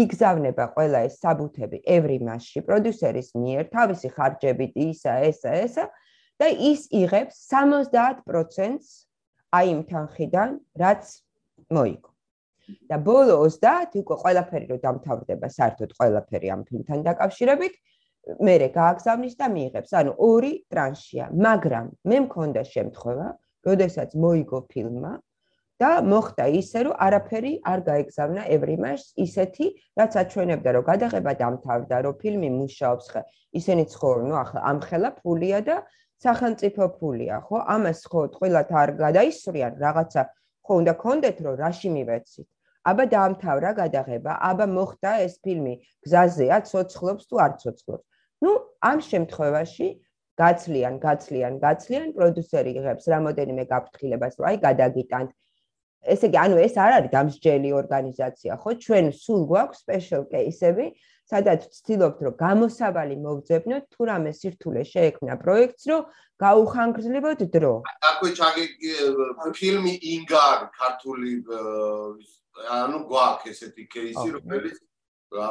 [0.00, 5.84] იგზავნება ყველა ეს საბუთები ევრიმასში პროდიუსერის მიერ თავისი ხარჯებით ისა ესა ესა
[6.40, 8.88] და ის იღებს 70%-ს
[9.60, 10.50] აი იმ თანხიდან,
[10.80, 11.04] რაც
[11.68, 12.10] მოიგო.
[12.88, 17.74] და ბოლო 30 უკვე ყველაფერი რო დამთავრდება საერთოდ ყველაფერი ამ ფილმთან დაკავშირებით,
[18.40, 19.90] მერე გააგზავნის და მიიღებს.
[20.00, 23.28] ანუ ორი ტრანშია, მაგრამ მე მქონდა შემთხვევა,
[23.68, 25.12] როდესაც მოიგო ფილმმა
[25.82, 29.66] და მოხდა ისე, რომ არაფერი არ გაეგზავნა ევრიმაშ, ისეთი,
[29.98, 33.22] რაც აჩვენებდა, რომ გადაღება დამთავრდა, რომ ფილმი მუშაობს ხე.
[33.58, 35.76] ისინი ცხოვრობენ, ნუ ახლა ამხელა ფულია და
[36.24, 37.58] სახელმწიფო ფულია, ხო?
[37.74, 40.22] ამას ხო თყილად არ გადაისვრიან, რაღაცა
[40.64, 42.48] ხო უნდა კონდეთ, რომ რაში მივეცით.
[42.90, 48.06] აბა დაამთავრა გადაღება, აბა მოხდა ეს ფილმი გზაზეა, ცოცხლობს თუ არ ცოცხლობს.
[48.44, 48.52] Ну
[48.90, 49.88] ამ შემთხვევაში
[50.40, 55.30] გაცლიან გაცლიან გაცლიან პროდიუსერი იღებს რამოდენიმე გაფრთხილებას რომ აი გადაგიტანთ.
[56.14, 58.70] ესე იგი ანუ ეს არ არის დამსჯელი ორგანიზაცია ხო?
[58.84, 60.86] ჩვენ სულ გვაქვს სპეშალ კეისები
[61.32, 66.02] სადაც ვცდილობთ რომ გამოსავალი მოვძებნოთ თუ რამე სირთულე შეექმნა პროექტს რომ
[66.44, 67.74] გაუხანგრძლივოთ დრო.
[68.10, 68.64] აკვე ჩაგი
[69.56, 71.32] ფილმი ინგარ ქართული
[72.80, 74.76] ანუ გვაქვს ესეთი კეისი რომელიც
[75.32, 75.48] რა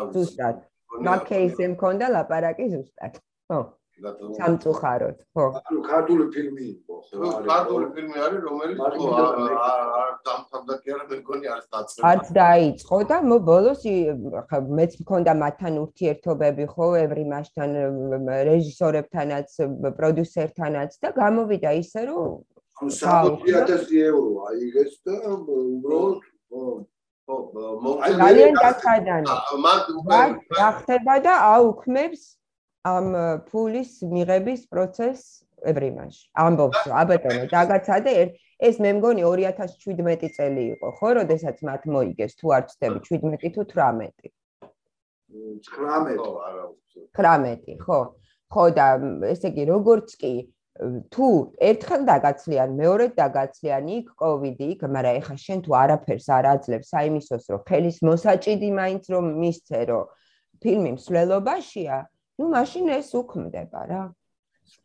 [1.08, 3.18] მაკეისი მქონდა ლაპარაკი ზუსტად.
[3.50, 3.62] ხო.
[4.04, 5.46] სამწუხაროდ, ხო.
[5.70, 7.28] ანუ ქართული ფილმი იყო, ხო?
[7.46, 12.04] ქართული ფილმი არის, რომელიც ხო არ დამთავრდა კი არა, მე მგონი არის დაწყება.
[12.12, 13.84] არც დაიწყო და მო ბოლოს
[14.50, 17.70] ხა მეც მქონდა მათთან ურთიერთობები, ხო, ევრიმაშთან,
[18.50, 19.48] რეჟისორებთანაც,
[20.00, 22.42] პროდიუსერთანაც და გამოვიდა ისე, რომ
[22.82, 22.90] ანუ
[23.46, 26.20] 60000 ევრო აიღეს და უბრალოდ
[27.28, 29.34] ხო ძალიან კაცადანი.
[30.60, 32.24] რა ხდება და აუქმებს
[32.84, 33.08] ამ
[33.48, 35.28] ფულის მიღების პროცესს
[35.72, 36.24] ევრიმაში.
[36.44, 38.14] ამბობს, აბატონო, დაგაცადე
[38.68, 43.62] ეს მე მგონი 2017 წელი იყო, ხო, როდესაც მათ მოიგეს თუ არ ვცდები 17 თუ
[43.72, 44.32] 18.
[45.32, 46.20] 19.
[46.20, 46.64] ხო, არა,
[47.16, 48.00] 19, ხო.
[48.52, 48.88] ხო და
[49.32, 50.34] ესე იგი როგორც კი
[50.74, 51.28] თუ
[51.62, 57.62] ერთხელ დაგაცლიან, მეორედ დაგაცლიან იქ კოვიდი, მაგრამ ეხა შენ თუ არაფერს არ აძლევს აიმისოს, რომ
[57.70, 60.04] ხელის მოსაჭიდი მაინც რომ მისცე, რომ
[60.64, 61.98] ფილმი მსვლელობაშია,
[62.42, 64.04] ну მაშინ ეს უქმდება რა.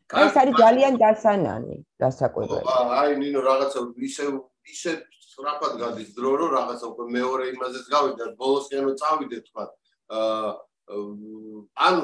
[0.09, 2.65] ეს არის ძალიან დასანანი, დასაკვირველი.
[3.01, 4.25] აი ნინო რაღაცა ისე
[4.69, 4.91] ისე
[5.25, 9.63] სწრაფად გადის დრო, რომ რაღაცა უკვე მეორე იმაზეც გავიდა, ბოლოსკენო წავიდე თქვა.
[10.09, 10.49] აა
[10.89, 12.03] ანუ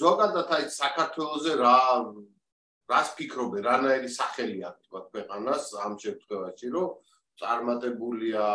[0.00, 1.76] ზოგადად აი საქართველოსზე რა
[2.90, 6.88] რას ფიქრობენ, რანაირი სახელი აქვს თქვა ქვეყანას ამ შემთხვევაში, რომ
[7.42, 8.46] წარმატებულია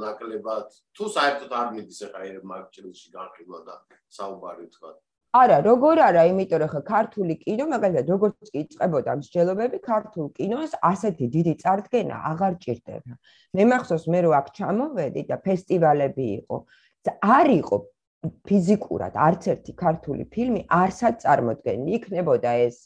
[0.00, 0.66] ნაკლებად
[0.96, 3.74] თუ საერთოდ არ მიდის ახლა ერთ მარკეტინგში განხილვა და
[4.16, 4.92] საუბარი თქვა.
[5.40, 10.72] არა, როგორ არა, იმიტომ რომ ხა ქართული კინო, მაგალითად, როგორც კი იწყებოდა მსჯელობები, ქართულ კინოს
[10.90, 13.12] ასეთი დიდი წარდგენა აღარ ჭირდება.
[13.54, 16.56] მე მახსოვს მე რო აქ ჩამოვედი და ფესტივალები იყო.
[17.38, 17.76] არ იყო
[18.48, 21.90] ფიზიკურად არც ერთი ქართული ფილმი არსად წარმოდგენილი.
[21.98, 22.76] იქნებოდა ეს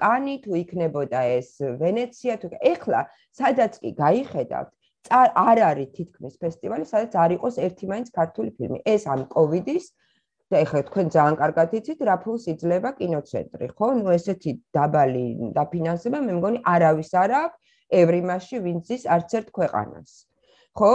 [0.00, 1.48] კანი თუ იქნებოდა ეს
[1.82, 3.00] ვენეცია თუ ეხლა
[3.40, 4.70] სადაც კი გაიხედავთ
[5.10, 8.78] არ არის თითქმის ფესტივალი სადაც არ იყოს ერთი მაინც ქართული ფილმი.
[8.94, 9.86] ეს ამ კოვიდის
[10.50, 13.88] და ეხლა თქვენ ძალიან კარგად იცით რა ფულს იძლევა კინოცენტრი ხო?
[14.02, 17.58] ნუ ესეთი დაბალი დაფინანსება მე მგონი არავის არ აქვს.
[17.90, 20.10] ევრიმაში ვინც ის არც ერთ ქვეყანას
[20.78, 20.92] ხო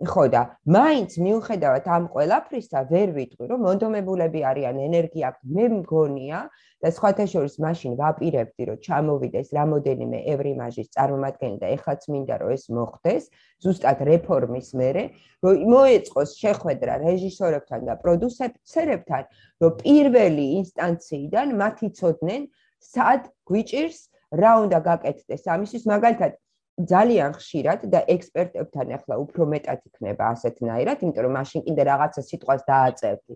[0.00, 0.40] ხო და
[0.74, 6.38] მაინც მიუხედავად ამ ყველაფრისა ვერ ვიტყვი რომ მონდომებულები არიან ენერგია აქვს მე მგონია
[6.82, 12.64] და სხვათა შორის მაშინ ვაპირებდი რომ ჩამოვიდეს რამოდენიმე ევრიმაჟის წარმომადგენელი და ეხლაც მინდა რომ ეს
[12.78, 13.24] მოხდეს
[13.66, 15.04] ზუსტად რეფორმის მერე
[15.44, 19.22] რომ მოეწყოს შეხვედრა რეჟისორებთან და პროდიუსერებთან
[19.62, 22.48] რომ პირველი ინსტანციიდან მათ იცოდნენ
[22.80, 24.00] სად გვიჭირს
[24.40, 26.40] რა უნდა გაკეთდეს ამისთვის მაგალითად
[26.80, 32.62] ძალიან ხშირად და ექსპერტებთან ახლა უფრო მეტად იქნება ასეთნაირად, იმიტომ რომ მაშინ კიდე რაღაცა სიტყვას
[32.70, 33.34] დააწერდი.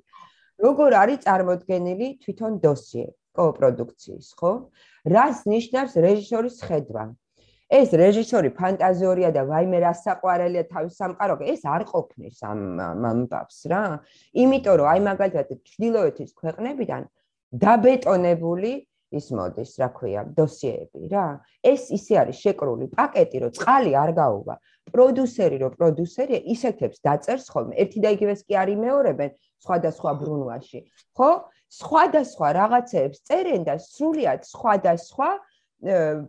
[0.66, 3.06] როგორ არის წარმოქმნილი თვითონ დოსიე
[3.36, 4.52] კოპროდუქციის, ხო?
[5.04, 7.04] რას ნიშნავს რეჟისორის ხედვა?
[7.66, 12.60] ეს რეჟისორი ფანტაზიორია და ვაიმე რა საყვარელია თავის სამყარო, ეს არ ყოფნის ამ
[13.10, 13.82] ამბავს რა.
[14.42, 17.02] იმიტომ რომ აი მაგალითად ჩდილოეთის ქვეყნებიდან
[17.66, 18.72] დაბეტონებული
[19.18, 21.26] ის მოდის, რა ქვია, დოსიეები რა.
[21.64, 24.56] ეს ისე არის შეკრული პაკეტი, რომ წყალი არ გაუვა.
[24.94, 27.74] პროდიუსერი რო პროდიუსერია, ისეთებს დაწერს ხოლმე.
[27.82, 29.30] ერთი და იგივეს კი არ იმეორებენ
[29.64, 30.80] სხვადასხვა ბრუნვაში.
[31.16, 31.30] ხო?
[31.66, 35.30] სხვადასხვა რაღაცეებს წერენ და სრულიად სხვადასხვა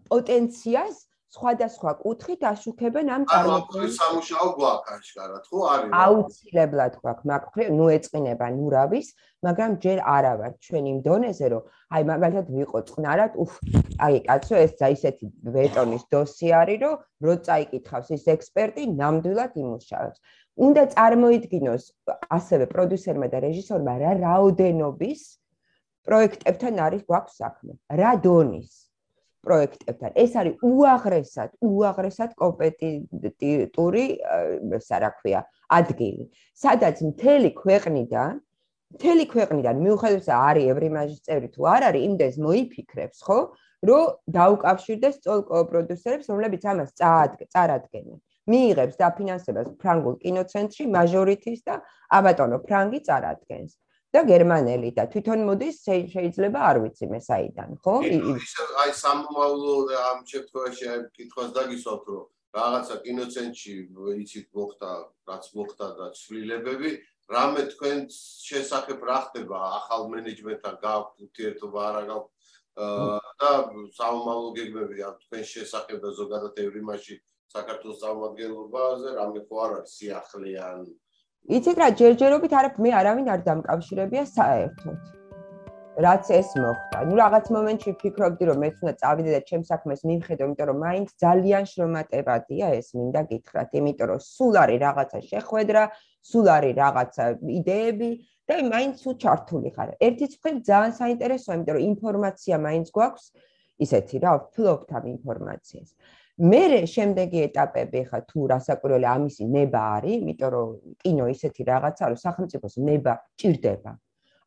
[0.09, 0.95] პოტენციას
[1.35, 5.91] სხვადასხვა კუთხით აშუქებენ ამ წარმოქმნილ სამუშაო გვაქვს აშკარად, ხო არის?
[6.03, 9.07] აუცილებლად გვაქვს, მაგრამ ნუ ეწყინება ნურავის,
[9.47, 11.63] მაგრამ ჯერ არა ვარ ჩვენ იმ დონეზე, რომ
[11.93, 13.51] აი მაგალითად ვიყო წყნარად, უფ,
[14.07, 15.25] აი კაცო ეს ძა ისეთი
[15.57, 16.95] ბეტონის დოსი არის, რომ
[17.27, 20.19] რო წაიკითხავს ის ექსპერტი, ნამდვილად იმუშავებს.
[20.57, 21.83] უნდა წარმოიდგინოს
[22.37, 25.21] ასევე პროდიუსერმა და რეჟისორმა რა რაოდენობის
[26.07, 27.73] პროექტებთან არის გვაქვს საქმე.
[27.99, 28.86] რა დონის
[29.45, 30.09] პროექტებთან.
[30.23, 34.05] ეს არის უაღრესად, უაღრესად კომპეტიტური,
[34.79, 35.41] ესა რა ქვია,
[35.79, 36.23] ადგილი.
[36.63, 38.33] სადაც მთელი ქვეყნიდან,
[38.95, 43.39] მთელი ქვეყნიდან მიუხედავად არის ევრიმაჟის წევრი თუ არ არის, იმდეს მოიფიქრებს, ხო?
[43.87, 44.03] რომ
[44.37, 45.39] დაუკავშირდეს წოლ
[45.69, 46.89] პროდიუსერებს, რომლებიც ამას
[47.53, 48.17] წარადგენენ.
[48.47, 51.75] მიიღებს დაფინანსებას ფრანგულ კინოცენტრში მაჟორიტის და
[52.17, 53.71] აბატონო ფრანგი წარადგენს.
[54.15, 55.77] და გერმანელი და თვითონ მოდის
[56.13, 57.95] შეიძლება არ ვიცი მე საიდან ხო?
[58.83, 59.75] აი სამომავლო
[60.11, 62.25] ამ შემთხვევაში აი კითხვას დაგისვათ რომ
[62.57, 63.73] რაღაცა კინოცენტრში
[64.23, 64.91] იცით მოხდა
[65.31, 66.91] რაც მოხდა და ცვლილებები
[67.35, 67.97] რამე თქვენ
[68.47, 69.59] შესახებ რა ხდება?
[69.79, 72.31] ახალ მენეჯმენტთან გაქვთ ურთიერთობა არა გაქვთ
[72.77, 73.51] და
[73.99, 77.15] სამომავლო გეგმები ამ თქვენ შესახებ და ზოგადად ევრიმაში
[77.51, 80.79] საქართველოს წარმომადგენლობაზე რამე ხო არ არის სიახლეან
[81.47, 84.97] იცით რა ჯერჯერობით არა მე არავინ არ დამკავშირებია საერთოდ
[86.05, 86.99] რაც ეს მოხდა.
[87.09, 91.13] ნუ რაღაც მომენტში ვფიქრობდი რომ მეც უნდა წავიდე და ჩემს საქმეს მივხედო იმიტომ რომ მაინც
[91.23, 93.69] ძალიან შრომატებადია ეს მინდა გითხრათ.
[93.79, 95.83] იმიტომ რომ სულ არის რაღაცა შეხვედრა
[96.31, 97.23] სულ არის რაღაცა
[97.59, 98.09] იდეები
[98.47, 99.89] და მაინც თუ ჩართული ხარ.
[100.07, 103.25] ერთიც მხრივ ძალიან საინტერესოა იმიტომ რომ ინფორმაცია მაინც გვაქვს
[103.87, 105.89] ისეთი რა ფლობთ ამ ინფორმაციას
[106.37, 110.67] მე შემდეგი ეტაპები ხა თუ რასაკვირველი ამისი ნება არის, იმიტომ რომ
[111.01, 113.91] კინო ისეთი რაღაცა რომ სახელმწიფოს ნება ჭირდება.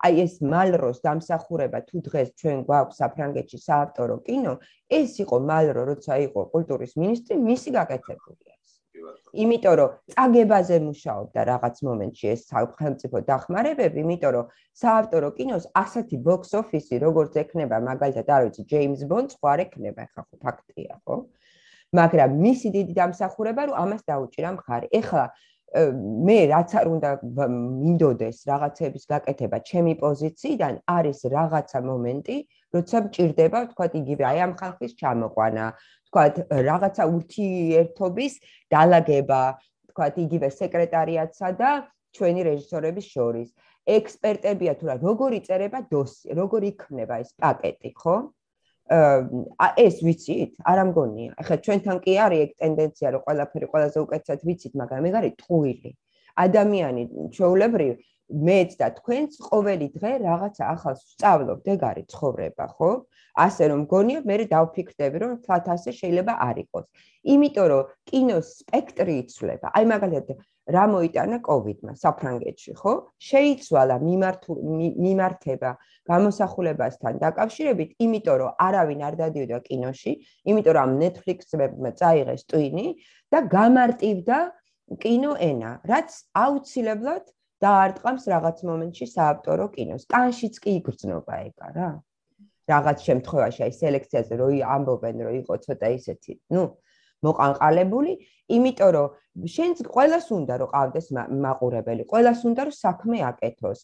[0.06, 4.54] აი ეს მალროს დამსახურება თუ დღეს ჩვენ გვაქვს საფრანგეთში საავტორო კინო,
[5.00, 8.54] ეს იყო მალრო, როცა იყო კულტურის მინისტრი, მისი გაკეთებულია.
[9.42, 14.48] იმიტომ რომ წაგებაზე მუშაობდა რაღაც მომენტში ეს სახელმწიფო დახმარებები, იმიტომ რომ
[14.82, 20.22] საავტორო კინოს ასეთი box office-ი როგორც ექნება მაგალითად არ ვიცი ჯეიმს ბონდს არ ექნება ხა
[20.26, 21.16] ხო ფაქტია ხო?
[21.98, 24.86] მაგრამ მისი დიდი დამსახურება რომ ამას დაუჭირა მხარი.
[25.00, 25.24] ეხლა
[26.26, 32.36] მე რაც არ უნდა მინდოდეს რაღაცების გაკეთება ჩემი პოზიციიდან არის რაღაცა მომენტი,
[32.74, 35.64] როცა მჭირდება, თქვა იგივე აი ამ ხალხის ჩამოყვანა,
[36.10, 36.24] თქვა
[36.70, 38.32] რაღაცა ურთიერთობის
[38.74, 39.42] დალაგება,
[39.90, 41.70] თქვა იგივე სეკრეტარიატსა და
[42.18, 43.48] ჩვენი რეჟისორების შორის.
[43.86, 48.16] ექსპერტებია თუ რა, როგორი წერება დოსი, როგორი იქნება ეს პაკეტი, ხო?
[48.90, 50.52] ეს ვიცით?
[50.66, 51.30] არ ამგონია.
[51.38, 55.90] ახლა ჩვენთან კი არის ეგ ტენდენცია, რომ ყველაფერი ყველაზე უკეთესად ვიცით, მაგრამ ეგ არის ტყუილი.
[56.44, 57.02] ადამიანი
[57.34, 57.92] ჩვეულებრივ
[58.30, 62.90] მეც და თქვენც ყოველი დღე რაღაცა ახალს ვსწავლობთ, ეგ არის ცხოვრება, ხო?
[63.44, 66.86] ასე რომ მგონია, მე დავფიქრდები, რომ თვათ ასე შეიძლება არ იყოს.
[67.34, 69.66] იმიტომ რომ კინოს სპექტრი იცვლება.
[69.76, 70.38] აი მაგალითად
[70.74, 72.92] რა მოიტანა კოვიდმა საფრანგეთში, ხო?
[73.30, 75.70] შეიცვალა მიმართება
[76.10, 80.12] გამოსახულებასთან დაკავშირებით, იმიტომ რომ არავინ არ დადიოდა კინოში,
[80.50, 82.86] იმიტომ რომ Netflix-მა წაიღეს ტვინი
[83.32, 84.38] და გამარტივდა
[85.02, 86.10] კინოენა, რაც
[86.44, 87.24] აუცილებლად
[87.60, 90.06] დაარტყამს რაღაც მომენტში საავტორო კინოს.
[90.10, 91.90] კანშიც კი იგრძნობა ეგა რა.
[92.70, 96.62] რაღაც შემთხვევაში აი სელექციაზე რო ამბობენ რომ იყო ცოტა ისეთი, ну,
[97.26, 98.12] მოყანყალებული,
[98.56, 99.08] იმიტომ რომ
[99.46, 103.80] შენც ყოველას უნდა რომ ყავდეს მაყურებელი, ყოველას უნდა რომ საქმე აკეთოს.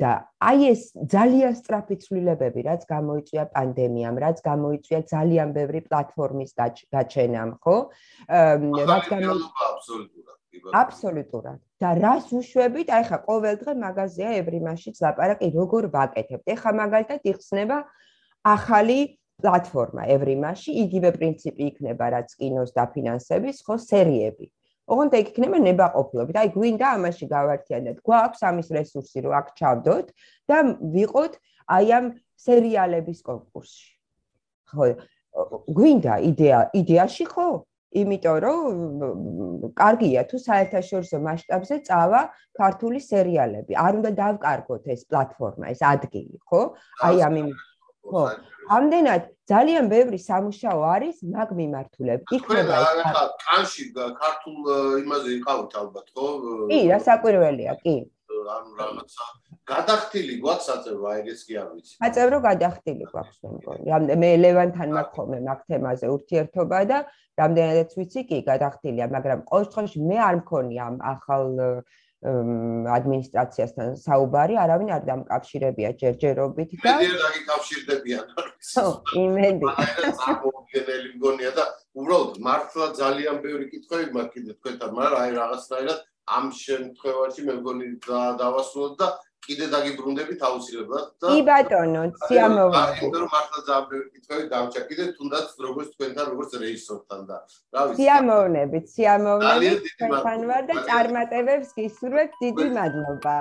[0.00, 0.82] და აი ეს
[1.12, 6.50] ძალიან სწრაფი ცვლილებები, რაც გამოიწვია პანდემიამ, რაც გამოიწვია ძალიან ბევრი პლატფორმის
[6.94, 7.76] გაჩენამ, ხო?
[8.90, 10.38] რაც გამოიწვია აბსოლუტურად.
[10.72, 11.58] აბსოლუტურად.
[11.78, 12.88] და რას უშვებით?
[12.90, 16.44] აი ხა ყოველ დღე მაღაზია ევრიმაშიც ლაპარაკი როგორ ვაკეთებთ.
[16.54, 17.78] ეხა მაგალითად იხსნება
[18.42, 24.46] ახალი პლატფორმა ევრიმაში იგივე პრინციპი იქნება რაც კინოს დაფინანსების ხო სერიები.
[24.88, 30.10] ოღონდ ეგ იქნება ნებაყოფლობით აი გვინდა ამაში გავართიანოთ გვაქვს ამის რესურსი რომ აქ ჩავდოთ
[30.50, 30.58] და
[30.96, 31.38] ვიყოთ
[31.76, 32.06] აი ამ
[32.48, 33.88] სერიალების კონკურსში.
[34.74, 34.84] ხო
[35.78, 37.48] გვინდა იდეა იდეაში ხო?
[38.00, 42.22] იმიტომ რომ კარგია თუ საერთაშორისო მასშტაბზე წავა
[42.58, 43.72] ქართული სერიალები.
[43.86, 46.62] არ უნდა დავკარგოთ ეს პლატფორმა ეს ადგილი ხო?
[47.06, 47.36] აი ამ
[48.04, 48.22] ხო
[48.76, 52.32] ამდენად ძალიან ბევრი სამუშაო არის მაგ მიმართულებით.
[52.36, 54.58] იქნება ეს ხა კანში ქართულ
[55.02, 56.26] იმაზე იყავით ალბათ, ხო?
[56.70, 57.96] კი, რა საკვირველია, კი.
[58.48, 59.24] ანუ რაღაცა
[59.68, 61.94] გადახტილი გვაქვს საწევრო, ეგეც კი არ ვიცი.
[62.00, 64.16] საწევრო გადახტილი გვაქვს მე მგონი.
[64.22, 66.98] მე ლევანთან მაქვს ხოლმე მაგ თემაზე ურთიერთობა და
[67.40, 71.44] რამდენადაც ვიცი, კი, გადახტილია, მაგრამ ყოველ შემთხვევაში მე არ მქონია ამ ახალ
[72.18, 78.24] ადმინისტრაციასთან საუბარი, არავინ არ დამკავშირებია ჯერჯერობით და მე ვერ დაგიკავშირდებიან.
[78.58, 78.86] ხო,
[79.22, 79.66] იმედი.
[80.18, 81.64] წარმოგიდგენელი მგონია და
[81.94, 87.86] უბრალოდ მართლა ძალიან ბევრი კითხვები მაქვს კიდე თქვენთან, მაგრამ აი რაღაცნაირად ამ შემთხვევაში მე მგონი
[88.42, 89.08] დავასრულოთ და
[89.48, 92.82] კიდე დაგიბრუნდებით აუცილებლად და კი ბატონო, სიამოვნა.
[92.98, 97.36] იმიტომ რომ მართლა ძალიან ბევრი კითხვები დამჭა კიდე თუნდაც როგორც თქვენთან როგორც რეჟისორთან და
[97.74, 97.96] რა ვიცი.
[98.02, 103.36] სიამოვნებით, სიამოვნებით თქვენთან ვარ და წარმატებებს გისურვებ დიდი მადლობა.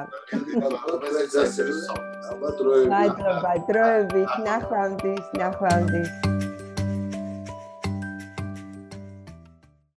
[2.31, 2.89] ალბათ დროებით.
[2.95, 6.36] მადლობა დროებით, ნახვამდის, ნახვამდის.